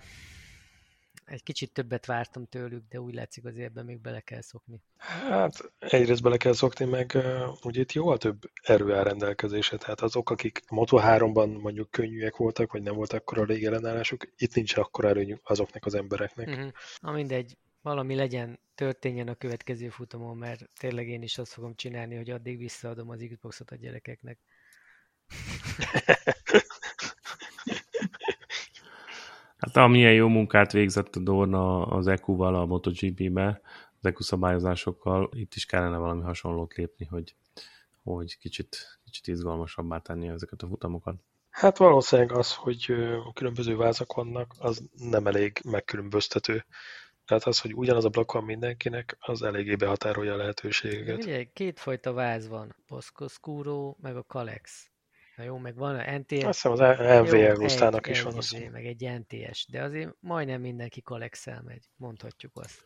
egy 1.27 1.43
kicsit 1.43 1.71
többet 1.71 2.05
vártam 2.05 2.45
tőlük, 2.45 2.83
de 2.89 2.99
úgy 2.99 3.13
látszik 3.13 3.45
azért 3.45 3.67
ebben 3.67 3.85
még 3.85 4.01
bele 4.01 4.19
kell 4.19 4.41
szokni. 4.41 4.81
Hát 4.97 5.71
egyrészt 5.79 6.21
bele 6.21 6.37
kell 6.37 6.53
szokni, 6.53 6.85
meg 6.85 7.11
uh, 7.15 7.65
ugye 7.65 7.81
itt 7.81 7.91
jóval 7.91 8.17
több 8.17 8.51
erő 8.61 8.93
áll 8.93 9.03
rendelkezésre, 9.03 9.77
tehát 9.77 10.01
azok, 10.01 10.29
akik 10.29 10.61
Moto3-ban 10.67 11.61
mondjuk 11.61 11.91
könnyűek 11.91 12.35
voltak, 12.35 12.71
vagy 12.71 12.81
nem 12.81 12.95
voltak 12.95 13.19
akkor 13.19 13.37
a 13.37 13.45
régi 13.45 13.65
ellenállásuk, 13.65 14.27
itt 14.37 14.55
nincs 14.55 14.77
akkor 14.77 15.05
erőnyük 15.05 15.39
azoknak 15.43 15.85
az 15.85 15.93
embereknek. 15.93 16.47
Uh-huh. 16.47 16.71
Na 16.99 17.11
mindegy, 17.11 17.57
valami 17.81 18.15
legyen, 18.15 18.59
történjen 18.75 19.27
a 19.27 19.35
következő 19.35 19.89
futamon, 19.89 20.37
mert 20.37 20.69
tényleg 20.79 21.07
én 21.07 21.21
is 21.21 21.37
azt 21.37 21.53
fogom 21.53 21.75
csinálni, 21.75 22.15
hogy 22.15 22.29
addig 22.29 22.57
visszaadom 22.57 23.09
az 23.09 23.25
Xboxot 23.29 23.71
a 23.71 23.75
gyerekeknek. 23.75 24.39
Hát 29.57 29.75
amilyen 29.75 30.13
jó 30.13 30.27
munkát 30.27 30.71
végzett 30.71 31.15
a 31.15 31.19
Dorna 31.19 31.85
az 31.85 32.07
EQ-val 32.07 32.55
a 32.55 32.65
MotoGP-be, 32.65 33.61
az 33.99 34.05
EQ 34.05 34.21
szabályozásokkal, 34.23 35.29
itt 35.33 35.55
is 35.55 35.65
kellene 35.65 35.97
valami 35.97 36.21
hasonlót 36.21 36.73
lépni, 36.73 37.05
hogy, 37.05 37.35
hogy 38.03 38.37
kicsit, 38.37 38.99
kicsit 39.03 39.27
izgalmasabbá 39.27 39.97
tenni 39.97 40.27
ezeket 40.27 40.61
a 40.61 40.67
futamokat. 40.67 41.15
Hát 41.49 41.77
valószínűleg 41.77 42.31
az, 42.31 42.55
hogy 42.55 42.93
különböző 43.33 43.75
vázak 43.75 44.13
vannak, 44.13 44.53
az 44.59 44.89
nem 44.93 45.27
elég 45.27 45.61
megkülönböztető. 45.63 46.65
Tehát 47.25 47.43
az, 47.43 47.59
hogy 47.59 47.73
ugyanaz 47.73 48.05
a 48.05 48.09
blokk 48.09 48.31
van 48.31 48.43
mindenkinek, 48.43 49.17
az 49.19 49.41
eléggé 49.41 49.75
behatárolja 49.75 50.33
a 50.33 50.37
lehetőségeket. 50.37 51.23
Ugye, 51.23 51.43
kétfajta 51.43 52.13
váz 52.13 52.47
van, 52.47 52.75
Bosco 52.87 53.27
Scuro, 53.27 53.95
meg 54.01 54.15
a 54.15 54.23
Kalex. 54.23 54.91
Na 55.37 55.43
jó, 55.43 55.57
meg 55.57 55.75
van 55.75 55.95
a 55.95 56.17
NTS. 56.17 56.43
Azt 56.43 56.61
hiszem 56.61 56.71
az 56.71 56.79
MV 57.29 57.33
Augustának 57.33 58.07
is 58.07 58.21
van. 58.21 58.33
Egy, 58.49 58.71
meg 58.71 58.85
egy 58.85 59.09
NTS, 59.27 59.67
de 59.67 59.81
azért 59.83 60.15
majdnem 60.19 60.61
mindenki 60.61 61.01
Kalexel 61.01 61.61
megy, 61.61 61.83
mondhatjuk 61.95 62.51
azt. 62.55 62.81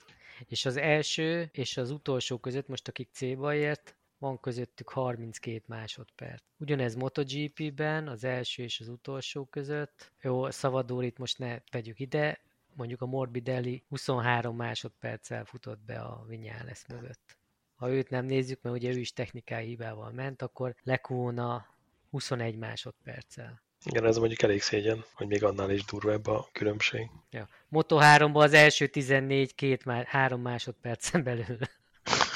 És 0.47 0.65
az 0.65 0.77
első 0.77 1.49
és 1.51 1.77
az 1.77 1.91
utolsó 1.91 2.37
között, 2.37 2.67
most 2.67 2.87
akik 2.87 3.09
C-ba 3.11 3.53
ért, 3.53 3.95
van 4.17 4.39
közöttük 4.39 4.89
32 4.89 5.63
másodperc. 5.67 6.43
Ugyanez 6.57 6.95
MotoGP-ben, 6.95 8.07
az 8.07 8.23
első 8.23 8.63
és 8.63 8.79
az 8.79 8.87
utolsó 8.87 9.45
között. 9.45 10.11
Jó, 10.21 10.49
Szavadorit 10.49 11.17
most 11.17 11.37
ne 11.37 11.57
vegyük 11.71 11.99
ide, 11.99 12.41
mondjuk 12.73 13.01
a 13.01 13.05
Morbidelli 13.05 13.83
23 13.89 14.55
másodperccel 14.55 15.45
futott 15.45 15.79
be 15.85 15.99
a 15.99 16.25
Vinyales 16.27 16.85
mögött. 16.87 17.37
Ha 17.75 17.89
őt 17.89 18.09
nem 18.09 18.25
nézzük, 18.25 18.61
mert 18.61 18.75
ugye 18.75 18.91
ő 18.91 18.99
is 18.99 19.13
technikai 19.13 19.65
hibával 19.65 20.11
ment, 20.11 20.41
akkor 20.41 20.75
Lekóna 20.83 21.65
21 22.11 22.57
másodperccel. 22.57 23.61
Igen, 23.85 24.05
ez 24.05 24.17
mondjuk 24.17 24.41
elég 24.41 24.61
szégyen, 24.61 25.03
hogy 25.13 25.27
még 25.27 25.43
annál 25.43 25.71
is 25.71 25.85
durvább 25.85 26.27
a 26.27 26.47
különbség. 26.51 27.09
Ja. 27.29 27.47
Moto 27.67 27.97
3 27.97 28.35
az 28.35 28.53
első 28.53 28.87
14 28.87 29.55
két 29.55 29.85
már, 29.85 30.05
három 30.05 30.41
másodpercen 30.41 31.23
belül. 31.23 31.57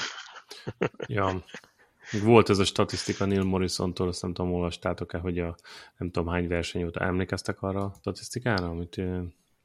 ja. 1.06 1.44
Volt 2.22 2.48
ez 2.48 2.58
a 2.58 2.64
statisztika 2.64 3.24
Neil 3.24 3.42
Morrison-tól, 3.42 4.08
azt 4.08 4.22
nem 4.22 4.32
tudom, 4.32 4.52
olvastátok-e, 4.52 5.18
hogy 5.18 5.38
a 5.38 5.56
nem 5.96 6.10
tudom 6.10 6.28
hány 6.28 6.48
verseny 6.48 6.84
óta 6.84 7.00
emlékeztek 7.00 7.62
arra 7.62 7.84
a 7.84 7.94
statisztikára, 7.98 8.68
amit 8.68 9.00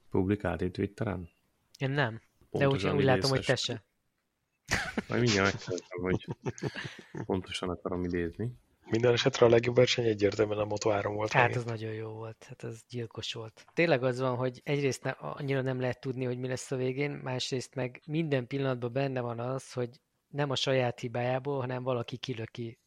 publikált 0.09 0.61
itt 0.61 0.73
Twitteren? 0.73 1.29
Én 1.77 1.89
nem, 1.89 2.21
Pontosan 2.49 2.89
de 2.89 2.95
úgy, 2.95 2.99
úgy 2.99 3.05
látom, 3.05 3.29
hogy 3.29 3.45
te 3.45 3.55
se. 3.55 3.83
Majd 5.07 5.21
mindjárt 5.21 5.63
hogy 5.89 6.27
pontosan 7.25 7.69
akarom 7.69 8.03
idézni. 8.03 8.51
Minden 8.91 9.13
esetre 9.13 9.45
a 9.45 9.49
legjobb 9.49 9.75
verseny 9.75 10.05
egyértelműen 10.05 10.59
a 10.59 10.65
Moto3 10.65 11.11
volt. 11.13 11.31
Hát 11.31 11.55
ez 11.55 11.63
nagyon 11.63 11.93
jó 11.93 12.09
volt, 12.09 12.45
hát 12.47 12.63
ez 12.63 12.79
gyilkos 12.89 13.33
volt. 13.33 13.65
Tényleg 13.73 14.03
az 14.03 14.19
van, 14.19 14.35
hogy 14.35 14.61
egyrészt 14.63 15.03
ne, 15.03 15.09
annyira 15.09 15.61
nem 15.61 15.79
lehet 15.79 15.99
tudni, 15.99 16.25
hogy 16.25 16.37
mi 16.37 16.47
lesz 16.47 16.71
a 16.71 16.75
végén, 16.75 17.11
másrészt 17.11 17.75
meg 17.75 18.01
minden 18.05 18.47
pillanatban 18.47 18.93
benne 18.93 19.21
van 19.21 19.39
az, 19.39 19.73
hogy 19.73 19.89
nem 20.27 20.49
a 20.49 20.55
saját 20.55 20.99
hibájából, 20.99 21.59
hanem 21.59 21.83
valaki 21.83 22.17
kilöki 22.17 22.79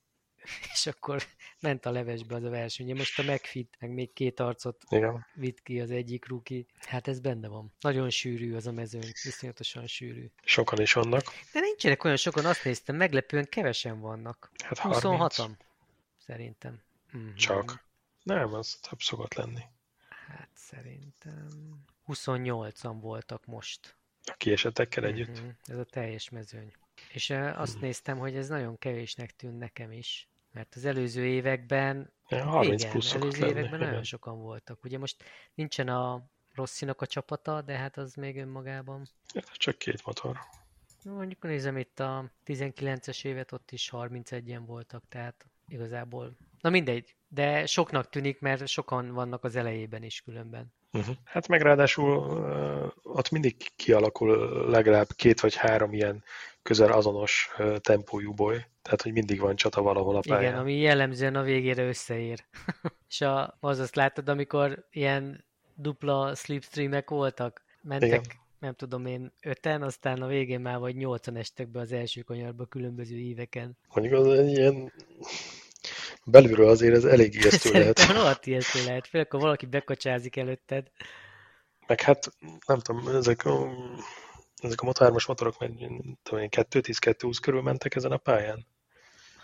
és 0.72 0.86
akkor 0.86 1.22
ment 1.60 1.86
a 1.86 1.90
levesbe 1.90 2.34
az 2.34 2.44
a 2.44 2.50
verseny. 2.50 2.96
Most 2.96 3.18
a 3.18 3.22
megfit, 3.22 3.76
meg 3.78 3.90
még 3.90 4.12
két 4.12 4.40
arcot 4.40 4.82
Igen. 4.88 5.26
vitt 5.34 5.62
ki 5.62 5.80
az 5.80 5.90
egyik 5.90 6.28
ruki. 6.28 6.66
Hát 6.78 7.08
ez 7.08 7.20
benne 7.20 7.48
van. 7.48 7.72
Nagyon 7.80 8.10
sűrű 8.10 8.54
az 8.54 8.66
a 8.66 8.72
mezőny, 8.72 9.10
viszonyatosan 9.22 9.86
sűrű. 9.86 10.30
Sokan 10.42 10.80
is 10.80 10.92
vannak. 10.92 11.22
De 11.52 11.60
nincsenek 11.60 12.04
olyan 12.04 12.16
sokan, 12.16 12.44
azt 12.44 12.64
néztem, 12.64 12.96
meglepően 12.96 13.46
kevesen 13.48 14.00
vannak. 14.00 14.50
Hát 14.64 14.80
26-an 14.82 15.48
szerintem. 16.26 16.82
Mm-hmm. 17.16 17.34
Csak. 17.34 17.84
Nem, 18.22 18.54
az 18.54 18.78
több 18.88 19.00
szokott 19.00 19.34
lenni. 19.34 19.62
Hát 20.26 20.50
szerintem 20.54 21.48
28-an 22.06 22.96
voltak 23.00 23.46
most. 23.46 23.96
A 24.24 24.34
kiesetekkel 24.36 25.04
együtt? 25.04 25.40
Mm-hmm. 25.40 25.48
Ez 25.64 25.78
a 25.78 25.84
teljes 25.84 26.28
mezőny. 26.28 26.72
És 27.12 27.30
azt 27.30 27.76
mm. 27.76 27.80
néztem, 27.80 28.18
hogy 28.18 28.36
ez 28.36 28.48
nagyon 28.48 28.78
kevésnek 28.78 29.36
tűn 29.36 29.54
nekem 29.54 29.92
is. 29.92 30.28
Mert 30.50 30.74
az 30.74 30.84
előző 30.84 31.26
években, 31.26 32.12
ja, 32.28 32.44
30 32.44 32.80
igen, 32.80 32.92
plusz 32.92 33.14
előző 33.14 33.40
lenni, 33.40 33.50
években 33.50 33.74
igen. 33.74 33.88
nagyon 33.88 34.04
sokan 34.04 34.40
voltak. 34.40 34.84
Ugye 34.84 34.98
most 34.98 35.24
nincsen 35.54 35.88
a 35.88 36.24
Rosszinak 36.54 37.00
a 37.00 37.06
csapata, 37.06 37.62
de 37.62 37.76
hát 37.76 37.96
az 37.96 38.14
még 38.14 38.36
önmagában. 38.36 39.08
Ja, 39.32 39.42
csak 39.52 39.78
két 39.78 40.04
motor. 40.06 40.38
Mondjuk 41.04 41.42
nézem 41.42 41.76
itt 41.76 42.00
a 42.00 42.30
19-es 42.46 43.24
évet, 43.24 43.52
ott 43.52 43.70
is 43.70 43.90
31-en 43.92 44.62
voltak, 44.66 45.04
tehát 45.08 45.46
igazából. 45.68 46.36
Na 46.60 46.70
mindegy, 46.70 47.14
de 47.28 47.66
soknak 47.66 48.08
tűnik, 48.08 48.40
mert 48.40 48.66
sokan 48.66 49.12
vannak 49.12 49.44
az 49.44 49.56
elejében 49.56 50.02
is 50.02 50.20
különben. 50.20 50.72
Uh-huh. 50.92 51.14
Hát 51.24 51.48
meg 51.48 51.62
ráadásul 51.62 52.16
uh, 52.16 52.92
ott 53.02 53.30
mindig 53.30 53.56
kialakul 53.76 54.68
legalább 54.70 55.06
két 55.16 55.40
vagy 55.40 55.54
három 55.54 55.92
ilyen 55.92 56.24
közel 56.62 56.92
azonos 56.92 57.50
uh, 57.58 57.76
tempójú 57.76 58.32
boly, 58.32 58.66
tehát 58.82 59.02
hogy 59.02 59.12
mindig 59.12 59.40
van 59.40 59.56
csata 59.56 59.82
valahol 59.82 60.16
a 60.16 60.20
pályán. 60.20 60.42
Igen, 60.42 60.58
ami 60.58 60.76
jellemzően 60.76 61.36
a 61.36 61.42
végére 61.42 61.86
összeér. 61.86 62.44
És 63.10 63.20
a, 63.20 63.56
az 63.60 63.78
azt 63.78 63.94
láttad, 63.94 64.28
amikor 64.28 64.86
ilyen 64.90 65.44
dupla 65.74 66.34
slipstreamek 66.34 67.10
voltak, 67.10 67.64
mentek 67.82 68.08
Igen 68.08 68.42
nem 68.64 68.74
tudom 68.74 69.06
én, 69.06 69.32
öten, 69.42 69.82
aztán 69.82 70.22
a 70.22 70.26
végén 70.26 70.60
már 70.60 70.78
vagy 70.78 70.96
nyolcan 70.96 71.36
estek 71.36 71.68
be 71.68 71.80
az 71.80 71.92
első 71.92 72.20
kanyarba 72.20 72.66
különböző 72.66 73.16
éveken. 73.16 73.76
Mondjuk 73.94 74.20
az 74.20 74.38
egy 74.38 74.50
ilyen 74.50 74.92
belülről 76.24 76.68
azért 76.68 76.94
ez 76.94 77.04
elég 77.04 77.34
ijesztő 77.34 77.70
lehet. 77.78 78.06
Rohadt 78.06 78.46
ijesztő 78.46 78.84
lehet, 78.84 79.06
főleg, 79.06 79.30
ha 79.30 79.38
valaki 79.38 79.66
bekacsázik 79.66 80.36
előtted. 80.36 80.90
Meg 81.86 82.00
hát, 82.00 82.30
nem 82.66 82.78
tudom, 82.78 83.08
ezek 83.08 83.44
a, 83.44 83.68
ezek 84.56 84.80
a 84.80 84.84
motármos 84.84 85.26
motorok, 85.26 85.58
mert 85.58 85.72
tudom 86.22 86.42
én, 86.42 86.48
2-10-2-20 86.52 87.36
körül 87.40 87.62
mentek 87.62 87.94
ezen 87.94 88.12
a 88.12 88.16
pályán. 88.16 88.66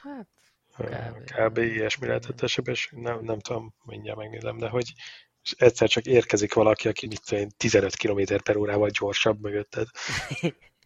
Hát, 0.02 0.28
kb. 0.76 1.30
Kb. 1.32 1.58
ilyesmi 1.58 2.06
lehetett 2.06 2.42
esetben, 2.42 2.74
nem, 2.90 3.24
nem 3.24 3.38
tudom, 3.38 3.74
mindjárt 3.84 4.18
megnézem, 4.18 4.58
de 4.58 4.68
hogy 4.68 4.92
és 5.42 5.54
egyszer 5.58 5.88
csak 5.88 6.06
érkezik 6.06 6.54
valaki, 6.54 6.88
aki 6.88 7.06
mit 7.06 7.20
tudom, 7.24 7.48
15 7.56 7.96
km 7.96 8.34
per 8.44 8.56
órával 8.56 8.88
gyorsabb 8.88 9.40
mögötted 9.40 9.86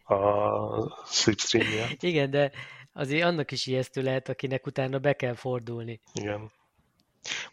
a 0.05 1.07
slipstream 1.07 1.67
miatt. 1.67 2.03
Igen, 2.13 2.31
de 2.31 2.53
azért 2.93 3.25
annak 3.25 3.51
is 3.51 3.67
ijesztő 3.67 4.03
lehet, 4.03 4.29
akinek 4.29 4.67
utána 4.67 4.99
be 4.99 5.13
kell 5.13 5.35
fordulni. 5.35 6.01
Igen. 6.13 6.53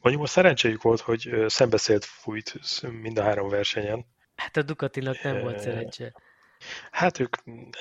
Mondjuk 0.02 0.24
most 0.24 0.34
szerencséjük 0.34 0.82
volt, 0.82 1.00
hogy 1.00 1.44
szembeszélt 1.48 2.06
fújt 2.06 2.60
mind 3.02 3.20
a 3.20 3.24
három 3.24 3.50
versenyen. 3.50 4.06
Hát 4.36 4.58
a 4.58 4.62
Ducatinak 4.62 5.22
nem 5.22 5.42
volt 5.42 5.60
szerencse. 5.60 6.14
Hát 6.92 7.20
ők 7.20 7.36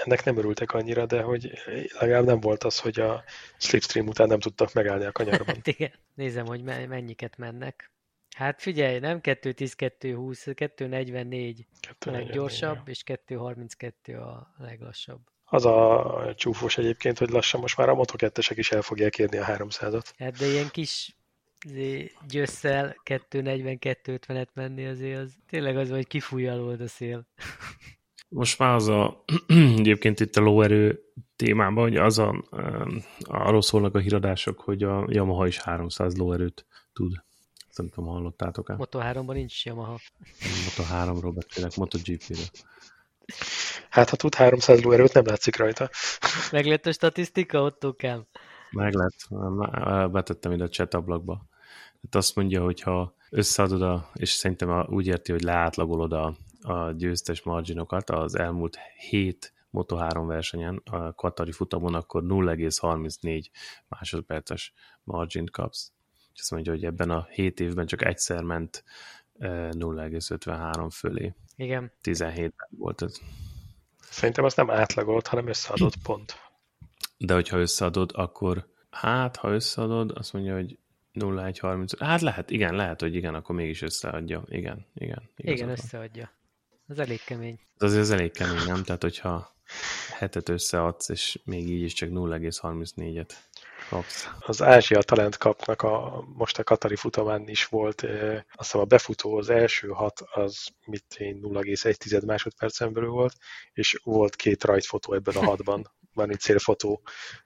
ennek 0.04 0.24
nem 0.24 0.36
örültek 0.36 0.72
annyira, 0.72 1.06
de 1.06 1.22
hogy 1.22 1.50
legalább 1.98 2.24
nem 2.24 2.40
volt 2.40 2.64
az, 2.64 2.78
hogy 2.78 3.00
a 3.00 3.24
slipstream 3.58 4.06
után 4.06 4.28
nem 4.28 4.40
tudtak 4.40 4.72
megállni 4.72 5.04
a 5.04 5.12
kanyarban. 5.12 5.46
Hát 5.54 5.66
igen, 5.66 5.92
nézem, 6.14 6.46
hogy 6.46 6.62
mennyiket 6.62 7.36
mennek. 7.36 7.90
Hát 8.36 8.62
figyelj, 8.62 8.98
nem 8.98 9.20
2.10, 9.22 9.72
2.20, 9.76 10.42
2.44 10.78 11.56
a 11.98 12.10
leggyorsabb, 12.10 12.88
és 12.88 13.02
2.32 13.06 14.22
a 14.22 14.54
leglassabb. 14.58 15.20
Az 15.44 15.64
a 15.64 16.34
csúfos 16.36 16.78
egyébként, 16.78 17.18
hogy 17.18 17.30
lassan 17.30 17.60
most 17.60 17.76
már 17.76 17.88
a 17.88 17.94
moto 17.94 18.26
is 18.54 18.72
el 18.72 18.82
fogják 18.82 19.18
érni 19.18 19.36
a 19.36 19.44
300-at. 19.44 20.04
Hát 20.18 20.38
de 20.38 20.46
ilyen 20.46 20.68
kis 20.70 21.16
gyösszel 22.28 22.96
2.40-2.50-et 23.04 24.52
menni 24.54 24.86
azért 24.86 25.18
az 25.18 25.34
tényleg 25.48 25.76
az, 25.76 25.90
hogy 25.90 26.06
kifúj 26.06 26.48
alól 26.48 26.76
a 26.80 26.88
szél. 26.88 27.26
Most 28.28 28.58
már 28.58 28.74
az 28.74 28.88
a, 28.88 29.24
egyébként 29.78 30.20
itt 30.20 30.36
a 30.36 30.40
lóerő 30.40 31.00
témában, 31.36 31.82
hogy 31.82 31.96
az 31.96 32.18
a, 32.18 32.44
arról 33.18 33.62
szólnak 33.62 33.94
a 33.94 33.98
híradások, 33.98 34.60
hogy 34.60 34.82
a 34.82 35.06
Yamaha 35.08 35.46
is 35.46 35.58
300 35.58 36.16
lóerőt 36.16 36.66
tud 36.92 37.12
nem 37.76 37.88
tudom, 37.88 38.10
hallottátok-e? 38.10 38.74
Moto 38.74 38.98
3-ban 39.02 39.32
nincs 39.32 39.64
Yamaha. 39.66 39.98
Moto 40.64 40.90
3-ról 40.92 41.32
beszélek, 41.34 41.76
MotoGP-ről. 41.76 42.44
Hát, 43.90 44.10
ha 44.10 44.16
tud 44.16 44.34
300 44.34 44.82
lóerőt, 44.82 45.12
nem 45.12 45.24
látszik 45.26 45.56
rajta. 45.56 45.90
Meg 46.50 46.66
lett 46.66 46.86
a 46.86 46.92
statisztika, 46.92 47.62
ott 47.62 47.96
kell. 47.96 48.26
Meg 48.70 48.94
lett. 48.94 49.28
Betettem 50.10 50.52
ide 50.52 50.64
a 50.64 50.68
chat 50.68 50.94
ablakba. 50.94 51.48
Hát 52.02 52.14
azt 52.14 52.36
mondja, 52.36 52.62
hogy 52.62 52.80
ha 52.80 53.14
összeadod, 53.30 53.82
a, 53.82 54.10
és 54.14 54.30
szerintem 54.30 54.86
úgy 54.88 55.06
érti, 55.06 55.32
hogy 55.32 55.42
leátlagolod 55.42 56.12
a, 56.12 56.36
a 56.62 56.90
győztes 56.90 57.42
marginokat 57.42 58.10
az 58.10 58.38
elmúlt 58.38 58.78
7 59.08 59.52
Moto3 59.72 60.22
versenyen, 60.26 60.82
a 60.84 61.14
Katari 61.14 61.52
futamon, 61.52 61.94
akkor 61.94 62.22
0,34 62.22 63.44
másodperces 63.88 64.72
margin 65.04 65.46
kapsz. 65.46 65.92
És 66.34 66.40
azt 66.40 66.50
mondja, 66.50 66.72
hogy 66.72 66.84
ebben 66.84 67.10
a 67.10 67.26
7 67.30 67.60
évben 67.60 67.86
csak 67.86 68.04
egyszer 68.04 68.42
ment 68.42 68.84
0,53 69.38 70.88
fölé. 70.92 71.34
Igen. 71.56 71.92
17-ben 72.02 72.68
volt 72.70 73.02
ez. 73.02 73.20
Szerintem 74.00 74.44
az 74.44 74.54
nem 74.54 74.70
átlagolt, 74.70 75.26
hanem 75.26 75.48
összeadott 75.48 75.96
pont. 76.02 76.34
De 77.18 77.34
hogyha 77.34 77.58
összeadod, 77.58 78.10
akkor 78.14 78.68
hát, 78.90 79.36
ha 79.36 79.50
összeadod, 79.50 80.10
azt 80.14 80.32
mondja, 80.32 80.54
hogy 80.54 80.78
0,130. 81.12 81.98
Hát 81.98 82.20
lehet, 82.20 82.50
igen, 82.50 82.74
lehet, 82.74 83.00
hogy 83.00 83.14
igen, 83.14 83.34
akkor 83.34 83.54
mégis 83.54 83.82
összeadja. 83.82 84.42
Igen, 84.46 84.86
igen. 84.94 85.30
Igen, 85.36 85.68
összeadja. 85.68 86.32
Az 86.86 86.98
elég 86.98 87.20
kemény. 87.24 87.60
Az 87.76 87.82
azért 87.88 88.02
az 88.02 88.10
elég 88.10 88.32
kemény, 88.32 88.66
nem? 88.66 88.82
Tehát, 88.82 89.02
hogyha 89.02 89.56
hetet 90.18 90.48
összeadsz, 90.48 91.08
és 91.08 91.40
még 91.44 91.70
így 91.70 91.82
is 91.82 91.92
csak 91.92 92.08
0,34-et 92.12 93.30
Az 94.38 94.62
Ázsia 94.62 95.02
Talent 95.02 95.36
kapnak 95.36 95.82
a, 95.82 96.24
most 96.34 96.58
a 96.58 96.64
Katari 96.64 96.96
futamán 96.96 97.48
is 97.48 97.64
volt, 97.64 98.02
e, 98.02 98.34
azt 98.34 98.70
hiszem 98.70 98.80
a 98.80 98.84
befutó 98.84 99.36
az 99.36 99.50
első 99.50 99.88
hat, 99.88 100.20
az 100.20 100.66
mit 100.86 101.14
én 101.18 101.40
0,1 101.42 102.26
másodpercen 102.26 102.92
belül 102.92 103.10
volt, 103.10 103.34
és 103.72 104.00
volt 104.04 104.36
két 104.36 104.64
rajtfotó 104.64 105.14
ebben 105.14 105.36
a 105.36 105.44
hatban, 105.44 105.92
van 106.14 106.30
egy 106.30 106.40
célfotó, 106.40 107.02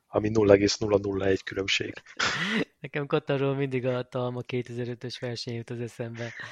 ami 0.06 0.28
0,001 0.28 1.42
különbség. 1.42 1.94
Nekem 2.80 3.06
Katarról 3.06 3.54
mindig 3.54 3.86
a 3.86 4.02
Talma 4.02 4.40
2005-ös 4.46 5.16
verseny 5.20 5.54
jut 5.54 5.70
az 5.70 5.80
eszembe. 5.80 6.32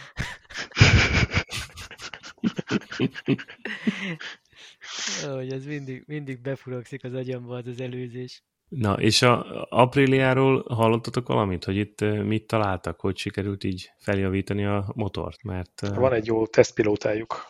hogy 5.31 5.53
ez 5.53 5.65
mindig, 5.65 6.05
mindig 6.07 6.41
befurakszik 6.41 7.05
az 7.05 7.15
agyamba 7.15 7.57
az 7.57 7.67
az 7.67 7.81
előzés. 7.81 8.43
Na, 8.75 9.01
és 9.01 9.23
a 9.23 9.67
Apriliáról 9.69 10.65
hallottatok 10.69 11.27
valamit, 11.27 11.65
hogy 11.65 11.77
itt 11.77 12.01
mit 12.01 12.47
találtak, 12.47 13.01
hogy 13.01 13.17
sikerült 13.17 13.65
így 13.65 13.93
feljavítani 13.99 14.65
a 14.65 14.93
motort? 14.95 15.43
Mert, 15.43 15.81
Van 15.81 16.13
egy 16.13 16.27
jó 16.27 16.47
tesztpilótájuk. 16.47 17.47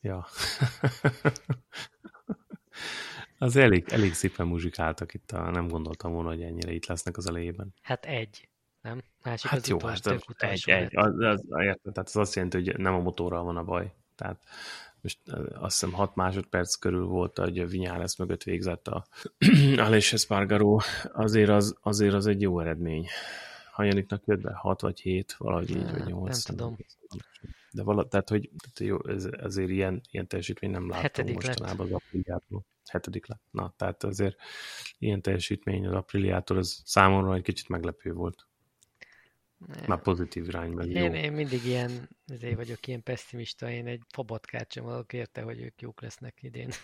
Ja. 0.00 0.18
az 3.38 3.56
elég, 3.56 3.84
elég 3.88 4.14
szépen 4.14 4.46
muzsikáltak 4.46 5.14
itt, 5.14 5.30
a, 5.30 5.50
nem 5.50 5.68
gondoltam 5.68 6.12
volna, 6.12 6.28
hogy 6.28 6.42
ennyire 6.42 6.72
itt 6.72 6.86
lesznek 6.86 7.16
az 7.16 7.28
elejében. 7.28 7.74
Hát 7.82 8.04
egy, 8.04 8.48
nem? 8.80 9.02
Másik 9.22 9.50
hát 9.50 9.60
az 9.60 9.68
jó, 9.68 9.78
hát 9.80 10.06
az, 10.06 10.22
egy, 10.38 10.62
egy. 10.66 10.96
Az, 10.96 11.18
az, 11.18 11.44
az, 11.48 11.78
tehát 11.82 11.98
az 11.98 12.16
azt 12.16 12.34
jelenti, 12.34 12.56
hogy 12.56 12.78
nem 12.78 12.94
a 12.94 13.00
motorral 13.00 13.44
van 13.44 13.56
a 13.56 13.64
baj. 13.64 13.92
Tehát 14.14 14.42
most 15.06 15.38
azt 15.54 15.80
hiszem 15.80 15.92
6 15.92 16.14
másodperc 16.14 16.74
körül 16.74 17.04
volt, 17.04 17.38
hogy 17.38 17.58
a 17.58 17.66
Vinyales 17.66 18.16
mögött 18.16 18.42
végzett 18.42 18.88
a 18.88 19.06
Alés 19.86 20.12
Espargaró, 20.12 20.82
azért 21.12 21.50
az, 21.50 21.76
azért 21.80 22.14
az 22.14 22.26
egy 22.26 22.40
jó 22.40 22.60
eredmény. 22.60 23.06
Hanyaniknak 23.72 24.22
jött 24.26 24.40
be? 24.40 24.52
6 24.54 24.80
vagy 24.80 25.00
7, 25.00 25.34
valahogy 25.38 25.70
így, 25.70 25.90
vagy 25.90 26.04
8. 26.04 26.44
Nem 26.44 26.56
tudom. 26.56 26.76
De 27.70 27.82
vala, 27.82 28.08
tehát, 28.08 28.28
hogy 28.28 28.50
tehát 28.58 28.92
jó, 28.92 29.08
ez, 29.08 29.28
azért 29.42 29.70
ilyen, 29.70 30.00
ilyen 30.10 30.26
teljesítmény 30.26 30.70
nem 30.70 30.88
láttam 30.88 31.02
Hetedik 31.02 31.34
mostanában 31.34 31.86
lett. 31.86 31.94
az 31.94 32.02
Apriliától. 32.06 32.64
Hetedik 32.86 33.26
lett. 33.26 33.42
Na, 33.50 33.74
tehát 33.76 34.04
azért 34.04 34.36
ilyen 34.98 35.22
teljesítmény 35.22 35.86
az 35.86 35.92
Apriliától, 35.92 36.56
az 36.56 36.82
számomra 36.84 37.34
egy 37.34 37.42
kicsit 37.42 37.68
meglepő 37.68 38.12
volt. 38.12 38.46
Már 39.86 40.02
pozitív 40.02 40.48
irányba. 40.48 40.82
Én, 40.82 41.14
én 41.14 41.32
mindig 41.32 41.64
ilyen, 41.64 42.08
ezért 42.26 42.56
vagyok 42.56 42.86
ilyen 42.86 43.02
pessimista, 43.02 43.70
én 43.70 43.86
egy 43.86 44.00
fabatkát 44.08 44.72
sem 44.72 44.86
adok 44.86 45.12
érte, 45.12 45.42
hogy 45.42 45.60
ők 45.60 45.80
jók 45.80 46.02
lesznek 46.02 46.42
idén. 46.42 46.68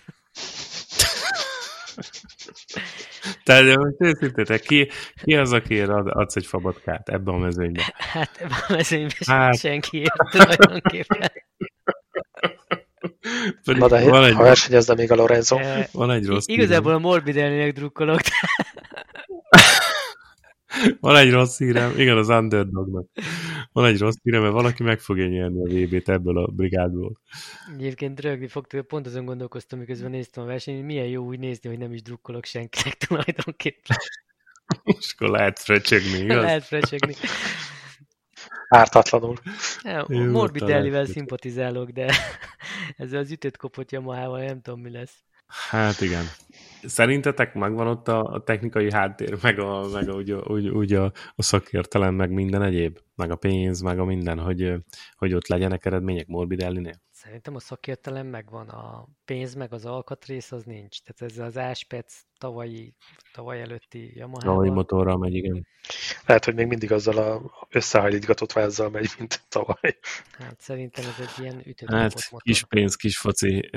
Tehát 3.45 3.77
most 3.77 3.97
őszintén, 3.99 4.59
ki, 4.59 4.89
ki 5.23 5.35
az, 5.35 5.53
akiért 5.53 5.89
ad, 5.89 6.07
adsz 6.09 6.37
egy 6.37 6.47
fabatkát 6.47 7.09
ebben 7.09 7.35
a 7.35 7.39
mezőnyben? 7.39 7.85
Hát 7.97 8.37
ebben 8.41 8.59
a 8.69 8.73
mezőnyben 8.73 9.17
hát... 9.27 9.59
senkiért 9.59 10.15
tulajdonképpen. 10.31 11.31
Na 13.63 13.89
de 13.89 14.09
van 14.09 14.25
egy, 14.25 14.35
ha 14.35 14.43
versenyezne 14.43 14.95
még 14.95 15.11
a 15.11 15.15
Lorenzo. 15.15 15.59
Van 15.93 16.11
egy 16.11 16.27
rossz 16.27 16.47
Igazából 16.47 16.93
a 16.93 16.99
Morbid 16.99 17.37
elnének 17.37 17.73
drukkolok. 17.73 18.21
Van 21.01 21.17
egy 21.17 21.31
rossz 21.31 21.59
hírem, 21.59 21.99
igen, 21.99 22.17
az 22.17 22.29
underdognak. 22.29 23.07
Van 23.73 23.85
egy 23.85 23.99
rossz 23.99 24.17
hírem, 24.23 24.43
mert 24.43 24.53
valaki 24.53 24.83
meg 24.83 25.01
fogja 25.01 25.27
nyerni 25.27 25.61
a 25.61 25.87
VB-t 25.87 26.09
ebből 26.09 26.39
a 26.39 26.47
brigádból. 26.47 27.21
Egyébként 27.79 28.21
rögni 28.21 28.49
fogtuk, 28.49 28.87
pont 28.87 29.07
azon 29.07 29.25
gondolkoztam, 29.25 29.79
miközben 29.79 30.11
néztem 30.11 30.45
a 30.45 30.47
versenyt, 30.47 30.77
hogy 30.77 30.87
milyen 30.87 31.07
jó 31.07 31.25
úgy 31.25 31.39
nézni, 31.39 31.69
hogy 31.69 31.79
nem 31.79 31.93
is 31.93 32.03
drukkolok 32.03 32.45
senkinek 32.45 32.95
tulajdonképpen. 33.07 33.97
És 34.85 35.15
akkor 35.15 35.29
lehet 35.29 35.59
frecsegni, 35.59 36.19
igaz? 36.19 36.43
Lehet 36.43 36.65
frecsegni. 36.65 37.15
Ártatlanul. 38.69 39.37
Ja, 39.83 40.07
Morbidellivel 40.09 41.07
szimpatizálok, 41.07 41.91
de 41.91 42.15
ezzel 42.97 43.21
az 43.21 43.31
ütött 43.31 43.57
kopott 43.57 43.91
Yamahával 43.91 44.45
nem 44.45 44.61
tudom, 44.61 44.81
mi 44.81 44.91
lesz. 44.91 45.25
Hát 45.71 46.01
igen. 46.01 46.25
Szerintetek 46.83 47.55
megvan 47.55 47.87
ott 47.87 48.09
a, 48.09 48.43
technikai 48.47 48.93
háttér, 48.93 49.39
meg, 49.43 49.59
a, 49.59 49.89
meg 49.93 50.09
a, 50.09 50.13
úgy, 50.13 50.33
úgy, 50.33 50.69
úgy 50.69 50.93
a, 50.93 51.13
a 51.35 51.43
szakértelem, 51.43 52.15
meg 52.15 52.31
minden 52.31 52.63
egyéb, 52.63 52.99
meg 53.15 53.31
a 53.31 53.37
pénz, 53.37 53.81
meg 53.81 53.99
a 53.99 54.05
minden, 54.05 54.39
hogy, 54.39 54.75
hogy 55.17 55.35
ott 55.35 55.47
legyenek 55.47 55.85
eredmények 55.85 56.27
Morbidellinél? 56.27 57.01
Szerintem 57.11 57.55
a 57.55 57.61
szakértelem 57.61 58.27
megvan, 58.27 58.69
a 58.69 59.09
pénz 59.25 59.55
meg 59.55 59.73
az 59.73 59.85
alkatrész 59.85 60.53
az 60.53 60.65
nincs. 60.65 60.99
Tehát 61.03 61.33
ez 61.33 61.39
az 61.39 61.59
Áspec 61.59 62.21
tavalyi, 62.39 62.95
tavaly 63.33 63.61
előtti 63.61 64.13
Yamaha. 64.15 64.39
Tavalyi 64.39 64.71
motorral 64.71 65.19
megy, 65.19 65.35
igen. 65.35 65.67
Lehet, 66.27 66.45
hogy 66.45 66.55
még 66.55 66.67
mindig 66.67 66.93
azzal 66.93 67.17
a 67.17 67.43
összehajlítgatott 67.71 68.53
vázzal 68.53 68.91
megy, 68.91 69.11
mint 69.19 69.41
tavaly. 69.49 69.99
Hát 70.31 70.61
szerintem 70.61 71.05
ez 71.05 71.27
egy 71.29 71.43
ilyen 71.43 71.63
ütött 71.67 71.89
Hát 71.89 72.15
motor. 72.15 72.43
kis 72.43 72.65
pénz, 72.65 72.97
kis 72.97 73.19
foci 73.19 73.71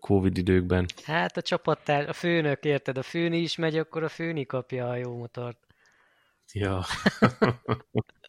Covid 0.00 0.36
időkben. 0.36 0.86
Hát 1.04 1.36
a 1.36 1.42
csapattár, 1.42 2.08
a 2.08 2.12
főnök, 2.12 2.64
érted? 2.64 2.98
A 2.98 3.02
főni 3.02 3.38
is 3.38 3.56
megy, 3.56 3.78
akkor 3.78 4.02
a 4.02 4.08
főni 4.08 4.46
kapja 4.46 4.88
a 4.88 4.96
jó 4.96 5.16
motort. 5.16 5.58
Ja. 6.52 6.84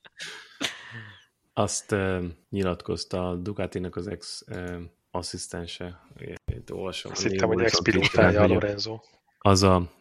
Azt 1.58 1.92
uh, 1.92 2.24
nyilatkozta 2.50 3.30
a 3.30 3.36
Ducatinak 3.36 3.96
az 3.96 4.08
ex 4.08 4.44
uh, 4.48 4.82
asszisztense. 5.12 6.02
Itt 6.46 6.74
olvasom. 6.74 7.12
Azt 7.12 7.28
hittem, 7.28 7.48
hogy 7.48 7.64
ex-pilótája 7.64 8.42
a 8.42 8.48
Lorenzo. 8.48 9.00
Az 9.38 9.64
a, 9.64 9.92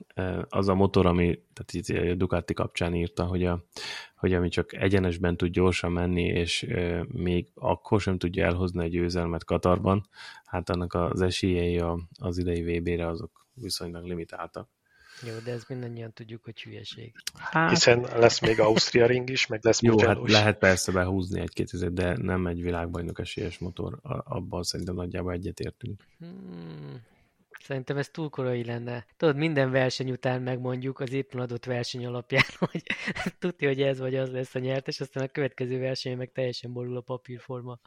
az 0.49 0.69
a 0.69 0.75
motor, 0.75 1.07
ami 1.07 1.43
tehát 1.53 1.73
itt 1.73 2.11
a 2.11 2.15
Ducati 2.15 2.55
kapcsán 2.55 2.95
írta, 2.95 3.25
hogy, 3.25 3.45
a, 3.45 3.65
hogy 4.17 4.35
ami 4.35 4.49
csak 4.49 4.73
egyenesben 4.73 5.37
tud 5.37 5.51
gyorsan 5.51 5.93
menni, 5.93 6.23
és 6.23 6.67
még 7.07 7.49
akkor 7.55 8.01
sem 8.01 8.19
tudja 8.19 8.45
elhozni 8.45 8.85
egy 8.85 8.91
győzelmet 8.91 9.45
Katarban, 9.45 10.09
hát 10.45 10.71
annak 10.71 10.95
az 10.95 11.21
esélyei 11.21 11.83
az 12.19 12.39
idei 12.39 12.79
VB-re 12.79 13.07
azok 13.07 13.47
viszonylag 13.55 14.05
limitáltak. 14.05 14.69
Jó, 15.27 15.35
de 15.45 15.53
ez 15.53 15.65
mindannyian 15.69 16.13
tudjuk, 16.13 16.45
hogy 16.45 16.63
hülyeség. 16.63 17.13
Hát... 17.35 17.71
Hiszen 17.71 18.01
lesz 18.01 18.41
még 18.41 18.61
Ausztria 18.61 19.07
ring 19.07 19.31
is, 19.31 19.47
meg 19.47 19.61
lesz 19.63 19.83
Jó, 19.83 19.99
hát 19.99 20.31
lehet 20.31 20.59
persze 20.59 20.93
behúzni 20.93 21.41
egy 21.41 21.53
2000, 21.53 21.93
de 21.93 22.17
nem 22.17 22.47
egy 22.47 22.63
világbajnok 22.63 23.19
esélyes 23.19 23.59
motor, 23.59 23.99
abban 24.25 24.63
szerintem 24.63 24.95
nagyjából 24.95 25.33
egyetértünk. 25.33 26.05
Hmm. 26.19 27.03
Szerintem 27.61 27.97
ez 27.97 28.09
túl 28.09 28.29
korai 28.29 28.65
lenne. 28.65 29.07
Tudod, 29.17 29.37
minden 29.37 29.71
verseny 29.71 30.11
után 30.11 30.43
megmondjuk 30.43 31.01
az 31.01 31.13
éppen 31.13 31.41
adott 31.41 31.65
verseny 31.65 32.07
alapján, 32.07 32.45
hogy 32.71 32.83
tudja, 33.39 33.69
hogy 33.69 33.83
ez 33.83 33.99
vagy 33.99 34.15
az 34.15 34.31
lesz 34.31 34.55
a 34.55 34.59
nyertes, 34.59 35.01
aztán 35.01 35.25
a 35.25 35.29
következő 35.29 35.79
verseny 35.79 36.17
meg 36.17 36.33
teljesen 36.33 36.73
borul 36.73 36.97
a 36.97 37.01
papírforma. 37.01 37.81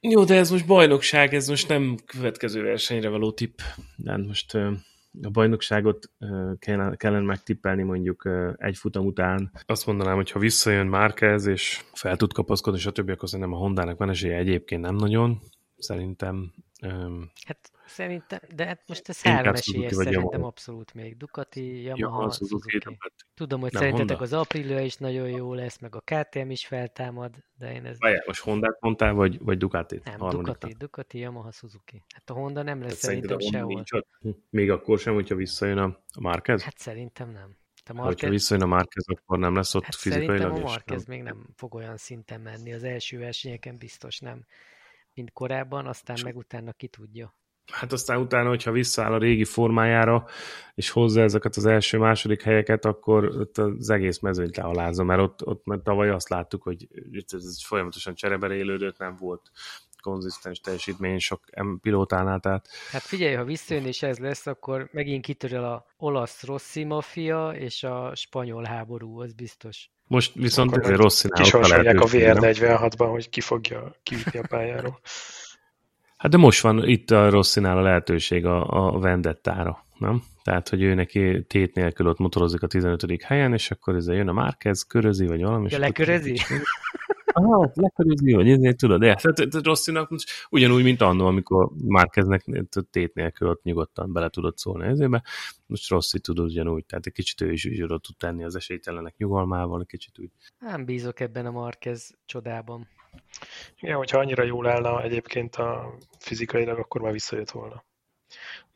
Jó, 0.00 0.24
de 0.24 0.34
ez 0.34 0.50
most 0.50 0.66
bajnokság, 0.66 1.34
ez 1.34 1.48
most 1.48 1.68
nem 1.68 1.96
következő 2.06 2.62
versenyre 2.62 3.08
való 3.08 3.32
tipp. 3.32 3.58
De 3.96 4.16
most 4.16 4.56
a 5.22 5.30
bajnokságot 5.30 6.10
kellene, 6.58 6.96
kellene 6.96 7.24
megtippelni 7.24 7.82
mondjuk 7.82 8.28
egy 8.56 8.76
futam 8.76 9.06
után. 9.06 9.50
Azt 9.66 9.86
mondanám, 9.86 10.14
hogy 10.14 10.30
ha 10.30 10.38
visszajön 10.38 10.86
Márquez, 10.86 11.46
és 11.46 11.84
fel 11.92 12.16
tud 12.16 12.32
kapaszkodni, 12.32 12.78
stb., 12.78 13.08
akkor 13.08 13.28
szerintem 13.28 13.54
a 13.54 13.58
Hondának 13.58 13.98
van 13.98 14.10
esélye 14.10 14.36
egyébként 14.36 14.82
nem 14.82 14.94
nagyon. 14.94 15.38
Szerintem 15.76 16.52
Um, 16.82 17.30
hát 17.46 17.70
szerintem, 17.86 18.40
de 18.54 18.66
hát 18.66 18.82
most 18.86 19.08
ez 19.08 19.22
három 19.22 19.54
esélyes 19.54 19.92
szerintem 19.92 20.22
Yamaha. 20.22 20.46
abszolút 20.46 20.94
még. 20.94 21.16
Ducati, 21.16 21.82
Yamaha, 21.82 22.22
ja, 22.22 22.30
Suzuki. 22.30 22.70
Suzuki. 22.70 22.98
Tudom, 23.34 23.60
hogy 23.60 23.72
nem, 23.72 23.82
szerintetek 23.82 24.16
Honda. 24.16 24.36
az 24.36 24.40
Aprilia 24.40 24.80
is 24.80 24.96
nagyon 24.96 25.28
jó 25.28 25.54
lesz, 25.54 25.78
meg 25.78 25.94
a 25.94 26.00
KTM 26.00 26.50
is 26.50 26.66
feltámad, 26.66 27.34
de 27.58 27.72
én 27.72 27.84
ez... 27.84 27.98
Vajjá, 27.98 28.22
most 28.26 28.40
Honda 28.40 28.76
mondtál, 28.80 29.14
vagy, 29.14 29.38
vagy 29.38 29.58
Ducati? 29.58 30.00
Nem, 30.04 30.28
Ducati, 30.28 30.74
Ducati, 30.78 31.18
Yamaha, 31.18 31.52
Suzuki. 31.52 32.04
Hát 32.14 32.30
a 32.30 32.32
Honda 32.32 32.62
nem 32.62 32.80
lesz 32.80 32.90
hát 32.90 32.98
szerintem 32.98 33.38
sehol. 33.38 33.74
Nincs 33.74 33.92
ott. 33.92 34.08
Még 34.50 34.70
akkor 34.70 34.98
sem, 34.98 35.14
hogyha 35.14 35.34
visszajön 35.34 35.78
a, 35.78 35.98
Marquez? 36.20 36.62
Hát 36.62 36.78
szerintem 36.78 37.30
nem. 37.30 37.56
A 37.88 37.92
Marquez... 37.92 38.20
Ha 38.20 38.28
visszajön 38.28 38.62
a 38.62 38.66
Marquez, 38.66 39.04
akkor 39.06 39.38
nem 39.38 39.54
lesz 39.54 39.74
ott 39.74 39.84
hát 39.84 39.94
fizikailag 39.94 40.38
Szerintem 40.38 40.64
a 40.64 40.68
Marquez 40.68 41.04
még 41.06 41.22
nem 41.22 41.46
fog 41.54 41.74
olyan 41.74 41.96
szinten 41.96 42.40
menni. 42.40 42.72
Az 42.72 42.84
első 42.84 43.18
versenyeken 43.18 43.78
biztos 43.78 44.18
nem, 44.18 44.44
mint 45.16 45.32
korábban, 45.32 45.86
aztán 45.86 46.16
meg 46.24 46.36
utána 46.36 46.72
ki 46.72 46.88
tudja. 46.88 47.34
Hát 47.72 47.92
aztán 47.92 48.18
utána, 48.18 48.48
hogyha 48.48 48.70
visszaáll 48.70 49.12
a 49.12 49.18
régi 49.18 49.44
formájára, 49.44 50.26
és 50.74 50.90
hozza 50.90 51.20
ezeket 51.20 51.56
az 51.56 51.66
első-második 51.66 52.42
helyeket, 52.42 52.84
akkor 52.84 53.24
ott 53.24 53.58
az 53.58 53.90
egész 53.90 54.18
mezőnyt 54.18 54.56
lealázza, 54.56 55.04
mert 55.04 55.20
ott, 55.20 55.46
ott 55.46 55.64
mert 55.64 55.82
tavaly 55.82 56.10
azt 56.10 56.28
láttuk, 56.28 56.62
hogy 56.62 56.88
ez 57.32 57.64
folyamatosan 57.64 58.14
csereberélődött, 58.14 58.98
nem 58.98 59.16
volt 59.16 59.50
konzisztens 60.06 60.60
teljesítmény 60.60 61.18
sok 61.18 61.40
pilótánál, 61.80 62.40
tehát... 62.40 62.68
Hát 62.90 63.02
figyelj, 63.02 63.34
ha 63.34 63.44
visszajön 63.44 63.86
és 63.86 64.02
ez 64.02 64.18
lesz, 64.18 64.46
akkor 64.46 64.88
megint 64.92 65.24
kitöröl 65.24 65.64
a 65.64 65.86
olasz 65.96 66.44
Rossi 66.44 66.84
mafia 66.84 67.48
és 67.48 67.82
a 67.82 68.12
spanyol 68.14 68.64
háború, 68.64 69.20
az 69.20 69.32
biztos. 69.32 69.90
Most 70.06 70.34
viszont 70.34 70.76
akkor 70.76 70.96
Rossi 70.96 71.28
Kisorsolják 71.30 72.00
a 72.00 72.06
VR46-ban, 72.06 73.08
hogy 73.10 73.28
ki 73.28 73.40
fogja 73.40 73.94
kiütni 74.02 74.38
a 74.38 74.46
pályáról. 74.48 75.00
Hát 76.16 76.30
de 76.30 76.36
most 76.36 76.60
van 76.60 76.88
itt 76.88 77.10
a 77.10 77.30
Rosszinál 77.30 77.78
a 77.78 77.82
lehetőség 77.82 78.46
a, 78.46 78.66
a 78.94 78.98
vendettára, 78.98 79.86
nem? 79.98 80.22
Tehát, 80.42 80.68
hogy 80.68 80.82
ő 80.82 80.94
neki 80.94 81.44
tét 81.44 81.74
nélkül 81.74 82.06
ott 82.06 82.18
motorozik 82.18 82.62
a 82.62 82.66
15. 82.66 83.22
helyen, 83.22 83.52
és 83.52 83.70
akkor 83.70 83.94
ezzel 83.94 84.14
jön 84.14 84.28
a 84.28 84.32
Márkez, 84.32 84.82
körözi, 84.82 85.26
vagy 85.26 85.42
valami. 85.42 85.68
Ja, 85.70 85.78
lekörözi? 85.78 86.40
Aha, 87.38 87.70
lekörözi, 87.74 88.32
vagy 88.32 88.50
ezért 88.50 88.76
tudod. 88.76 89.00
De, 89.00 89.14
tehát 89.14 89.64
Rosszinak 89.64 90.10
ugyanúgy, 90.50 90.82
mint 90.82 91.00
annó, 91.00 91.26
amikor 91.26 91.70
Márkeznek 91.84 92.44
tét 92.90 93.14
nélkül 93.14 93.48
ott 93.48 93.62
nyugodtan 93.62 94.12
bele 94.12 94.28
tudott 94.28 94.58
szólni 94.58 94.86
ezébe. 94.86 95.22
Most 95.66 95.90
Rossi 95.90 96.20
tudod 96.20 96.44
ugyanúgy, 96.44 96.84
tehát 96.84 97.06
egy 97.06 97.12
kicsit 97.12 97.40
ő 97.40 97.52
is 97.52 97.64
úgy 97.64 97.86
tud 97.86 98.16
tenni 98.18 98.44
az 98.44 98.56
esélytelenek 98.56 99.16
nyugalmával, 99.16 99.80
egy 99.80 99.86
kicsit 99.86 100.18
úgy. 100.18 100.30
Nem 100.58 100.84
bízok 100.84 101.20
ebben 101.20 101.46
a 101.46 101.50
Márkez 101.50 102.18
csodában. 102.26 102.88
Igen, 103.80 103.96
hogyha 103.96 104.18
annyira 104.18 104.42
jól 104.42 104.66
állna 104.66 105.02
egyébként 105.02 105.56
a 105.56 105.98
fizikailag, 106.18 106.78
akkor 106.78 107.00
már 107.00 107.12
visszajött 107.12 107.50
volna. 107.50 107.84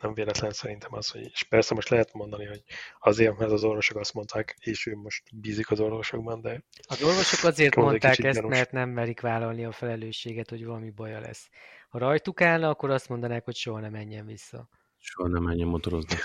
Nem 0.01 0.15
véletlen 0.15 0.53
szerintem 0.53 0.95
az, 0.95 1.09
hogy, 1.09 1.31
és 1.33 1.43
persze 1.43 1.75
most 1.75 1.89
lehet 1.89 2.13
mondani, 2.13 2.47
hogy 2.47 2.63
azért, 3.01 3.39
mert 3.39 3.51
az 3.51 3.65
orvosok 3.65 3.97
azt 3.97 4.15
mondták, 4.15 4.57
és 4.61 4.87
ő 4.87 4.97
most 4.97 5.23
bízik 5.33 5.71
az 5.71 5.81
orvosokban, 5.81 6.41
de... 6.41 6.63
Az 6.89 7.03
orvosok 7.03 7.45
azért 7.45 7.77
mondták 7.77 8.19
ezt, 8.19 8.39
gyanús. 8.39 8.51
mert 8.57 8.73
nem 8.73 8.89
merik 8.89 9.21
vállalni 9.21 9.65
a 9.65 9.73
felelősséget, 9.73 10.51
hogy 10.51 10.65
valami 10.65 10.91
baja 10.91 11.21
lesz. 11.21 11.49
Ha 11.89 11.99
rajtuk 11.99 12.41
állna, 12.41 12.69
akkor 12.69 12.91
azt 12.91 13.09
mondanák, 13.09 13.45
hogy 13.45 13.57
soha 13.57 13.81
nem 13.81 13.91
menjen 13.91 14.27
vissza. 14.27 14.69
Soha 14.99 15.29
nem 15.29 15.43
menjen 15.43 15.69
motorozni. 15.69 16.17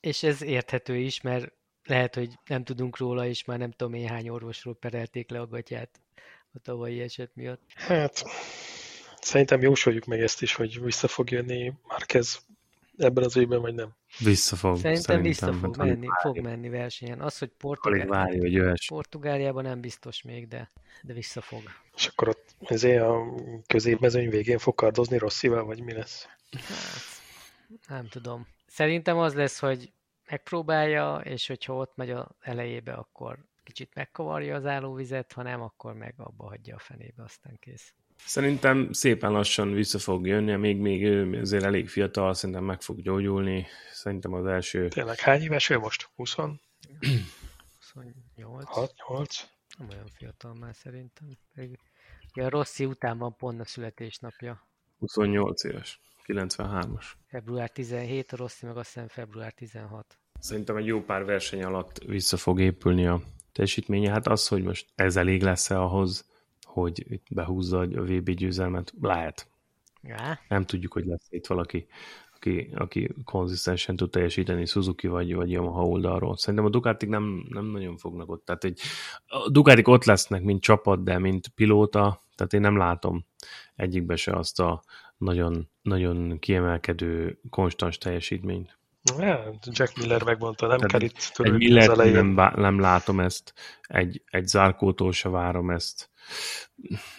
és 0.00 0.22
ez 0.22 0.42
érthető 0.42 0.96
is, 0.96 1.20
mert 1.20 1.52
lehet, 1.84 2.14
hogy 2.14 2.38
nem 2.46 2.64
tudunk 2.64 2.96
róla, 2.96 3.26
és 3.26 3.44
már 3.44 3.58
nem 3.58 3.70
tudom 3.70 3.94
én 3.94 4.08
hány 4.08 4.28
orvosról 4.28 4.76
perelték 4.76 5.30
le 5.30 5.40
a 5.40 5.46
gatyát 5.46 6.00
a 6.52 6.58
tavalyi 6.58 7.00
eset 7.00 7.30
miatt. 7.34 7.62
Hát, 7.74 8.24
szerintem 9.20 9.60
jósoljuk 9.60 10.04
meg 10.04 10.20
ezt 10.20 10.42
is, 10.42 10.54
hogy 10.54 10.82
vissza 10.82 11.08
fog 11.08 11.30
jönni 11.30 11.72
Márquez 11.88 12.46
ebben 12.96 13.24
az 13.24 13.36
évben, 13.36 13.60
vagy 13.60 13.74
nem. 13.74 13.96
Vissza 14.18 14.56
fog. 14.56 14.76
Szerintem, 14.76 15.02
szerintem 15.02 15.30
vissza 15.30 15.52
fog 15.52 15.76
menni, 15.76 16.06
fog 16.20 16.38
menni 16.38 16.68
versenyen. 16.68 17.20
Az, 17.20 17.38
hogy 17.38 17.48
Portugál... 17.48 18.28
Portugáliában 18.88 19.62
nem 19.62 19.80
biztos 19.80 20.22
még, 20.22 20.48
de, 20.48 20.70
de 21.02 21.12
vissza 21.12 21.40
fog. 21.40 21.62
És 21.94 22.06
akkor 22.06 22.28
ott 22.28 22.54
ezért 22.60 23.02
a 23.02 23.34
középmezőny 23.66 24.28
végén 24.28 24.58
fog 24.58 24.74
kardozni 24.74 25.18
Rosszival, 25.18 25.64
vagy 25.64 25.82
mi 25.82 25.92
lesz? 25.92 26.28
Hát, 26.50 27.02
nem 27.88 28.08
tudom. 28.08 28.46
Szerintem 28.66 29.18
az 29.18 29.34
lesz, 29.34 29.58
hogy 29.58 29.92
megpróbálja, 30.30 31.20
és 31.24 31.46
hogyha 31.46 31.74
ott 31.74 31.96
megy 31.96 32.10
az 32.10 32.26
elejébe, 32.40 32.92
akkor 32.92 33.38
kicsit 33.68 33.94
megkavarja 33.94 34.56
az 34.56 34.66
állóvizet, 34.66 35.32
ha 35.32 35.42
nem, 35.42 35.60
akkor 35.60 35.94
meg 35.94 36.14
abba 36.16 36.46
hagyja 36.46 36.74
a 36.74 36.78
fenébe, 36.78 37.22
aztán 37.22 37.56
kész. 37.60 37.94
Szerintem 38.16 38.92
szépen 38.92 39.32
lassan 39.32 39.72
vissza 39.72 39.98
fog 39.98 40.26
jönni, 40.26 40.54
még, 40.54 40.78
még 40.78 41.04
ő 41.04 41.40
azért 41.40 41.64
elég 41.64 41.88
fiatal, 41.88 42.34
szerintem 42.34 42.64
meg 42.64 42.82
fog 42.82 43.02
gyógyulni. 43.02 43.66
Szerintem 43.92 44.32
az 44.32 44.46
első... 44.46 44.88
Tényleg 44.88 45.18
hány 45.18 45.42
éves 45.42 45.70
ő 45.70 45.78
most? 45.78 46.10
20? 46.14 46.34
28. 46.34 48.64
6, 48.64 48.94
8? 49.08 49.48
Nem 49.78 49.88
olyan 49.88 50.06
fiatal 50.06 50.54
már 50.54 50.74
szerintem. 50.74 51.28
Ugye 52.34 52.44
a 52.44 52.48
Rossi 52.48 52.84
után 52.84 53.18
van 53.18 53.36
pont 53.36 53.60
a 53.60 53.64
születésnapja. 53.64 54.66
28 54.98 55.64
éves. 55.64 56.00
93-as. 56.26 57.06
Február 57.26 57.70
17, 57.70 58.32
a 58.32 58.36
Rossi 58.36 58.66
meg 58.66 58.76
azt 58.76 58.92
hiszem 58.92 59.08
február 59.08 59.52
16. 59.52 60.18
Szerintem 60.40 60.76
egy 60.76 60.86
jó 60.86 61.02
pár 61.02 61.24
verseny 61.24 61.64
alatt 61.64 61.98
vissza 61.98 62.36
fog 62.36 62.60
épülni 62.60 63.06
a 63.06 63.22
teljesítménye. 63.58 64.10
Hát 64.10 64.26
az, 64.26 64.48
hogy 64.48 64.62
most 64.62 64.86
ez 64.94 65.16
elég 65.16 65.42
lesz-e 65.42 65.80
ahhoz, 65.80 66.26
hogy 66.62 67.12
itt 67.12 67.26
behúzza 67.30 67.78
a 67.78 67.86
VB 67.86 68.30
győzelmet, 68.30 68.92
lehet. 69.00 69.48
Ja. 70.02 70.38
Nem 70.48 70.64
tudjuk, 70.64 70.92
hogy 70.92 71.04
lesz 71.04 71.26
itt 71.30 71.46
valaki, 71.46 71.86
aki, 72.34 72.70
aki 72.74 73.14
konzisztensen 73.24 73.96
tud 73.96 74.10
teljesíteni 74.10 74.66
Suzuki 74.66 75.06
vagy, 75.06 75.34
vagy 75.34 75.50
Yamaha 75.50 75.86
oldalról. 75.86 76.36
Szerintem 76.36 76.64
a 76.64 76.70
Ducatik 76.70 77.08
nem, 77.08 77.46
nem 77.48 77.64
nagyon 77.64 77.96
fognak 77.96 78.30
ott. 78.30 78.44
Tehát 78.44 78.64
egy, 78.64 78.80
a 79.26 79.50
Ducatik 79.50 79.88
ott 79.88 80.04
lesznek, 80.04 80.42
mint 80.42 80.62
csapat, 80.62 81.02
de 81.02 81.18
mint 81.18 81.48
pilóta, 81.48 82.20
tehát 82.34 82.52
én 82.52 82.60
nem 82.60 82.76
látom 82.76 83.24
egyikbe 83.74 84.16
se 84.16 84.32
azt 84.32 84.60
a 84.60 84.82
nagyon, 85.16 85.68
nagyon 85.82 86.38
kiemelkedő, 86.38 87.40
konstans 87.50 87.98
teljesítményt. 87.98 88.77
Ja, 89.18 89.58
Jack 89.70 89.96
Miller 89.96 90.22
megmondta, 90.22 90.66
nem 90.66 90.76
Tehát 90.78 90.90
kell 90.90 91.00
itt 91.00 91.32
Egy 91.36 91.52
Miller 91.52 91.96
nem, 91.96 92.34
nem 92.54 92.78
látom 92.78 93.20
ezt, 93.20 93.52
egy, 93.80 94.22
egy 94.30 94.46
Zárkótól 94.46 95.12
se 95.12 95.28
várom 95.28 95.70
ezt. 95.70 96.10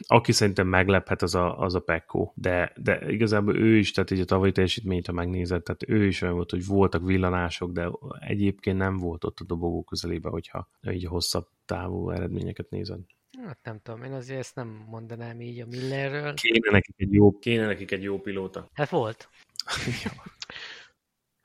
Aki 0.07 0.31
szerintem 0.31 0.67
meglephet, 0.67 1.21
az 1.21 1.35
a, 1.35 1.59
az 1.59 1.75
a 1.75 1.79
Pekko, 1.79 2.31
de, 2.35 2.73
de 2.75 3.11
igazából 3.11 3.55
ő 3.55 3.77
is, 3.77 3.91
tehát 3.91 4.11
így 4.11 4.19
a 4.19 4.25
tavalyi 4.25 4.51
teljesítményt, 4.51 5.05
ha 5.05 5.11
megnézed, 5.11 5.63
tehát 5.63 5.87
ő 5.87 6.05
is 6.05 6.21
olyan 6.21 6.35
volt, 6.35 6.51
hogy 6.51 6.65
voltak 6.65 7.05
villanások, 7.05 7.71
de 7.71 7.91
egyébként 8.19 8.77
nem 8.77 8.97
volt 8.97 9.23
ott 9.23 9.39
a 9.39 9.45
dobogó 9.45 9.83
közelébe, 9.83 10.29
hogyha 10.29 10.69
így 10.91 11.05
hosszabb 11.05 11.47
távú 11.65 12.09
eredményeket 12.09 12.69
nézed. 12.69 12.99
Hát 13.45 13.59
nem 13.63 13.79
tudom, 13.83 14.03
én 14.03 14.11
azért 14.11 14.39
ezt 14.39 14.55
nem 14.55 14.85
mondanám 14.87 15.41
így 15.41 15.59
a 15.59 15.65
Millerről. 15.65 16.33
Kéne 16.33 16.71
nekik 16.71 16.95
egy 16.97 17.13
jó, 17.13 17.39
kéne 17.39 17.65
nekik 17.65 17.91
egy 17.91 18.03
jó 18.03 18.19
pilóta. 18.19 18.69
Hát 18.73 18.89
volt. 18.89 19.29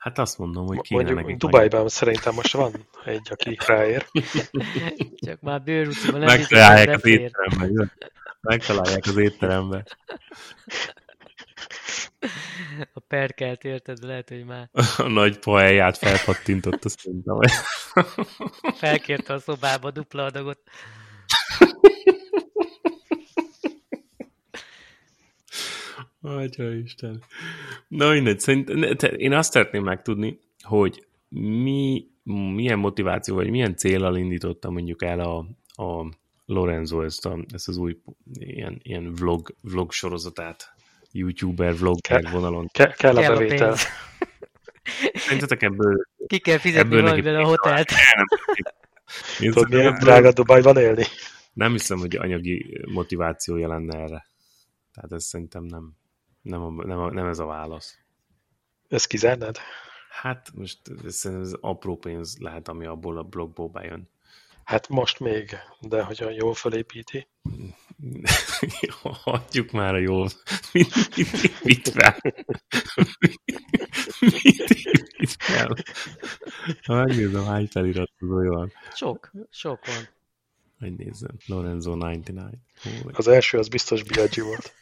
hát 0.05 0.17
azt 0.17 0.37
mondom, 0.37 0.65
hogy 0.65 0.81
kéne 0.81 1.03
Mondjuk 1.03 1.21
nekik 1.21 1.37
Dubajban 1.37 1.79
majd. 1.79 1.91
szerintem 1.91 2.33
most 2.33 2.53
van 2.53 2.87
egy, 3.05 3.27
aki 3.29 3.57
ráér. 3.65 4.05
Csak 5.25 5.41
már 5.41 5.61
bőrúciban 5.63 6.19
nem 6.19 6.37
Megtalálják 6.37 6.95
az 6.95 7.05
étteremben. 7.05 7.91
Megtalálják 8.41 9.05
az 9.05 9.17
étteremben. 9.17 9.87
A 12.93 12.99
perkelt 13.07 13.63
érted, 13.63 14.03
lehet, 14.03 14.29
hogy 14.29 14.45
már... 14.45 14.69
A 14.97 15.07
nagy 15.07 15.39
poelját 15.39 15.97
felpattintott, 15.97 16.85
azt 16.85 17.05
mondtam. 17.05 17.39
Felkérte 18.75 19.33
a 19.33 19.39
szobába 19.39 19.91
dupla 19.91 20.23
adagot. 20.23 20.59
Atya 26.25 26.73
Isten. 26.73 27.23
Na 27.87 28.11
mindegy, 28.11 28.39
szerint, 28.39 28.69
én 29.03 29.33
azt 29.33 29.51
szeretném 29.51 29.83
megtudni, 29.83 30.39
hogy 30.61 31.05
mi, 31.29 32.07
milyen 32.53 32.79
motiváció, 32.79 33.35
vagy 33.35 33.49
milyen 33.49 33.75
célral 33.75 34.17
indította 34.17 34.69
mondjuk 34.69 35.03
el 35.03 35.19
a, 35.19 35.37
a 35.83 36.09
Lorenzo 36.45 37.01
ezt, 37.01 37.25
a, 37.25 37.45
ezt 37.53 37.67
az 37.67 37.77
új 37.77 37.97
ilyen, 38.33 38.79
ilyen 38.83 39.13
vlog, 39.13 39.55
vlog 39.61 39.91
sorozatát, 39.91 40.73
youtuber, 41.11 41.77
vlogger 41.77 42.21
Ke, 42.21 42.29
vonalon. 42.29 42.67
Ke, 42.71 42.93
kell 42.97 43.15
a 43.15 43.33
bevétel. 43.33 43.71
A 43.71 43.77
Szerintetek 45.13 45.61
ebből... 45.61 46.05
Ki 46.27 46.39
kell 46.39 46.57
fizetni 46.57 47.01
valamivel 47.01 47.35
a 47.35 47.45
hotelt. 47.45 47.91
Tudod, 49.37 49.69
milyen 49.69 49.93
drága 49.93 50.31
Dubajban 50.31 50.77
élni? 50.77 51.03
Nem 51.53 51.71
hiszem, 51.71 51.99
hogy 51.99 52.15
anyagi 52.15 52.81
motivációja 52.91 53.67
lenne 53.67 53.97
erre. 53.97 54.25
Tehát 54.93 55.11
ez 55.11 55.23
szerintem 55.23 55.63
nem, 55.63 55.93
nem, 56.45 56.61
a, 56.61 56.85
nem, 56.85 56.99
a, 56.99 57.11
nem 57.11 57.27
ez 57.27 57.39
a 57.39 57.45
válasz. 57.45 57.99
Ezt 58.87 59.07
kizárnád? 59.07 59.57
Hát 60.09 60.51
most 60.53 60.79
szerintem 61.07 61.45
ez 61.45 61.53
apró 61.61 61.97
pénz 61.97 62.37
lehet, 62.37 62.67
ami 62.67 62.85
abból 62.85 63.17
a 63.17 63.23
blogból 63.23 63.67
bejön. 63.67 64.09
Hát 64.63 64.87
most 64.89 65.19
még, 65.19 65.55
de 65.79 66.03
hogyha 66.03 66.29
jól 66.29 66.53
felépíti. 66.53 67.27
Hagyjuk 69.23 69.71
már 69.71 69.93
a 69.93 69.97
jó. 69.97 70.23
Mit, 70.71 71.15
mit, 71.15 71.63
mit 71.63 71.89
fel? 71.89 72.17
Mit, 74.29 75.17
mit 75.17 75.35
fel? 75.37 75.75
Ha 76.83 76.93
megnézem, 76.93 77.45
hány 77.45 77.67
feliratkozója 77.67 78.51
van. 78.51 78.71
Sok, 78.93 79.31
sok 79.49 79.85
van. 79.85 80.07
Hogy 80.79 80.95
nézzem. 80.95 81.35
Lorenzo 81.45 81.97
99. 81.97 82.53
Hú, 82.81 82.89
az 83.11 83.27
első 83.27 83.57
az 83.57 83.67
biztos 83.67 84.03
Biaggi 84.03 84.41
volt. 84.41 84.73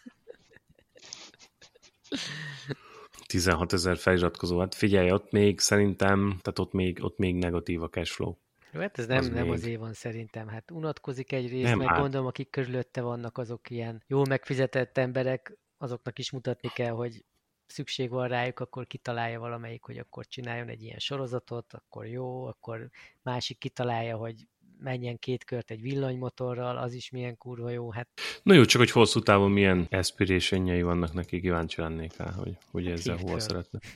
16 3.25 3.73
ezer 3.73 3.97
feliratkozó. 3.97 4.59
Hát 4.59 4.75
figyelj, 4.75 5.11
ott 5.11 5.31
még 5.31 5.59
szerintem, 5.59 6.39
tehát 6.41 6.59
ott 6.59 6.71
még, 6.71 7.03
ott 7.03 7.17
még 7.17 7.35
negatív 7.35 7.83
a 7.83 7.89
cashflow. 7.89 8.35
Jó, 8.71 8.79
hát 8.79 8.99
ez 8.99 9.07
nem, 9.07 9.17
az, 9.17 9.29
nem 9.29 9.43
még... 9.43 9.51
azért 9.51 9.79
van 9.79 9.93
szerintem. 9.93 10.47
Hát 10.47 10.71
unatkozik 10.71 11.31
egy 11.31 11.49
rész, 11.49 11.63
nem, 11.63 11.77
meg 11.77 11.87
hát... 11.87 11.99
gondolom, 11.99 12.27
akik 12.27 12.49
körülötte 12.49 13.01
vannak, 13.01 13.37
azok 13.37 13.69
ilyen 13.69 14.03
jól 14.07 14.25
megfizetett 14.29 14.97
emberek, 14.97 15.57
azoknak 15.77 16.19
is 16.19 16.31
mutatni 16.31 16.69
kell, 16.73 16.91
hogy 16.91 17.23
szükség 17.67 18.09
van 18.09 18.27
rájuk, 18.27 18.59
akkor 18.59 18.87
kitalálja 18.87 19.39
valamelyik, 19.39 19.83
hogy 19.83 19.97
akkor 19.97 20.27
csináljon 20.27 20.67
egy 20.67 20.83
ilyen 20.83 20.99
sorozatot, 20.99 21.73
akkor 21.73 22.07
jó, 22.07 22.45
akkor 22.45 22.89
másik 23.21 23.57
kitalálja, 23.57 24.17
hogy 24.17 24.47
menjen 24.83 25.19
két 25.19 25.43
kört 25.43 25.71
egy 25.71 25.81
villanymotorral, 25.81 26.77
az 26.77 26.93
is 26.93 27.09
milyen 27.09 27.37
kurva 27.37 27.69
jó. 27.69 27.91
Hát... 27.91 28.07
Na 28.43 28.53
jó, 28.53 28.65
csak 28.65 28.81
hogy 28.81 28.91
hosszú 28.91 29.19
távon 29.19 29.51
milyen 29.51 29.87
aspirationjai 29.91 30.81
vannak 30.81 31.13
neki, 31.13 31.39
kíváncsi 31.39 31.81
lennék 31.81 32.17
rá, 32.17 32.31
hogy, 32.31 32.57
hogy 32.71 32.85
hát 32.85 32.93
ezzel 32.93 33.17
hova 33.17 33.39
szeretne. 33.39 33.79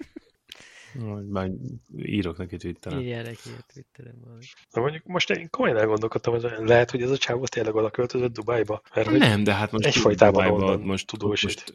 Már 1.30 1.50
írok 1.98 2.38
neki 2.38 2.58
Twitteren. 2.58 3.00
Írjál 3.00 3.24
neki 3.24 3.50
a 3.60 3.64
Twitteren 3.74 4.16
valami. 4.24 4.44
Na 4.72 4.82
mondjuk 4.82 5.04
most 5.06 5.30
én 5.30 5.50
komolyan 5.50 5.78
elgondolkodtam, 5.78 6.34
hogy 6.34 6.52
lehet, 6.58 6.92
hogy 6.92 7.02
ez 7.02 7.12
a 7.12 7.18
csávó 7.18 7.46
tényleg 7.46 7.76
oda 7.76 7.90
költözött 7.90 8.34
Dubájba. 8.34 8.82
Mert 8.96 9.10
nem, 9.10 9.44
de 9.44 9.54
hát 9.54 9.72
most 9.72 9.86
egyfajtában 9.86 10.52
onnan 10.52 10.80
most 10.80 11.08
tudós. 11.08 11.44
Most 11.44 11.74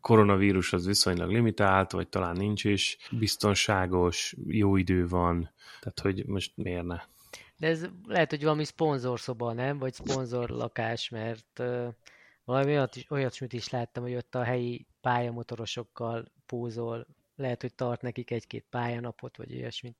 koronavírus 0.00 0.72
az 0.72 0.86
viszonylag 0.86 1.30
limitált, 1.30 1.92
vagy 1.92 2.08
talán 2.08 2.36
nincs 2.36 2.64
is, 2.64 2.96
biztonságos, 3.10 4.34
jó 4.46 4.76
idő 4.76 5.08
van, 5.08 5.50
tehát 5.80 6.00
hogy 6.00 6.26
most 6.26 6.52
miért 6.54 6.84
ne? 6.84 7.00
De 7.56 7.66
ez 7.66 7.86
lehet, 8.04 8.30
hogy 8.30 8.42
valami 8.42 8.64
szponzorszoba, 8.64 9.52
nem? 9.52 9.78
Vagy 9.78 9.92
szponzor 9.92 10.48
lakás, 10.48 11.08
mert 11.08 11.58
uh, 11.58 11.94
valami 12.44 12.70
olyat 12.70 12.96
is, 12.96 13.10
olyat 13.10 13.52
is 13.52 13.68
láttam, 13.68 14.02
hogy 14.02 14.14
ott 14.14 14.34
a 14.34 14.42
helyi 14.42 14.86
pályamotorosokkal 15.00 16.32
pózol, 16.46 17.06
lehet, 17.36 17.60
hogy 17.60 17.74
tart 17.74 18.02
nekik 18.02 18.30
egy-két 18.30 18.66
pályanapot, 18.70 19.36
vagy 19.36 19.50
ilyesmit. 19.50 19.96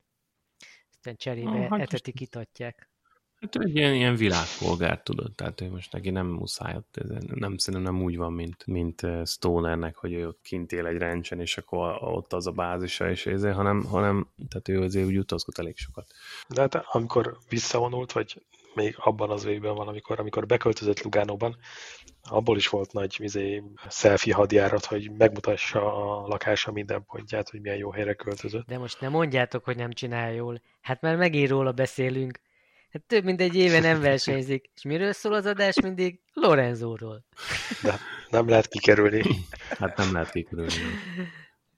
Aztán 0.91 1.15
cserébe 1.15 1.49
ah, 1.49 1.69
hát 1.69 1.79
etetik, 1.79 2.19
itatják. 2.19 2.89
Hát 3.39 3.55
egy 3.55 3.75
ilyen, 3.75 3.93
ilyen 3.93 4.15
világpolgár, 4.15 5.01
tudod, 5.01 5.31
tehát 5.35 5.61
ő 5.61 5.69
most 5.69 5.91
neki 5.91 6.09
nem 6.09 6.27
muszáj, 6.27 6.73
ez 6.91 7.09
nem, 7.27 7.57
szerintem 7.57 7.93
nem 7.93 8.03
úgy 8.03 8.17
van, 8.17 8.33
mint, 8.33 8.65
mint 8.65 9.07
Stonernek, 9.25 9.95
hogy 9.95 10.13
ő 10.13 10.27
ott 10.27 10.39
kint 10.43 10.71
él 10.71 10.85
egy 10.85 10.97
rencsen, 10.97 11.39
és 11.39 11.57
akkor 11.57 11.97
ott 12.01 12.33
az 12.33 12.47
a 12.47 12.51
bázisa, 12.51 13.09
és 13.09 13.25
ezért, 13.25 13.55
hanem, 13.55 13.83
hanem 13.83 14.27
tehát 14.49 14.69
ő 14.69 14.81
azért 14.81 15.07
úgy 15.07 15.17
utazgat 15.17 15.59
elég 15.59 15.77
sokat. 15.77 16.13
De 16.49 16.61
hát 16.61 16.75
amikor 16.75 17.37
visszavonult, 17.49 18.11
vagy 18.11 18.41
még 18.73 18.95
abban 18.97 19.29
az 19.29 19.45
évben 19.45 19.75
van, 19.75 19.87
amikor, 19.87 20.19
amikor 20.19 20.45
beköltözött 20.45 21.01
Lugánóban, 21.01 21.57
abból 22.29 22.57
is 22.57 22.67
volt 22.67 22.93
nagy 22.93 23.15
vizé, 23.19 23.63
selfie 23.89 24.33
hadjárat, 24.33 24.85
hogy 24.85 25.11
megmutassa 25.17 25.93
a 25.95 26.27
lakása 26.27 26.71
minden 26.71 27.05
pontját, 27.05 27.49
hogy 27.49 27.61
milyen 27.61 27.77
jó 27.77 27.91
helyre 27.91 28.13
költözött. 28.13 28.67
De 28.67 28.77
most 28.77 29.01
nem 29.01 29.11
mondjátok, 29.11 29.63
hogy 29.63 29.75
nem 29.75 29.91
csinálja 29.91 30.35
jól. 30.35 30.61
Hát 30.81 31.01
már 31.01 31.15
megint 31.15 31.49
róla 31.49 31.71
beszélünk. 31.71 32.39
Hát 32.97 33.05
több 33.07 33.23
mint 33.23 33.41
egy 33.41 33.55
éve 33.55 33.79
nem 33.79 34.01
versenyzik. 34.01 34.69
És 34.75 34.81
miről 34.83 35.13
szól 35.13 35.33
az 35.33 35.45
adás 35.45 35.81
mindig? 35.81 36.19
Lorenzóról. 36.33 37.25
De 37.83 37.99
nem 38.29 38.47
lehet 38.47 38.67
kikerülni. 38.67 39.23
Hát 39.69 39.97
nem 39.97 40.13
lehet 40.13 40.31
kikerülni. 40.31 40.71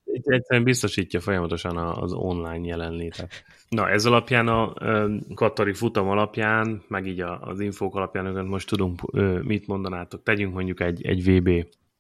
Egyszerűen 0.05 0.63
biztosítja 0.63 1.19
folyamatosan 1.19 1.77
az 1.77 2.13
online 2.13 2.67
jelenlétet. 2.67 3.43
Na, 3.69 3.89
ez 3.89 4.05
alapján 4.05 4.47
a 4.47 4.73
Katari 5.33 5.73
futam 5.73 6.07
alapján, 6.09 6.83
meg 6.87 7.07
így 7.07 7.21
az 7.21 7.59
infók 7.59 7.95
alapján, 7.95 8.45
most 8.45 8.67
tudunk, 8.67 9.11
mit 9.43 9.67
mondanátok. 9.67 10.23
Tegyünk 10.23 10.53
mondjuk 10.53 10.79
egy, 10.79 11.05
egy 11.05 11.23
VB, 11.23 11.49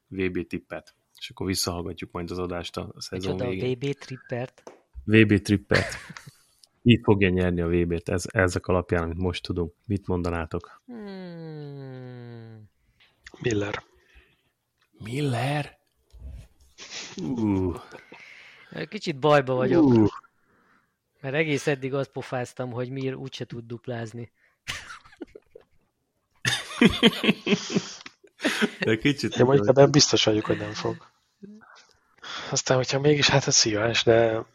VB 0.07 0.47
tippet, 0.47 0.95
és 1.17 1.29
akkor 1.29 1.47
visszahallgatjuk 1.47 2.11
majd 2.11 2.31
az 2.31 2.39
adást 2.39 2.77
a 2.77 2.93
szezon 2.97 3.33
Micsoda, 3.33 3.49
végén. 3.49 3.75
VB 3.75 3.97
trippert? 3.97 4.63
VB 5.03 5.41
trippet. 5.41 5.85
Így 6.81 6.99
fogja 7.03 7.29
nyerni 7.29 7.61
a 7.61 7.67
VB-t, 7.67 8.09
ez, 8.09 8.23
ezek 8.27 8.67
alapján, 8.67 9.03
amit 9.03 9.17
most 9.17 9.43
tudunk. 9.43 9.73
Mit 9.85 10.07
mondanátok? 10.07 10.81
Hmm. 10.85 12.69
Miller. 13.41 13.83
Miller? 15.03 15.77
Uh. 17.17 17.75
Kicsit 18.89 19.19
bajba 19.19 19.53
vagyok. 19.53 19.83
Uh. 19.83 20.07
Mert 21.21 21.35
egész 21.35 21.67
eddig 21.67 21.93
azt 21.93 22.11
pofáztam, 22.11 22.71
hogy 22.71 22.89
Mir 22.89 23.13
úgyse 23.13 23.45
tud 23.45 23.65
duplázni. 23.65 24.31
De 28.79 28.97
kicsit... 28.97 29.35
Én 29.35 29.45
mondjuk 29.45 29.67
ebben 29.67 29.91
biztos 29.91 30.23
vagyok, 30.23 30.45
hogy 30.45 30.57
nem 30.57 30.73
fog. 30.73 31.07
Aztán, 32.51 32.77
hogyha 32.77 32.99
mégis, 32.99 33.29
hát 33.29 33.47
ez 33.47 33.55
szívás, 33.55 34.03
de 34.03 34.45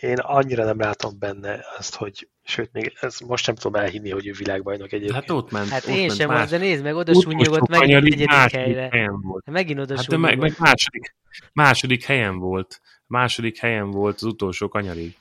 én 0.00 0.18
annyira 0.18 0.64
nem 0.64 0.78
látom 0.78 1.18
benne 1.18 1.64
azt, 1.78 1.94
hogy 1.94 2.28
sőt, 2.44 2.72
még 2.72 2.96
ez 3.00 3.18
most 3.18 3.44
sem 3.44 3.54
tudom 3.54 3.82
elhinni, 3.82 4.10
hogy 4.10 4.26
ő 4.26 4.32
világbajnok 4.32 4.92
egyébként. 4.92 5.14
Hát 5.14 5.30
ott 5.30 5.50
ment. 5.50 5.68
Hát 5.68 5.84
ott 5.86 5.94
én 5.94 6.06
ment 6.06 6.18
sem, 6.18 6.28
más... 6.28 6.50
de 6.50 6.58
nézd 6.58 6.82
meg, 6.82 6.94
oda 6.94 7.20
súnyogott 7.20 7.68
meg 7.68 7.80
negyedik 7.80 8.30
helyre. 8.30 8.88
Helyen 8.90 9.20
volt. 9.20 9.44
Hát 9.46 9.54
megint 9.54 9.78
oda 9.78 9.96
hát 9.96 10.16
meg, 10.16 10.38
meg 10.38 10.54
második, 10.58 11.16
második 11.52 12.04
helyen 12.04 12.38
volt. 12.38 12.80
Második 13.06 13.58
helyen 13.58 13.90
volt 13.90 14.14
az 14.14 14.22
utolsó 14.22 14.68
kanyarig. 14.68 15.16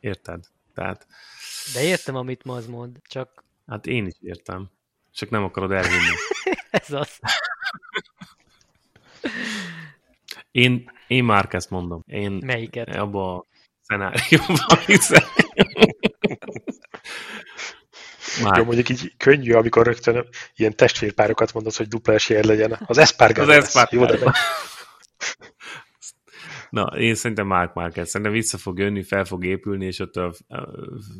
Érted? 0.00 0.44
Tehát... 0.74 1.06
De 1.74 1.82
értem, 1.82 2.16
amit 2.16 2.44
ma 2.44 2.54
az 2.54 2.66
mond, 2.66 2.96
csak... 3.08 3.44
Hát 3.66 3.86
én 3.86 4.06
is 4.06 4.14
értem. 4.20 4.70
Csak 5.12 5.30
nem 5.30 5.44
akarod 5.44 5.72
elhinni. 5.72 6.14
Ez 6.70 6.90
az. 6.90 7.18
Én, 10.50 10.90
én 11.06 11.24
már 11.24 11.48
ezt 11.50 11.70
mondom. 11.70 12.02
Én 12.06 12.32
Melyiket? 12.32 12.96
Abba 12.96 13.46
szenárióban 13.88 14.78
hiszem. 14.86 15.24
Már. 18.42 18.58
Jó, 18.58 18.64
mondjuk 18.64 18.88
így 18.88 19.14
könnyű, 19.16 19.52
amikor 19.52 19.86
rögtön 19.86 20.28
ilyen 20.54 20.76
testvérpárokat 20.76 21.52
mondasz, 21.52 21.76
hogy 21.76 21.88
dupla 21.88 22.12
esélyed 22.12 22.44
legyen. 22.44 22.78
Az 22.86 22.98
Espargaro 22.98 23.50
Az 23.50 23.56
Espargaro. 23.56 24.14
Jó, 24.14 24.18
de 24.18 24.32
Na, 26.70 26.84
én 26.84 27.14
szerintem 27.14 27.46
Mark 27.46 27.74
Marquez. 27.74 28.08
Szerintem 28.08 28.36
vissza 28.36 28.58
fog 28.58 28.78
jönni, 28.78 29.02
fel 29.02 29.24
fog 29.24 29.44
épülni, 29.44 29.86
és 29.86 29.98
ott 29.98 30.16
a 30.16 30.34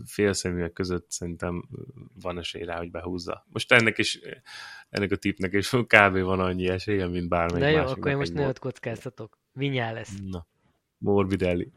félszeműek 0.06 0.72
között 0.72 1.10
szerintem 1.10 1.68
van 2.20 2.38
esély 2.38 2.64
rá, 2.64 2.76
hogy 2.76 2.90
behúzza. 2.90 3.46
Most 3.48 3.72
ennek 3.72 3.98
is, 3.98 4.18
ennek 4.88 5.10
a 5.12 5.16
tipnek 5.16 5.52
is 5.52 5.68
kb. 5.70 6.18
van 6.18 6.40
annyi 6.40 6.68
esélye, 6.68 7.06
mint 7.06 7.28
bármelyik 7.28 7.64
De 7.64 7.70
jó, 7.70 7.86
akkor 7.86 8.10
én 8.10 8.16
most 8.16 8.34
ne 8.34 8.52
kockáztatok. 8.52 9.38
Vinyá 9.52 9.92
lesz. 9.92 10.12
Na, 10.24 10.46
Morbidelli. 10.98 11.72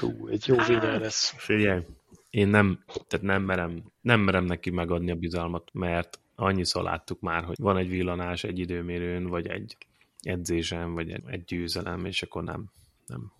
Hú, 0.00 0.28
egy 0.28 0.46
jó 0.46 0.56
vinyá 0.56 0.96
lesz. 0.96 1.34
Figyelj, 1.36 1.82
én 2.30 2.48
nem, 2.48 2.84
tehát 3.08 3.26
nem 3.26 3.42
merem, 3.42 3.82
nem 4.00 4.20
merem 4.20 4.44
neki 4.44 4.70
megadni 4.70 5.10
a 5.10 5.14
bizalmat, 5.14 5.70
mert 5.72 6.18
annyiszor 6.34 6.82
láttuk 6.82 7.20
már, 7.20 7.44
hogy 7.44 7.56
van 7.58 7.76
egy 7.76 7.88
villanás 7.88 8.44
egy 8.44 8.58
időmérőn, 8.58 9.26
vagy 9.26 9.46
egy 9.46 9.76
edzésem, 10.20 10.94
vagy 10.94 11.10
egy, 11.10 11.22
egy 11.26 11.44
győzelem, 11.44 12.04
és 12.04 12.22
akkor 12.22 12.42
nem. 12.42 12.64
nem. 13.06 13.32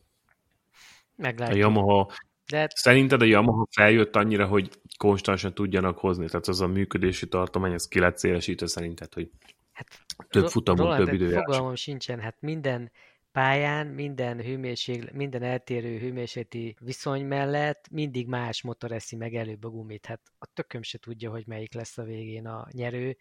Meglátjuk. 1.17 1.57
A 1.57 1.61
Yamaha, 1.61 2.13
de... 2.47 2.69
Szerinted 2.75 3.23
a 3.23 3.25
Yamaha 3.25 3.67
feljött 3.71 4.17
annyira, 4.17 4.47
hogy 4.47 4.71
konstansan 4.99 5.55
tudjanak 5.55 5.99
hozni? 5.99 6.27
Tehát 6.27 6.49
az 6.49 6.61
a 6.61 6.67
működési 6.67 7.29
tartomány, 7.29 7.73
ez 7.73 7.89
ki 7.89 7.99
lett 7.99 8.19
szélesítve 8.19 8.67
szerinted, 8.67 9.15
hogy 9.15 9.31
hát, 9.73 9.87
több 10.29 10.49
futamon, 10.49 10.97
több 10.97 11.13
időjárás? 11.13 11.45
Fogalmam 11.45 11.75
sincsen, 11.75 12.21
hát 12.21 12.37
minden 12.41 12.91
pályán 13.37 13.87
minden 13.87 14.43
hőmérség, 14.43 15.11
minden 15.13 15.43
eltérő 15.43 15.99
hőmérsékleti 15.99 16.77
viszony 16.81 17.25
mellett 17.25 17.89
mindig 17.91 18.27
más 18.27 18.63
motor 18.63 18.93
eszi 18.93 19.17
meg 19.17 19.35
előbb 19.35 19.65
a 19.65 19.69
gumit. 19.69 20.07
Hát 20.07 20.21
a 20.39 20.47
tököm 20.47 20.83
se 20.83 20.99
tudja, 20.99 21.31
hogy 21.31 21.47
melyik 21.47 21.75
lesz 21.75 21.99
a 21.99 22.03
végén 22.03 22.47
a 22.47 22.67
nyerő. 22.73 23.17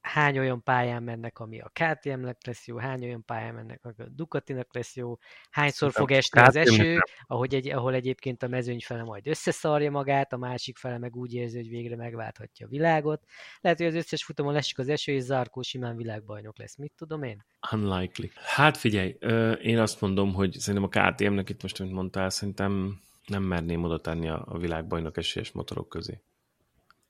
Hány 0.00 0.38
olyan 0.38 0.62
pályán 0.62 1.02
mennek, 1.02 1.38
ami 1.38 1.60
a 1.60 1.72
KTM-nek 1.72 2.46
lesz 2.46 2.66
jó, 2.66 2.76
hány 2.76 3.04
olyan 3.04 3.24
pályán 3.24 3.54
mennek, 3.54 3.84
ami 3.84 3.94
a 3.98 4.08
Ducatinak 4.08 4.74
lesz 4.74 4.96
jó, 4.96 5.18
hányszor 5.50 5.92
fog 5.92 6.10
esni 6.10 6.40
az 6.40 6.56
eső, 6.56 6.98
ahogy 7.26 7.54
egy, 7.54 7.68
ahol 7.68 7.94
egyébként 7.94 8.42
a 8.42 8.48
mezőny 8.48 8.80
fele 8.80 9.02
majd 9.02 9.26
összeszarja 9.26 9.90
magát, 9.90 10.32
a 10.32 10.36
másik 10.36 10.76
fele 10.76 10.98
meg 10.98 11.16
úgy 11.16 11.34
érzi, 11.34 11.56
hogy 11.56 11.68
végre 11.68 11.96
megválthatja 11.96 12.66
a 12.66 12.68
világot. 12.68 13.24
Lehet, 13.60 13.78
hogy 13.78 13.86
az 13.86 13.94
összes 13.94 14.24
futamon 14.24 14.52
lesik 14.52 14.78
az 14.78 14.88
eső, 14.88 15.12
és 15.12 15.22
Zarkó 15.22 15.62
simán 15.62 15.96
világbajnok 15.96 16.58
lesz. 16.58 16.76
Mit 16.76 16.92
tudom 16.96 17.22
én? 17.22 17.44
Unlikely. 17.72 18.30
Hát 18.34 18.76
figyelj, 18.76 19.16
én 19.62 19.78
azt 19.78 20.00
mondom, 20.00 20.34
hogy 20.34 20.52
szerintem 20.52 20.90
a 20.92 21.12
KTM-nek 21.12 21.48
itt 21.48 21.62
most, 21.62 21.80
amit 21.80 21.92
mondtál, 21.92 22.30
szerintem 22.30 23.00
nem 23.26 23.42
merném 23.42 23.84
oda 23.84 24.00
tenni 24.00 24.28
a, 24.28 24.44
a 24.46 24.58
világbajnok 24.58 25.16
esélyes 25.16 25.52
motorok 25.52 25.88
közé. 25.88 26.20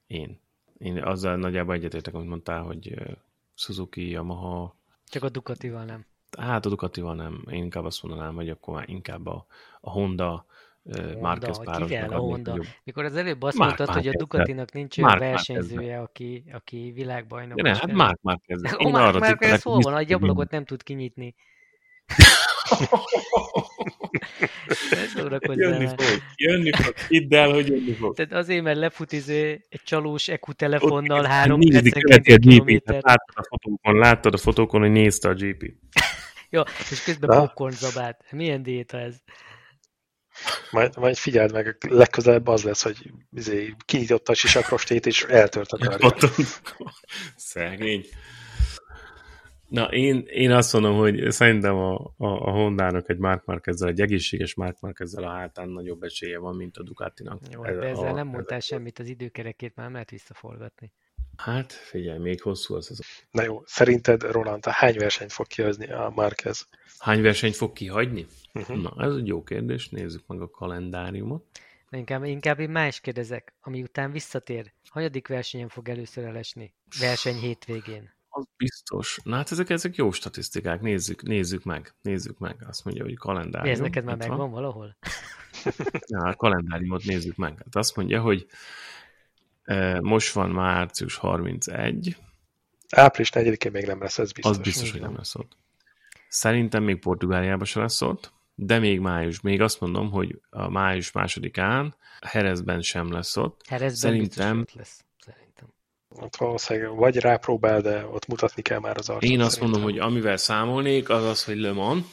Én. 0.06 0.44
Én 0.78 1.02
azzal 1.02 1.36
nagyjából 1.36 1.74
egyetértek, 1.74 2.14
amit 2.14 2.28
mondtál, 2.28 2.62
hogy 2.62 2.94
Suzuki, 3.54 4.10
Yamaha... 4.10 4.74
Csak 5.08 5.22
a 5.22 5.28
Ducatival 5.28 5.84
nem. 5.84 6.06
Hát 6.38 6.66
a 6.66 6.68
Ducatival 6.68 7.14
nem. 7.14 7.44
Én 7.50 7.62
inkább 7.62 7.84
azt 7.84 8.02
mondanám, 8.02 8.34
hogy 8.34 8.48
akkor 8.48 8.74
már 8.74 8.88
inkább 8.88 9.26
a, 9.26 9.46
a 9.80 9.90
Honda, 9.90 10.46
Márquez 11.20 11.64
párosnak 11.64 12.12
a 12.12 12.16
Honda? 12.16 12.54
Jobb. 12.54 12.66
Mikor 12.84 13.04
az 13.04 13.16
előbb 13.16 13.42
azt 13.42 13.56
Mark 13.56 13.78
mondtad, 13.78 13.96
hogy 13.96 14.08
a 14.08 14.16
Ducatinak 14.16 14.72
nincs 14.72 14.98
olyan 14.98 15.18
versenyzője, 15.18 16.00
aki, 16.00 16.44
aki 16.52 16.92
világbajnok. 16.94 17.62
Ne, 17.62 17.76
hát 17.76 17.92
Mark 17.92 18.22
Márquez. 18.22 18.62
Ó, 18.84 18.88
Mark 18.98 19.18
Márquez 19.18 19.62
hol 19.62 19.80
van? 19.80 19.96
Egy 19.96 20.12
ablakot 20.12 20.50
nem 20.50 20.64
tud 20.64 20.82
kinyitni. 20.82 21.34
jönni 25.54 25.86
fog, 25.86 26.22
jönni 26.36 26.70
fog, 26.72 26.94
hidd 27.08 27.34
el, 27.34 27.50
hogy 27.50 27.68
jönni 27.68 27.92
fog. 27.92 28.14
Tehát 28.14 28.32
azért, 28.32 28.62
mert 28.62 28.78
lefutiző 28.78 29.64
egy 29.68 29.82
csalós 29.84 30.28
EQ 30.28 30.52
telefonnal 30.52 31.20
Ott, 31.20 31.26
három 31.26 31.60
percenként 31.60 32.26
egy 32.26 32.38
kilométer. 32.38 32.94
Láttad 33.02 33.34
a 33.34 33.44
fotókon, 33.48 33.98
láttad 33.98 34.34
a 34.34 34.38
fotókon, 34.38 34.80
hogy 34.80 34.90
nézte 34.90 35.28
a 35.28 35.34
GP. 35.34 35.72
Jó, 36.50 36.62
és 36.90 37.02
közben 37.02 37.38
popcorn 37.38 37.74
zabát. 37.74 38.24
Milyen 38.30 38.62
diéta 38.62 38.98
ez? 38.98 39.14
Majd, 40.70 40.96
majd 40.96 41.16
figyeld 41.16 41.52
meg, 41.52 41.76
legközelebb 41.88 42.46
az 42.46 42.62
lesz, 42.62 42.82
hogy 42.82 42.96
izé, 43.32 43.74
kinyitotta 43.84 44.32
a 44.32 44.34
sisakrostét, 44.34 45.06
és 45.06 45.22
eltört 45.22 45.72
a 45.72 45.78
karja. 45.78 46.14
Szegény. 47.36 48.04
Na, 49.68 49.84
én, 49.84 50.24
én 50.26 50.50
azt 50.50 50.72
mondom, 50.72 50.96
hogy 50.96 51.30
szerintem 51.30 51.76
a, 51.76 51.94
a, 52.16 52.26
a 52.26 52.50
Hondának 52.50 53.08
egy 53.08 53.18
Mark 53.18 53.44
Marquezzel, 53.44 53.88
egy 53.88 54.00
egészséges 54.00 54.54
Mark 54.54 54.80
Marquezzel 54.80 55.24
a 55.24 55.30
hátán 55.30 55.68
nagyobb 55.68 56.02
esélye 56.02 56.38
van, 56.38 56.56
mint 56.56 56.76
a 56.76 56.82
Ducatinak. 56.82 57.40
Jó, 57.52 57.64
ez, 57.64 57.76
de 57.76 57.86
ezzel 57.86 58.08
a, 58.08 58.12
nem 58.12 58.26
mondtál 58.26 58.58
ez 58.58 58.64
semmit, 58.64 58.98
az 58.98 59.08
időkerekét 59.08 59.74
már 59.74 59.90
lehet 59.90 60.10
visszaforgatni. 60.10 60.92
Hát, 61.36 61.72
figyelj, 61.72 62.18
még 62.18 62.42
hosszú 62.42 62.74
az 62.74 62.90
az. 62.90 63.00
Na 63.30 63.42
jó, 63.42 63.62
szerinted 63.64 64.22
Roland, 64.22 64.64
hány 64.64 64.96
versenyt 64.98 65.32
fog 65.32 65.46
kihozni 65.46 65.90
a 65.92 66.12
Marquez? 66.14 66.68
Hány 66.98 67.22
versenyt 67.22 67.54
fog 67.54 67.72
kihagyni? 67.72 68.26
Uh-huh. 68.54 68.82
Na, 68.82 69.04
ez 69.04 69.14
egy 69.14 69.26
jó 69.26 69.42
kérdés, 69.42 69.88
nézzük 69.88 70.26
meg 70.26 70.40
a 70.40 70.50
kalendáriumot. 70.50 71.44
Na, 71.88 71.98
inkább, 71.98 72.24
inkább 72.24 72.58
én 72.58 72.70
más 72.70 73.00
kérdezek, 73.00 73.54
ami 73.60 73.82
után 73.82 74.12
visszatér. 74.12 74.72
Hanyadik 74.88 75.28
versenyen 75.28 75.68
fog 75.68 75.88
először 75.88 76.24
elesni? 76.24 76.74
Verseny 77.00 77.36
hétvégén. 77.36 78.14
Az 78.36 78.46
biztos. 78.56 79.18
Na 79.22 79.36
hát 79.36 79.50
ezek, 79.50 79.70
ezek 79.70 79.96
jó 79.96 80.10
statisztikák, 80.10 80.80
nézzük, 80.80 81.22
nézzük 81.22 81.64
meg, 81.64 81.94
nézzük 82.02 82.38
meg. 82.38 82.64
Azt 82.68 82.84
mondja, 82.84 83.02
hogy 83.04 83.16
kalendárium. 83.16 83.74
Ez 83.74 83.80
neked 83.80 84.04
már 84.04 84.16
megvan 84.16 84.38
van 84.38 84.50
valahol? 84.50 84.96
Ja, 86.06 86.20
a 86.20 86.34
kalendáriumot 86.34 87.04
nézzük 87.04 87.36
meg. 87.36 87.58
Hát 87.58 87.76
azt 87.76 87.96
mondja, 87.96 88.20
hogy 88.20 88.46
e, 89.64 90.00
most 90.00 90.32
van 90.32 90.50
március 90.50 91.16
31. 91.16 92.16
Április 92.90 93.30
4-én 93.34 93.72
még 93.72 93.86
nem 93.86 94.00
lesz, 94.00 94.18
ez 94.18 94.32
biztos. 94.32 94.56
Az 94.56 94.62
biztos, 94.62 94.90
hogy 94.90 95.00
nem 95.00 95.16
lesz 95.16 95.34
ott. 95.34 95.56
Szerintem 96.28 96.82
még 96.82 96.98
Portugáliában 96.98 97.64
se 97.64 97.80
lesz 97.80 98.02
ott, 98.02 98.32
de 98.54 98.78
még 98.78 99.00
május. 99.00 99.40
Még 99.40 99.60
azt 99.60 99.80
mondom, 99.80 100.10
hogy 100.10 100.40
a 100.50 100.68
május 100.70 101.12
másodikán 101.12 101.96
Herezben 102.20 102.82
sem 102.82 103.12
lesz 103.12 103.36
ott. 103.36 103.60
Herezben 103.68 104.12
Szerintem... 104.12 104.60
ott 104.60 104.72
lesz. 104.72 105.04
Szerintem. 105.18 105.68
Ott 106.20 106.36
valószínűleg 106.36 106.94
vagy 106.94 107.16
rápróbál, 107.16 107.80
de 107.80 108.06
ott 108.06 108.26
mutatni 108.26 108.62
kell 108.62 108.78
már 108.78 108.96
az 108.98 109.08
arcot. 109.08 109.30
Én 109.30 109.40
azt 109.40 109.50
szerintem. 109.50 109.80
mondom, 109.80 110.00
hogy 110.00 110.10
amivel 110.10 110.36
számolnék, 110.36 111.08
az 111.08 111.24
az, 111.24 111.44
hogy 111.44 111.56
Le 111.56 111.72
Mans. 111.72 112.04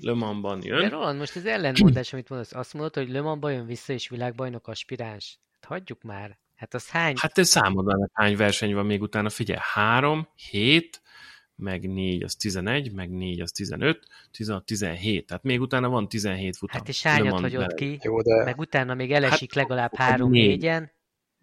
Le 0.00 0.14
Mansban 0.14 0.62
jön. 0.62 0.80
De 0.80 0.88
Roland, 0.88 1.18
most 1.18 1.36
az 1.36 1.46
ellentmondás, 1.46 2.12
amit 2.12 2.28
mondasz, 2.28 2.52
azt 2.52 2.74
mondod, 2.74 2.94
hogy 2.94 3.08
Le 3.08 3.20
Mansban 3.20 3.52
jön 3.52 3.66
vissza, 3.66 3.92
és 3.92 4.08
világbajnok 4.08 4.68
aspiráns. 4.68 5.38
Hát 5.52 5.64
hagyjuk 5.64 6.02
már. 6.02 6.38
Hát 6.56 6.74
az 6.74 6.90
hány? 6.90 7.14
Hát 7.18 7.34
te 7.34 7.42
számod 7.42 8.10
hány 8.12 8.36
verseny 8.36 8.74
van 8.74 8.86
még 8.86 9.02
utána. 9.02 9.28
Figyelj, 9.28 9.60
három, 9.62 10.28
hét, 10.50 11.02
meg 11.56 11.88
4 11.88 12.22
az 12.22 12.36
11, 12.36 12.92
meg 12.92 13.10
4 13.10 13.40
az 13.40 13.50
15, 13.50 14.06
16, 14.30 14.64
17. 14.64 15.26
Tehát 15.26 15.42
még 15.42 15.60
utána 15.60 15.88
van 15.88 16.08
17 16.08 16.56
futam. 16.56 16.78
Hát 16.78 16.88
és 16.88 17.02
hányat 17.02 17.40
hagyott 17.40 17.74
ki, 17.74 17.98
Jó, 18.02 18.22
de... 18.22 18.44
meg 18.44 18.58
utána 18.58 18.94
még 18.94 19.12
elesik 19.12 19.54
hát, 19.54 19.62
legalább 19.62 19.92
3-4-en. 19.96 20.88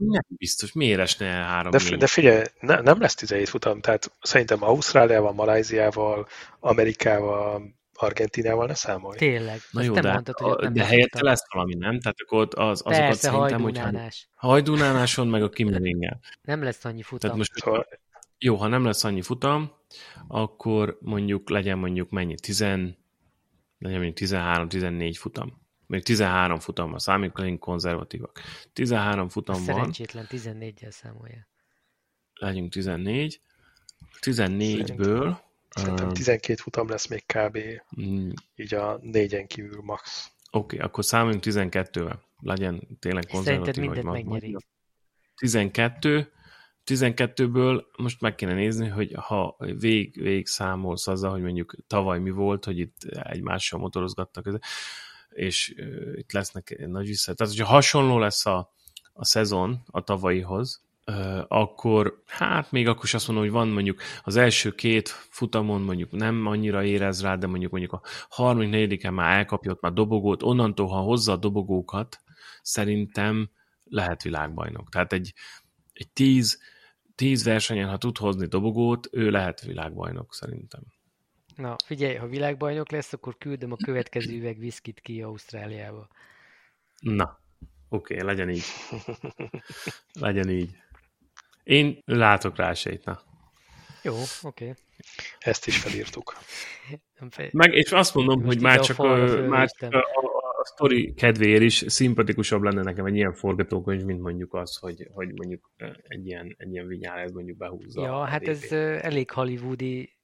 Nem 0.05 0.23
biztos, 0.27 0.71
miért 0.71 0.99
esne 0.99 1.25
3 1.25 1.71
de, 1.71 1.95
de 1.97 2.07
figyelj, 2.07 2.43
ne, 2.59 2.81
nem 2.81 3.01
lesz 3.01 3.15
17 3.15 3.49
futam, 3.49 3.81
tehát 3.81 4.11
szerintem 4.21 4.63
Ausztráliával, 4.63 5.33
Maláziával, 5.33 6.27
Amerikával, 6.59 7.73
Argentinával 7.93 8.65
ne 8.65 8.73
számolj. 8.73 9.17
Tényleg. 9.17 9.59
Na 9.71 9.81
jó, 9.81 9.93
de, 9.93 10.11
mondtad, 10.11 10.37
hogy 10.37 10.65
a, 10.65 10.69
de 10.69 10.85
helyette 10.85 11.17
futam. 11.17 11.29
lesz 11.29 11.53
valami, 11.53 11.73
nem? 11.73 11.99
Tehát 11.99 12.17
akkor 12.25 12.47
az, 12.51 12.81
azokat 12.83 13.07
Persze, 13.07 13.29
szerintem, 13.29 13.61
hogy 13.61 13.79
hajdunánáson, 14.35 15.27
meg 15.27 15.43
a 15.43 15.49
Kimmeringel. 15.49 16.19
Nem 16.41 16.63
lesz 16.63 16.85
annyi 16.85 17.01
futam. 17.01 17.19
Tehát 17.19 17.37
most, 17.37 17.51
szóval... 17.53 17.87
Jó, 18.37 18.55
ha 18.55 18.67
nem 18.67 18.85
lesz 18.85 19.03
annyi 19.03 19.21
futam, 19.21 19.71
akkor 20.27 20.97
mondjuk 21.01 21.49
legyen 21.49 21.77
mondjuk 21.77 22.09
mennyi, 22.09 22.35
10, 22.35 22.59
legyen 22.59 24.01
mondjuk 24.01 24.17
13-14 24.17 25.15
futam. 25.17 25.62
Még 25.85 26.03
13 26.03 26.59
futam 26.59 26.89
van, 26.89 26.99
számít, 26.99 27.37
legyünk 27.37 27.59
konzervatívak. 27.59 28.39
13 28.73 29.29
futam 29.29 29.55
van. 29.55 29.63
Szerencsétlen 29.65 30.27
14-jel 30.29 30.91
számolja. 30.91 31.47
Legyünk 32.33 32.71
14. 32.71 33.41
14-ből... 34.21 35.37
Szerintem 35.69 36.13
12 36.13 36.61
futam 36.61 36.89
lesz 36.89 37.07
még 37.07 37.25
kb. 37.25 37.57
Mm. 38.01 38.29
Így 38.55 38.73
a 38.73 38.99
négyen 39.01 39.47
kívül 39.47 39.81
max. 39.81 40.31
Oké, 40.51 40.75
okay, 40.75 40.87
akkor 40.87 41.05
számoljunk 41.05 41.43
12-vel. 41.45 42.17
Legyen 42.39 42.97
tényleg 42.99 43.25
konzervatív. 43.27 43.73
Szerinted 43.73 44.03
mindent 44.03 44.25
megnyeri. 44.25 44.57
12, 45.35 46.31
12-ből 46.85 47.83
most 47.97 48.21
meg 48.21 48.35
kéne 48.35 48.53
nézni, 48.53 48.87
hogy 48.87 49.13
ha 49.15 49.55
vég, 49.79 50.21
vég 50.21 50.47
számolsz 50.47 51.07
azzal, 51.07 51.31
hogy 51.31 51.41
mondjuk 51.41 51.75
tavaly 51.87 52.19
mi 52.19 52.29
volt, 52.29 52.65
hogy 52.65 52.79
itt 52.79 53.03
egymással 53.03 53.79
motorozgattak, 53.79 54.59
és 55.33 55.75
itt 56.15 56.31
lesznek 56.31 56.83
nagy 56.87 57.07
vissza. 57.07 57.33
Tehát, 57.33 57.53
hogyha 57.53 57.73
hasonló 57.73 58.19
lesz 58.19 58.45
a, 58.45 58.73
a 59.13 59.25
szezon 59.25 59.83
a 59.85 60.01
tavalyihoz, 60.01 60.81
akkor 61.47 62.21
hát 62.25 62.71
még 62.71 62.87
akkor 62.87 63.03
is 63.03 63.13
azt 63.13 63.27
mondom, 63.27 63.45
hogy 63.45 63.53
van 63.53 63.67
mondjuk 63.67 64.01
az 64.23 64.35
első 64.35 64.71
két 64.71 65.09
futamon 65.09 65.81
mondjuk 65.81 66.11
nem 66.11 66.45
annyira 66.45 66.83
érez 66.83 67.21
rá, 67.21 67.35
de 67.35 67.47
mondjuk 67.47 67.71
mondjuk 67.71 67.93
a 67.93 68.01
harmadik, 68.29 68.69
negyediken 68.69 69.13
már 69.13 69.37
elkapja 69.37 69.71
ott 69.71 69.81
már 69.81 69.93
dobogót, 69.93 70.43
onnantól, 70.43 70.87
ha 70.87 70.99
hozza 70.99 71.31
a 71.31 71.37
dobogókat, 71.37 72.21
szerintem 72.61 73.49
lehet 73.83 74.23
világbajnok. 74.23 74.89
Tehát 74.89 75.13
egy, 75.13 75.33
egy 75.93 76.09
tíz 76.09 76.59
tíz 77.15 77.43
versenyen, 77.43 77.89
ha 77.89 77.97
tud 77.97 78.17
hozni 78.17 78.47
dobogót, 78.47 79.07
ő 79.11 79.29
lehet 79.29 79.61
világbajnok 79.61 80.33
szerintem. 80.33 80.81
Na, 81.55 81.75
figyelj, 81.85 82.15
ha 82.15 82.27
világbajnok 82.27 82.91
lesz, 82.91 83.13
akkor 83.13 83.37
küldöm 83.37 83.71
a 83.71 83.75
következő 83.75 84.37
üveg 84.37 84.57
viszkit 84.57 84.99
ki 84.99 85.21
Ausztráliába. 85.21 86.07
Na, 86.99 87.39
oké, 87.89 88.13
okay, 88.13 88.25
legyen 88.25 88.49
így. 88.49 88.63
legyen 90.19 90.49
így. 90.49 90.75
Én 91.63 92.01
látok 92.05 92.55
rá 92.55 92.69
esélyt, 92.69 93.05
na. 93.05 93.21
Jó, 94.03 94.13
oké. 94.13 94.63
Okay. 94.63 94.73
Ezt 95.39 95.67
is 95.67 95.77
felírtuk. 95.77 96.37
Meg, 97.51 97.73
és 97.73 97.91
azt 97.91 98.13
mondom, 98.15 98.35
Most 98.35 98.47
hogy 98.47 98.61
már 98.61 98.79
csak, 98.79 98.99
a, 98.99 99.15
már 99.47 99.69
csak 99.69 99.93
a, 99.93 99.97
a 100.59 100.65
sztori 100.65 101.13
kedvéért 101.13 101.61
is 101.61 101.83
szimpatikusabb 101.87 102.61
lenne 102.61 102.81
nekem 102.81 103.05
egy 103.05 103.15
ilyen 103.15 103.33
forgatókönyv, 103.33 104.03
mint 104.03 104.21
mondjuk 104.21 104.53
az, 104.53 104.75
hogy, 104.75 105.07
hogy 105.13 105.31
mondjuk 105.33 105.71
egy 106.07 106.27
ilyen, 106.27 106.55
egy 106.57 106.71
ilyen 106.71 106.87
vinyál 106.87 107.17
ez 107.17 107.31
mondjuk 107.31 107.57
behúzza. 107.57 108.03
Ja, 108.03 108.23
hát 108.23 108.47
ez 108.47 108.71
elég 109.01 109.31
hollywoodi 109.31 110.15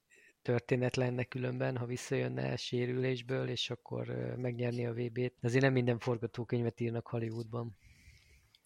történet 0.42 0.96
lenne 0.96 1.24
különben, 1.24 1.76
ha 1.76 1.86
visszajönne 1.86 2.56
sérülésből, 2.56 3.48
és 3.48 3.70
akkor 3.70 4.06
megnyerni 4.36 4.86
a 4.86 4.92
VB-t. 4.92 5.34
Azért 5.42 5.62
nem 5.62 5.72
minden 5.72 5.98
forgatókönyvet 5.98 6.80
írnak 6.80 7.06
Hollywoodban. 7.06 7.76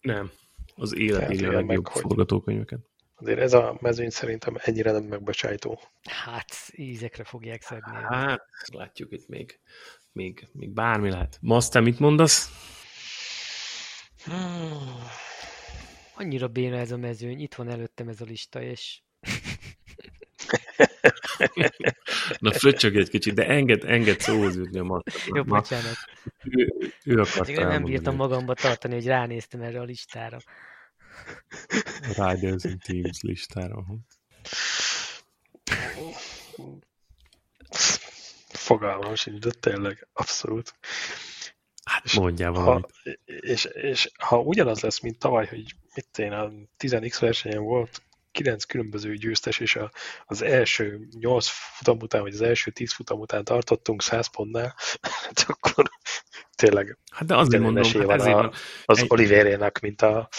Nem. 0.01 0.31
Az 0.75 0.97
élet 0.97 1.33
írja 1.33 1.49
a 1.49 1.51
legjobb 1.51 1.83
meg, 1.83 1.87
forgatókönyveket. 1.87 2.79
Azért 3.15 3.39
ez 3.39 3.53
a 3.53 3.77
mezőny 3.81 4.09
szerintem 4.09 4.55
ennyire 4.57 4.91
nem 4.91 5.03
megbocsájtó. 5.03 5.79
Hát, 6.03 6.49
ízekre 6.71 7.23
fogják 7.23 7.61
szedni. 7.61 7.91
Hát, 7.91 8.47
látjuk 8.71 9.11
itt 9.11 9.27
még 9.27 9.59
még, 10.15 10.47
még 10.51 10.69
bármi 10.69 11.09
lehet. 11.09 11.37
Most 11.41 11.71
te 11.71 11.79
mit 11.79 11.99
mondasz? 11.99 12.49
Annyira 16.15 16.47
béna 16.47 16.77
ez 16.77 16.91
a 16.91 16.97
mezőny, 16.97 17.39
itt 17.39 17.55
van 17.55 17.69
előttem 17.69 18.07
ez 18.07 18.21
a 18.21 18.25
lista, 18.25 18.61
és... 18.61 19.01
Na 22.39 22.53
fröccsög 22.53 22.95
egy 22.95 23.09
kicsit, 23.09 23.33
de 23.33 23.47
enged, 23.47 23.83
enged 23.83 24.19
szóhoz 24.19 24.55
jutni 24.55 24.79
a 24.79 24.83
Masztnak. 24.83 25.35
Jó, 25.35 25.43
bocsánat. 25.43 25.95
Ő, 26.43 26.73
ő 27.03 27.19
akart 27.19 27.49
Igen, 27.49 27.67
nem 27.67 27.83
bírtam 27.83 28.15
magamba 28.15 28.53
tartani, 28.53 28.93
hogy 28.93 29.05
ránéztem 29.05 29.61
erre 29.61 29.79
a 29.79 29.83
listára. 29.83 30.37
Riders 32.01 32.63
and 32.63 32.81
Teams 32.81 33.21
listára. 33.21 33.85
Fogalmam 38.47 39.15
sincs, 39.15 39.39
de 39.39 39.51
tényleg, 39.59 40.07
abszolút. 40.13 40.73
Hát 41.83 42.13
Mondjál 42.13 42.51
valamit. 42.51 42.85
Ha, 43.03 43.11
és, 43.25 43.65
és 43.65 44.11
ha 44.17 44.39
ugyanaz 44.39 44.81
lesz, 44.81 44.99
mint 44.99 45.19
tavaly, 45.19 45.45
hogy 45.45 45.75
mit 45.95 46.17
én 46.17 46.31
a 46.31 46.51
10x 46.79 47.17
versenyen 47.19 47.63
volt 47.63 48.01
9 48.35 48.63
különböző 48.63 49.15
győztes, 49.15 49.59
és 49.59 49.75
a, 49.75 49.91
az 50.25 50.41
első 50.41 51.07
8 51.19 51.47
futam 51.47 51.97
után, 51.97 52.21
vagy 52.21 52.33
az 52.33 52.41
első 52.41 52.71
10 52.71 52.93
futam 52.93 53.19
után 53.19 53.43
tartottunk 53.43 54.01
100 54.01 54.27
pontnál, 54.27 54.75
hát 55.25 55.45
akkor 55.47 55.89
tényleg 56.55 56.97
hát 57.09 57.27
de 57.27 57.35
azért 57.35 57.63
mondom, 57.63 57.83
hát 57.83 58.23
van 58.23 58.45
a, 58.45 58.51
az 58.85 58.99
egy... 58.99 59.05
Olivérének, 59.09 59.79
mint 59.79 60.01
a, 60.01 60.29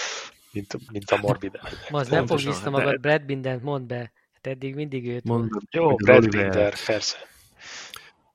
mint, 0.53 0.90
mint 0.92 1.11
a 1.11 1.16
Morbid. 1.16 1.61
Ma 1.90 1.99
az 1.99 2.09
nem 2.09 2.26
fog 2.26 2.40
vissza 2.40 2.70
magad, 2.70 2.90
de... 2.90 2.99
Brad 2.99 3.24
Bindent 3.24 3.62
mond 3.62 3.86
be. 3.86 4.12
Hát 4.32 4.47
eddig 4.47 4.74
mindig 4.74 5.09
őt 5.09 5.24
mond. 5.24 5.51
Jó, 5.70 5.94
Brad 5.94 6.28
Binder, 6.28 6.84
persze. 6.84 7.16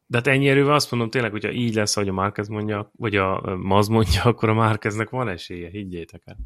De 0.05 0.17
hát 0.17 0.27
ennyi 0.27 0.49
erővel 0.49 0.73
azt 0.73 0.91
mondom 0.91 1.09
tényleg, 1.09 1.31
hogyha 1.31 1.51
így 1.51 1.75
lesz, 1.75 1.97
ahogy 1.97 2.09
a 2.09 2.13
Márquez 2.13 2.47
mondja, 2.47 2.91
vagy 2.97 3.15
a 3.15 3.55
Maz 3.55 3.87
mondja, 3.87 4.23
akkor 4.31 4.49
a 4.49 4.53
Márqueznek 4.53 5.09
van 5.09 5.29
esélye, 5.29 5.69
higgyétek 5.69 6.21
el. 6.25 6.37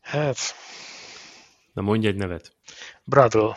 Hát... 0.00 0.36
Na 1.72 1.82
mondj 1.82 2.06
egy 2.06 2.16
nevet. 2.16 2.56
Bradl. 3.04 3.48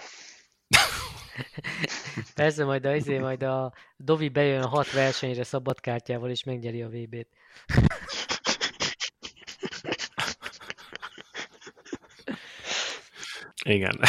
Persze, 2.36 2.66
majd 2.66 2.86
a, 2.86 2.96
izé, 2.96 3.18
majd 3.18 3.44
a 3.44 3.74
Dovi 3.98 4.30
bejön 4.30 4.62
a 4.62 4.68
hat 4.68 4.92
versenyre 4.92 5.44
szabadkártyával, 5.44 6.30
és 6.30 6.44
megnyeri 6.44 6.82
a 6.82 6.90
VB-t. 6.90 7.28
Igen. 13.64 14.00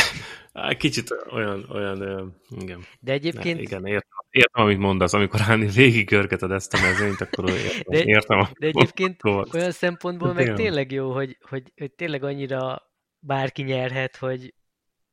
Kicsit 0.78 1.10
olyan, 1.30 1.66
olyan, 1.70 2.34
igen. 2.48 2.86
De 3.00 3.12
egyébként... 3.12 3.56
Ne, 3.56 3.62
igen, 3.62 3.86
értem, 3.86 4.18
értem, 4.30 4.64
amit 4.64 4.78
mondasz, 4.78 5.12
amikor 5.12 5.40
állni 5.42 5.66
végig 5.66 6.06
görgeted 6.06 6.50
ezt 6.50 6.74
a 6.74 6.80
mezőnyt, 6.80 7.20
akkor 7.20 7.50
értem. 7.50 7.82
De, 7.86 8.04
értem 8.04 8.48
de 8.58 8.66
egyébként 8.66 9.20
olyan 9.52 9.70
szempontból 9.70 10.32
meg 10.32 10.54
tényleg 10.54 10.92
jó, 10.92 11.12
hogy, 11.12 11.38
hogy, 11.40 11.72
hogy 11.76 11.92
tényleg 11.92 12.24
annyira 12.24 12.85
bárki 13.26 13.62
nyerhet, 13.62 14.16
hogy, 14.16 14.54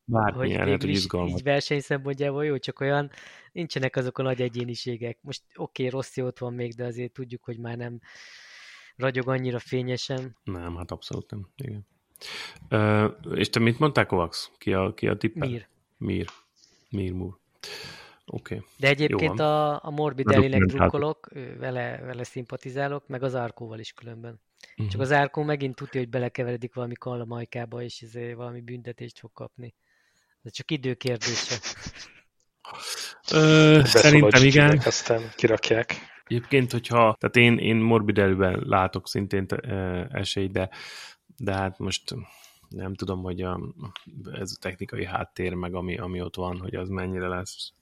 bárki 0.03 0.37
hogy 0.37 0.47
nyerhet, 0.47 0.81
hogy 0.81 0.89
izgalmat. 0.89 1.37
Így 1.37 1.43
verseny 1.43 1.79
szempontjából 1.79 2.45
jó, 2.45 2.57
csak 2.57 2.79
olyan 2.79 3.11
nincsenek 3.51 3.95
azok 3.95 4.17
a 4.17 4.23
nagy 4.23 4.41
egyéniségek. 4.41 5.17
Most 5.21 5.41
oké, 5.55 5.85
okay, 5.85 5.89
Rossi 5.89 6.21
ott 6.21 6.39
van 6.39 6.53
még, 6.53 6.73
de 6.73 6.85
azért 6.85 7.13
tudjuk, 7.13 7.43
hogy 7.43 7.57
már 7.57 7.77
nem 7.77 7.99
ragyog 8.95 9.27
annyira 9.27 9.59
fényesen. 9.59 10.37
Nem, 10.43 10.75
hát 10.75 10.91
abszolút 10.91 11.31
nem. 11.31 11.47
Igen. 11.55 11.87
Uh, 12.69 13.37
és 13.39 13.49
te 13.49 13.59
mit 13.59 13.79
mondtál, 13.79 14.05
Kovacs? 14.05 14.37
Ki 14.57 14.73
a, 14.73 14.93
ki 14.93 15.07
a 15.07 15.17
tippel? 15.17 15.49
Mir. 15.49 15.67
Mir. 15.97 16.27
Mir 16.89 17.13
Moore. 17.13 17.35
Oké. 18.25 18.55
Okay. 18.55 18.67
De 18.77 18.87
egyébként 18.87 19.39
a, 19.39 19.85
a 19.85 19.89
Morbidellinek 19.89 20.61
drukkolok, 20.61 21.29
vele, 21.57 22.01
vele 22.01 22.23
szimpatizálok, 22.23 23.07
meg 23.07 23.23
az 23.23 23.33
Arkóval 23.33 23.79
is 23.79 23.93
különben. 23.93 24.41
Uh-huh. 24.77 24.87
Csak 24.87 25.01
az 25.01 25.11
Árkó 25.11 25.41
megint 25.41 25.75
tudja, 25.75 25.99
hogy 25.99 26.09
belekeveredik 26.09 26.73
valami 26.73 26.93
majkába, 27.25 27.81
és 27.81 28.01
ezért 28.01 28.35
valami 28.35 28.61
büntetést 28.61 29.19
fog 29.19 29.31
kapni. 29.33 29.75
Ez 30.43 30.51
csak 30.51 30.71
idő 30.71 30.93
kérdése. 30.93 31.55
Ö, 33.31 33.81
szerintem 33.83 34.43
igen. 34.43 34.77
Aztán 34.77 35.21
kirakják. 35.35 35.95
Egyébként, 36.23 36.71
hogyha, 36.71 37.15
tehát 37.19 37.35
én, 37.35 37.57
én 37.57 37.75
Morbidelliben 37.75 38.63
látok 38.65 39.07
szintén 39.07 39.45
esélyt, 40.09 40.51
de 40.51 40.69
de 41.37 41.53
hát 41.53 41.79
most 41.79 42.15
nem 42.69 42.93
tudom, 42.93 43.21
hogy 43.21 43.41
a, 43.41 43.59
ez 44.31 44.51
a 44.55 44.59
technikai 44.59 45.05
háttér, 45.05 45.53
meg 45.53 45.73
ami, 45.75 45.97
ami 45.97 46.21
ott 46.21 46.35
van, 46.35 46.59
hogy 46.59 46.75
az 46.75 46.89
mennyire 46.89 47.27
lesz 47.27 47.73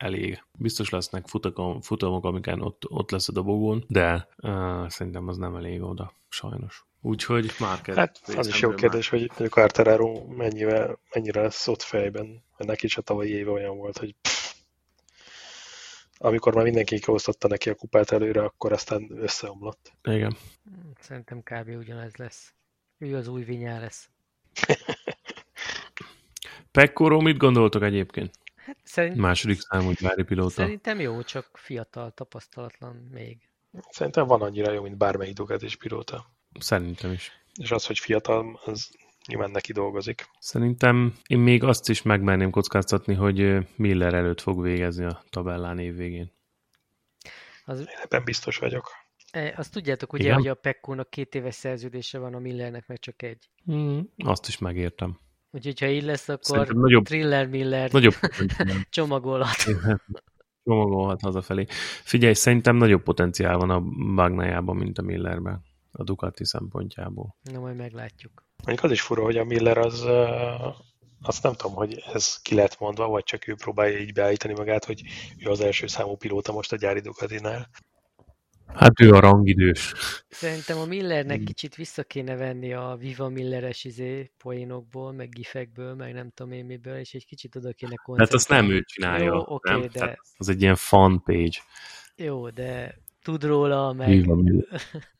elég. 0.00 0.44
Biztos 0.58 0.90
lesznek 0.90 1.26
futakon, 1.26 1.80
futamok, 1.80 2.24
amiken 2.24 2.60
ott, 2.60 2.90
ott 2.90 3.10
lesz 3.10 3.28
a 3.28 3.32
dobogón, 3.32 3.84
de 3.88 4.28
uh, 4.36 4.88
szerintem 4.88 5.28
az 5.28 5.36
nem 5.36 5.56
elég 5.56 5.82
oda, 5.82 6.12
sajnos. 6.28 6.84
Úgyhogy 7.00 7.52
már 7.58 7.80
kell. 7.80 7.94
Hát 7.94 8.20
az 8.36 8.46
is 8.46 8.60
jó 8.60 8.74
kérdés, 8.74 9.10
már... 9.10 9.20
hogy 9.20 9.28
mondjuk 9.28 9.56
Arteraro 9.56 10.26
mennyire, 10.26 10.98
mennyire 11.14 11.40
lesz 11.40 11.68
ott 11.68 11.82
fejben, 11.82 12.26
mert 12.26 12.70
neki 12.70 12.86
is 12.86 12.96
a 12.96 13.02
tavalyi 13.02 13.30
éve 13.30 13.50
olyan 13.50 13.76
volt, 13.76 13.98
hogy 13.98 14.14
pff, 14.20 14.54
amikor 16.18 16.54
már 16.54 16.64
mindenki 16.64 16.98
kiosztotta 16.98 17.48
neki 17.48 17.70
a 17.70 17.74
kupát 17.74 18.10
előre, 18.10 18.42
akkor 18.42 18.72
aztán 18.72 19.08
összeomlott. 19.10 19.92
Igen. 20.02 20.36
Szerintem 21.00 21.42
kb. 21.42 21.68
ugyanez 21.68 22.16
lesz. 22.16 22.54
Ő 22.98 23.16
az 23.16 23.28
új 23.28 23.44
vinyá 23.44 23.80
lesz. 23.80 24.08
Pekkoró 26.72 27.20
mit 27.20 27.36
gondoltok 27.36 27.82
egyébként? 27.82 28.38
Hát 28.70 28.78
szerint... 28.82 29.16
Második 29.16 29.60
számú 29.60 29.90
gyári 29.90 30.22
pilóta. 30.22 30.50
Szerintem 30.50 31.00
jó, 31.00 31.22
csak 31.22 31.50
fiatal, 31.52 32.10
tapasztalatlan 32.10 33.08
még. 33.12 33.38
Szerintem 33.90 34.26
van 34.26 34.42
annyira 34.42 34.72
jó, 34.72 34.82
mint 34.82 34.96
bármelyik 34.96 35.38
is 35.58 35.76
pilóta. 35.76 36.30
Szerintem 36.60 37.12
is. 37.12 37.32
És 37.54 37.70
az, 37.70 37.86
hogy 37.86 37.98
fiatal, 37.98 38.60
az 38.64 38.90
nyilván 39.26 39.50
neki 39.50 39.72
dolgozik. 39.72 40.28
Szerintem 40.38 41.18
én 41.26 41.38
még 41.38 41.64
azt 41.64 41.88
is 41.88 42.02
megmerném 42.02 42.50
kockáztatni, 42.50 43.14
hogy 43.14 43.66
Miller 43.76 44.14
előtt 44.14 44.40
fog 44.40 44.62
végezni 44.62 45.04
a 45.04 45.22
tabellán 45.30 45.78
évvégén. 45.78 46.32
Az... 47.64 47.78
Én 47.78 47.86
ebben 48.02 48.24
biztos 48.24 48.58
vagyok. 48.58 48.90
E, 49.30 49.54
azt 49.56 49.72
tudjátok 49.72 50.12
ugye, 50.12 50.24
Igen? 50.24 50.36
hogy 50.36 50.48
a 50.48 50.54
Pekkónak 50.54 51.10
két 51.10 51.34
éves 51.34 51.54
szerződése 51.54 52.18
van, 52.18 52.34
a 52.34 52.38
Millernek 52.38 52.86
meg 52.86 52.98
csak 52.98 53.22
egy. 53.22 53.50
Mm, 53.72 54.00
azt 54.16 54.48
is 54.48 54.58
megértem. 54.58 55.18
Úgyhogy 55.50 55.80
ha 55.80 55.86
így 55.86 56.02
lesz, 56.02 56.28
akkor 56.28 56.74
nagyobb, 56.74 57.04
Thriller 57.04 57.46
Miller 57.46 57.90
nagyobb 57.90 58.14
csomagolhat. 58.90 59.56
csomagolhat 60.64 61.20
hazafelé. 61.20 61.66
Figyelj, 62.04 62.34
szerintem 62.34 62.76
nagyobb 62.76 63.02
potenciál 63.02 63.56
van 63.56 63.70
a 63.70 63.80
Bagnájában, 64.14 64.76
mint 64.76 64.98
a 64.98 65.02
Millerben, 65.02 65.62
a 65.92 66.02
Ducati 66.02 66.44
szempontjából. 66.44 67.36
Na, 67.42 67.60
majd 67.60 67.76
meglátjuk. 67.76 68.44
Mondjuk 68.64 68.86
az 68.86 68.90
is 68.92 69.00
fura, 69.00 69.22
hogy 69.22 69.36
a 69.36 69.44
Miller 69.44 69.78
az, 69.78 70.04
azt 71.22 71.42
nem 71.42 71.52
tudom, 71.52 71.76
hogy 71.76 72.04
ez 72.12 72.36
ki 72.42 72.54
lett 72.54 72.78
mondva, 72.78 73.08
vagy 73.08 73.24
csak 73.24 73.48
ő 73.48 73.54
próbálja 73.54 73.98
így 73.98 74.12
beállítani 74.12 74.54
magát, 74.54 74.84
hogy 74.84 75.02
ő 75.38 75.50
az 75.50 75.60
első 75.60 75.86
számú 75.86 76.16
pilóta 76.16 76.52
most 76.52 76.72
a 76.72 76.76
gyári 76.76 77.00
Ducatinál. 77.00 77.68
Hát 78.74 79.00
ő 79.00 79.12
a 79.12 79.20
rangidős. 79.20 79.92
Szerintem 80.28 80.78
a 80.78 80.84
Millernek 80.84 81.42
kicsit 81.42 81.74
vissza 81.74 82.02
kéne 82.02 82.36
venni 82.36 82.72
a 82.72 82.96
Viva 82.98 83.28
Milleres 83.28 83.84
izé 83.84 84.30
poénokból, 84.38 85.12
meg 85.12 85.28
gifekből, 85.28 85.94
meg 85.94 86.12
nem 86.12 86.30
tudom 86.34 86.52
én 86.52 86.64
miből, 86.64 86.96
és 86.96 87.14
egy 87.14 87.26
kicsit 87.26 87.56
oda 87.56 87.72
kéne 87.72 87.94
koncentrálni. 87.94 88.24
Hát 88.24 88.32
azt 88.32 88.48
nem 88.48 88.70
ő 88.70 88.82
csinálja, 88.82 89.24
Jó, 89.24 89.44
okay, 89.46 89.80
nem? 89.80 89.88
De... 89.92 90.18
az 90.36 90.48
egy 90.48 90.62
ilyen 90.62 90.76
fan 90.76 91.22
page. 91.22 91.58
Jó, 92.16 92.50
de 92.50 92.98
tud 93.22 93.44
róla, 93.44 93.92
meg... 93.92 94.08
Viva 94.08 94.34
Miller. 94.34 94.80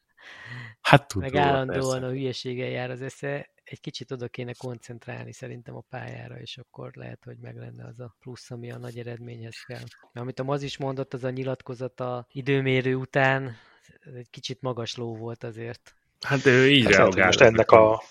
Hát 0.81 1.09
tud 1.09 1.23
meg 1.23 1.33
róla, 1.33 1.45
állandóan 1.45 1.91
persze. 2.01 2.07
a 2.07 2.11
hülyeséggel 2.11 2.69
jár 2.69 2.91
az 2.91 3.03
esze, 3.03 3.51
egy 3.71 3.81
kicsit 3.81 4.11
oda 4.11 4.29
kéne 4.29 4.53
koncentrálni 4.53 5.33
szerintem 5.33 5.77
a 5.77 5.85
pályára, 5.89 6.41
és 6.41 6.59
akkor 6.59 6.91
lehet, 6.95 7.25
hogy 7.25 7.37
meg 7.39 7.57
lenne 7.57 7.85
az 7.85 8.01
a 8.01 8.15
plusz, 8.21 8.51
ami 8.51 8.71
a 8.71 8.79
nagy 8.79 8.99
eredményhez 8.99 9.57
kell. 9.67 9.83
Amit 10.13 10.39
a 10.39 10.43
Maz 10.43 10.63
is 10.63 10.77
mondott, 10.77 11.15
az 11.15 11.25
a 11.25 11.31
nyilatkozat 11.31 12.01
a 12.01 12.27
időmérő 12.33 12.95
után, 12.95 13.57
ez 14.01 14.15
egy 14.15 14.31
kicsit 14.31 14.61
magas 14.61 14.97
ló 14.97 15.17
volt 15.17 15.45
azért. 15.45 15.95
Hát 16.21 16.47
ő 16.47 16.71
így 16.71 16.85
hát 16.85 16.95
reagál. 16.95 17.27
Most 17.27 17.41
ennek 17.41 17.71
a 17.71 18.03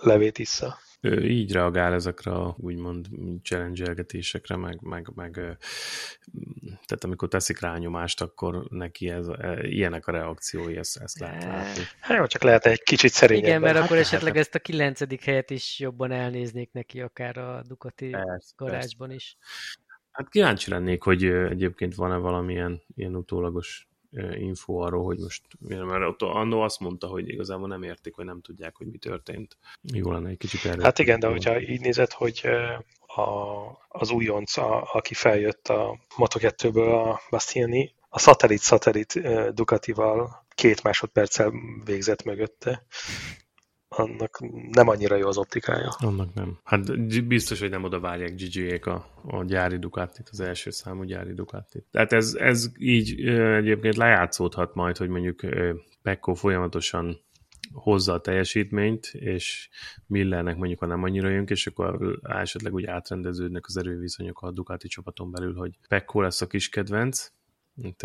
levét 0.00 0.36
vissza 0.36 0.78
ő 1.04 1.28
így 1.28 1.52
reagál 1.52 1.92
ezekre 1.92 2.30
a 2.30 2.56
úgymond 2.58 3.06
challenge 3.42 3.94
meg, 4.56 4.80
meg, 4.80 5.08
meg 5.14 5.32
tehát 6.86 7.04
amikor 7.04 7.28
teszik 7.28 7.60
rá 7.60 7.76
nyomást, 7.76 8.20
akkor 8.20 8.64
neki 8.68 9.08
ez, 9.08 9.26
e, 9.26 9.68
ilyenek 9.68 10.06
a 10.06 10.12
reakciói, 10.12 10.76
ezt, 10.76 10.96
ezt 10.96 11.18
lehet 11.18 11.44
látni. 11.44 11.82
Hát 12.00 12.18
jó, 12.18 12.26
csak 12.26 12.42
lehet 12.42 12.66
egy 12.66 12.82
kicsit 12.82 13.10
szerényebben. 13.10 13.50
Igen, 13.50 13.60
mert 13.60 13.76
hát, 13.76 13.84
akkor 13.84 13.96
esetleg 13.96 14.36
ezt 14.36 14.54
a 14.54 14.58
kilencedik 14.58 15.24
helyet 15.24 15.50
is 15.50 15.78
jobban 15.78 16.12
elnéznék 16.12 16.72
neki, 16.72 17.00
akár 17.00 17.38
a 17.38 17.62
Ducati 17.66 18.10
persze, 18.10 18.52
garázsban 18.56 19.08
persze. 19.08 19.14
is. 19.14 19.36
Hát 20.10 20.28
kíváncsi 20.28 20.70
lennék, 20.70 21.02
hogy 21.02 21.24
egyébként 21.24 21.94
van-e 21.94 22.16
valamilyen 22.16 22.82
ilyen 22.94 23.16
utólagos 23.16 23.88
info 24.34 24.74
arról, 24.74 25.04
hogy 25.04 25.18
most, 25.18 25.42
mert 25.60 26.08
ott 26.08 26.22
annó 26.22 26.60
azt 26.60 26.80
mondta, 26.80 27.06
hogy 27.06 27.28
igazából 27.28 27.68
nem 27.68 27.82
értik, 27.82 28.16
vagy 28.16 28.24
nem 28.24 28.40
tudják, 28.40 28.76
hogy 28.76 28.86
mi 28.86 28.98
történt. 28.98 29.56
Jó 29.82 30.12
lenne 30.12 30.28
egy 30.28 30.36
kicsit 30.36 30.64
erről. 30.64 30.82
Hát 30.82 30.98
igen, 30.98 31.20
de 31.20 31.26
hogyha 31.26 31.60
így 31.60 31.80
nézed, 31.80 32.12
hogy 32.12 32.42
a, 33.06 33.22
az 33.88 34.10
újonc, 34.10 34.56
a, 34.56 34.88
aki 34.92 35.14
feljött 35.14 35.68
a 35.68 35.98
Moto2-ből, 36.16 37.04
a 37.04 37.20
Bastiani, 37.30 37.94
a 38.08 38.18
szatellit-szatellit 38.18 39.20
Ducatival 39.54 40.44
két 40.54 40.82
másodperccel 40.82 41.52
végzett 41.84 42.22
mögötte 42.22 42.86
annak 43.96 44.40
nem 44.70 44.88
annyira 44.88 45.16
jó 45.16 45.26
az 45.26 45.38
optikája. 45.38 45.88
Annak 45.98 46.34
nem. 46.34 46.58
Hát 46.64 47.26
biztos, 47.26 47.60
hogy 47.60 47.70
nem 47.70 47.84
oda 47.84 48.00
várják 48.00 48.34
gg 48.34 48.86
a, 48.86 49.06
a 49.22 49.44
gyári 49.44 49.78
Ducatit, 49.78 50.28
az 50.30 50.40
első 50.40 50.70
számú 50.70 51.02
gyári 51.02 51.32
Ducatit. 51.32 51.84
Tehát 51.90 52.12
ez, 52.12 52.34
ez 52.34 52.70
így 52.78 53.28
egyébként 53.30 53.96
lejátszódhat 53.96 54.74
majd, 54.74 54.96
hogy 54.96 55.08
mondjuk 55.08 55.40
Pekko 56.02 56.34
folyamatosan 56.34 57.20
hozza 57.72 58.12
a 58.12 58.20
teljesítményt, 58.20 59.06
és 59.12 59.68
Millernek 60.06 60.56
mondjuk, 60.56 60.80
ha 60.80 60.86
nem 60.86 61.02
annyira 61.02 61.28
jön, 61.28 61.44
és 61.46 61.66
akkor 61.66 62.18
esetleg 62.22 62.74
úgy 62.74 62.84
átrendeződnek 62.84 63.66
az 63.66 63.76
erőviszonyok 63.76 64.42
a 64.42 64.50
Ducati 64.50 64.88
csapaton 64.88 65.30
belül, 65.30 65.54
hogy 65.54 65.78
Pekko 65.88 66.20
lesz 66.20 66.40
a 66.40 66.46
kis 66.46 66.68
kedvenc, 66.68 67.30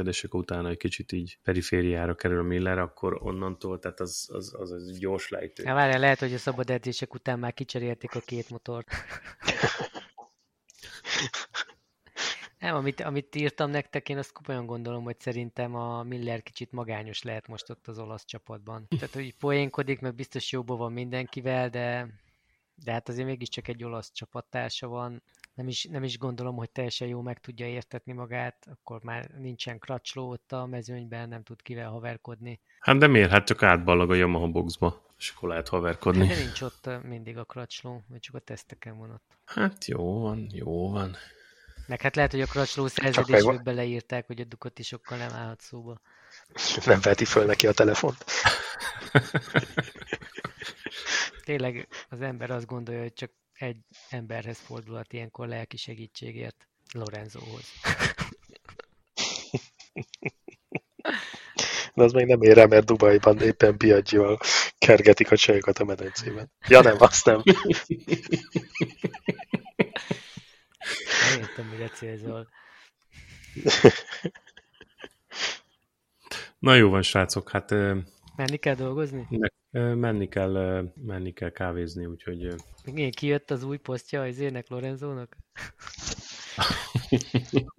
és 0.03 0.23
akkor 0.23 0.39
utána 0.39 0.69
egy 0.69 0.77
kicsit 0.77 1.11
így 1.11 1.39
perifériára 1.43 2.15
kerül 2.15 2.39
a 2.39 2.43
Miller, 2.43 2.77
akkor 2.77 3.17
onnantól, 3.21 3.79
tehát 3.79 3.99
az, 3.99 4.29
az, 4.31 4.53
az, 4.57 4.71
az 4.71 4.97
gyors 4.99 5.29
lejtő. 5.29 5.63
Ja, 5.63 5.73
várjál, 5.73 5.99
lehet, 5.99 6.19
hogy 6.19 6.33
a 6.33 6.37
szabad 6.37 6.69
edzések 6.69 7.13
után 7.13 7.39
már 7.39 7.53
kicserélték 7.53 8.15
a 8.15 8.19
két 8.19 8.49
motort. 8.49 8.87
Nem, 12.59 12.75
amit, 12.75 13.01
amit 13.01 13.35
írtam 13.35 13.69
nektek, 13.69 14.09
én 14.09 14.17
azt 14.17 14.31
komolyan 14.31 14.65
gondolom, 14.65 15.03
hogy 15.03 15.19
szerintem 15.19 15.75
a 15.75 16.03
Miller 16.03 16.43
kicsit 16.43 16.71
magányos 16.71 17.23
lehet 17.23 17.47
most 17.47 17.69
ott 17.69 17.87
az 17.87 17.99
olasz 17.99 18.25
csapatban. 18.25 18.87
Tehát, 18.87 19.13
hogy 19.13 19.35
poénkodik, 19.35 19.99
meg 19.99 20.15
biztos 20.15 20.51
jóban 20.51 20.77
van 20.77 20.91
mindenkivel, 20.91 21.69
de, 21.69 22.07
de 22.75 22.91
hát 22.91 23.09
azért 23.09 23.27
mégiscsak 23.27 23.67
egy 23.67 23.83
olasz 23.83 24.11
csapattársa 24.11 24.87
van. 24.87 25.23
Nem 25.57 25.67
is, 25.67 25.83
nem 25.83 26.03
is 26.03 26.17
gondolom, 26.17 26.55
hogy 26.55 26.69
teljesen 26.69 27.07
jó 27.07 27.21
meg 27.21 27.39
tudja 27.39 27.67
értetni 27.67 28.13
magát, 28.13 28.67
akkor 28.71 29.03
már 29.03 29.29
nincsen 29.37 29.79
kracsló 29.79 30.29
ott 30.29 30.51
a 30.51 30.65
mezőnyben, 30.65 31.29
nem 31.29 31.43
tud 31.43 31.61
kivel 31.61 31.89
haverkodni. 31.89 32.59
Hát 32.79 32.97
de 32.97 33.07
miért? 33.07 33.31
Hát 33.31 33.45
csak 33.45 33.63
átballag 33.63 34.11
a 34.11 34.15
Yamaha 34.15 34.47
boxba, 34.47 35.05
és 35.17 35.33
akkor 35.35 35.49
lehet 35.49 35.67
haverkodni. 35.67 36.27
De 36.27 36.35
nincs 36.35 36.61
ott 36.61 36.89
mindig 37.03 37.37
a 37.37 37.43
kracsló, 37.43 38.03
vagy 38.07 38.19
csak 38.19 38.35
a 38.35 38.39
teszteken 38.39 38.97
van 38.97 39.11
ott. 39.11 39.37
Hát 39.45 39.85
jó 39.85 40.19
van, 40.19 40.47
jó 40.51 40.91
van. 40.91 41.15
Meg 41.87 42.01
hát 42.01 42.15
lehet, 42.15 42.31
hogy 42.31 42.41
a 42.41 42.45
Crutchlow 42.45 42.87
szerződésbe 42.87 43.57
beleírták, 43.57 44.27
hogy 44.27 44.41
a 44.41 44.43
Ducati 44.43 44.83
sokkal 44.83 45.17
nem 45.17 45.33
állhat 45.33 45.61
szóba. 45.61 45.99
Nem 46.85 46.99
veti 47.01 47.25
föl 47.25 47.45
neki 47.45 47.67
a 47.67 47.71
telefont. 47.71 48.25
Tényleg 51.43 51.87
az 52.09 52.21
ember 52.21 52.49
azt 52.49 52.65
gondolja, 52.65 53.01
hogy 53.01 53.13
csak 53.13 53.31
egy 53.57 53.77
emberhez 54.09 54.59
fordulhat 54.59 55.13
ilyenkor 55.13 55.47
lelki 55.47 55.77
segítségért, 55.77 56.67
Lorenzohoz. 56.93 57.71
De 61.93 62.03
az 62.03 62.11
még 62.11 62.25
nem 62.25 62.41
ér 62.41 62.57
el, 62.57 62.67
mert 62.67 62.85
Dubajban 62.85 63.41
éppen 63.41 63.77
Biaggival 63.77 64.39
kergetik 64.77 65.31
a 65.31 65.37
csajokat 65.37 65.79
a 65.79 65.83
medencében. 65.83 66.51
Ja 66.67 66.81
nem, 66.81 66.95
azt 66.99 67.25
nem. 67.25 67.43
Nem 71.29 71.39
értem, 71.39 71.65
mire 71.65 71.89
célzol. 71.89 72.49
Na 76.59 76.75
jó 76.75 76.89
van, 76.89 77.01
srácok, 77.01 77.49
hát... 77.49 77.71
Menni 78.35 78.57
kell 78.59 78.75
dolgozni? 78.75 79.27
Menni 79.71 80.27
kell, 80.27 80.83
menni 80.95 81.33
kell 81.33 81.49
kávézni, 81.49 82.05
úgyhogy... 82.05 82.53
Igen, 82.85 83.11
kijött 83.11 83.51
az 83.51 83.63
új 83.63 83.77
posztja 83.77 84.21
az 84.21 84.39
ének 84.39 84.67
Lorenzónak? 84.67 85.37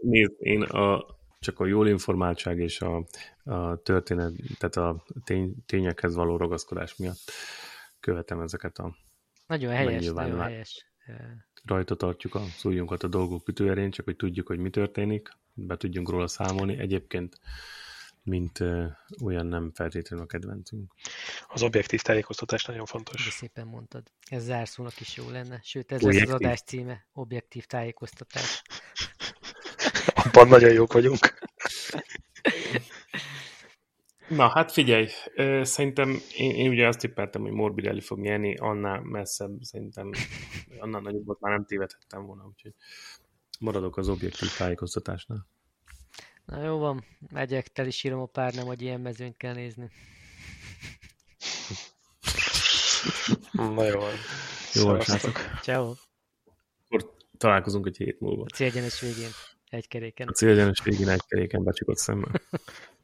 Nézd, 0.00 0.34
én 0.38 0.62
a, 0.62 1.06
csak 1.38 1.60
a 1.60 1.66
jól 1.66 1.88
informáltság 1.88 2.58
és 2.58 2.80
a, 2.80 3.06
a 3.44 3.82
történet, 3.82 4.32
tehát 4.58 4.76
a 4.76 5.04
tény, 5.24 5.54
tényekhez 5.66 6.14
való 6.14 6.36
ragaszkodás 6.36 6.96
miatt 6.96 7.30
követem 8.00 8.40
ezeket 8.40 8.78
a 8.78 8.96
Nagyon 9.46 9.72
helyes, 9.72 10.06
nagyon 10.06 10.40
helyes 10.40 10.86
rajta 11.64 11.94
tartjuk 11.94 12.34
a 12.34 12.40
szújunkat 12.40 13.02
a 13.02 13.08
dolgok 13.08 13.48
ütőerén, 13.48 13.90
csak 13.90 14.04
hogy 14.04 14.16
tudjuk, 14.16 14.46
hogy 14.46 14.58
mi 14.58 14.70
történik, 14.70 15.28
be 15.54 15.76
tudjunk 15.76 16.10
róla 16.10 16.26
számolni. 16.26 16.78
Egyébként 16.78 17.40
mint 18.26 18.60
uh, 18.60 18.86
olyan 19.22 19.46
nem 19.46 19.72
feltétlenül 19.74 20.24
a 20.24 20.28
kedvencünk. 20.28 20.92
Az 21.48 21.62
objektív 21.62 22.02
tájékoztatás 22.02 22.64
nagyon 22.64 22.86
fontos. 22.86 23.24
De 23.24 23.30
szépen 23.30 23.66
mondtad. 23.66 24.02
Ez 24.30 24.44
zárszónak 24.44 25.00
is 25.00 25.16
jó 25.16 25.30
lenne. 25.30 25.60
Sőt, 25.62 25.92
ez 25.92 26.02
objektív. 26.02 26.28
lesz 26.28 26.34
az 26.34 26.40
adás 26.44 26.60
címe. 26.60 27.06
Objektív 27.12 27.64
tájékoztatás. 27.64 28.62
Abban 30.24 30.48
nagyon 30.48 30.72
jók 30.72 30.92
vagyunk. 30.92 31.18
Na, 34.28 34.48
hát 34.48 34.72
figyelj, 34.72 35.08
szerintem 35.62 36.20
én, 36.36 36.50
én 36.50 36.70
ugye 36.70 36.86
azt 36.86 36.98
tippeltem, 36.98 37.42
hogy 37.42 37.50
Morbidelli 37.50 38.00
fog 38.00 38.18
nyerni, 38.18 38.56
annál 38.56 39.00
messzebb 39.00 39.60
szerintem, 39.60 40.10
annál 40.78 41.00
nagyobbat 41.00 41.40
már 41.40 41.52
nem 41.52 41.64
tévedhettem 41.64 42.26
volna, 42.26 42.46
úgyhogy 42.46 42.74
maradok 43.60 43.96
az 43.96 44.08
objektív 44.08 44.48
tájékoztatásnál. 44.56 45.46
Na 46.46 46.64
jó 46.64 46.78
van, 46.78 47.04
megyek, 47.32 47.68
tel 47.68 47.86
is 47.86 48.04
írom 48.04 48.20
a 48.20 48.26
pár 48.26 48.54
nem, 48.54 48.66
hogy 48.66 48.82
ilyen 48.82 49.00
mezőnyt 49.00 49.36
kell 49.36 49.54
nézni. 49.54 49.90
Na 53.52 53.84
jó 53.84 53.98
van. 53.98 54.12
Jó 54.72 54.84
van, 54.84 55.00
Ciao. 55.62 55.94
Akkor 56.88 57.14
találkozunk 57.36 57.86
egy 57.86 57.96
hét 57.96 58.20
múlva. 58.20 58.42
A 58.42 58.54
célgyenes 58.54 59.00
végén, 59.00 59.30
egy 59.68 59.88
keréken. 59.88 60.28
A 60.28 60.32
célgyenes 60.32 60.82
végén 60.82 61.08
egy 61.08 61.22
keréken 61.26 61.64
becsukott 61.64 61.96
szemmel. 61.96 62.40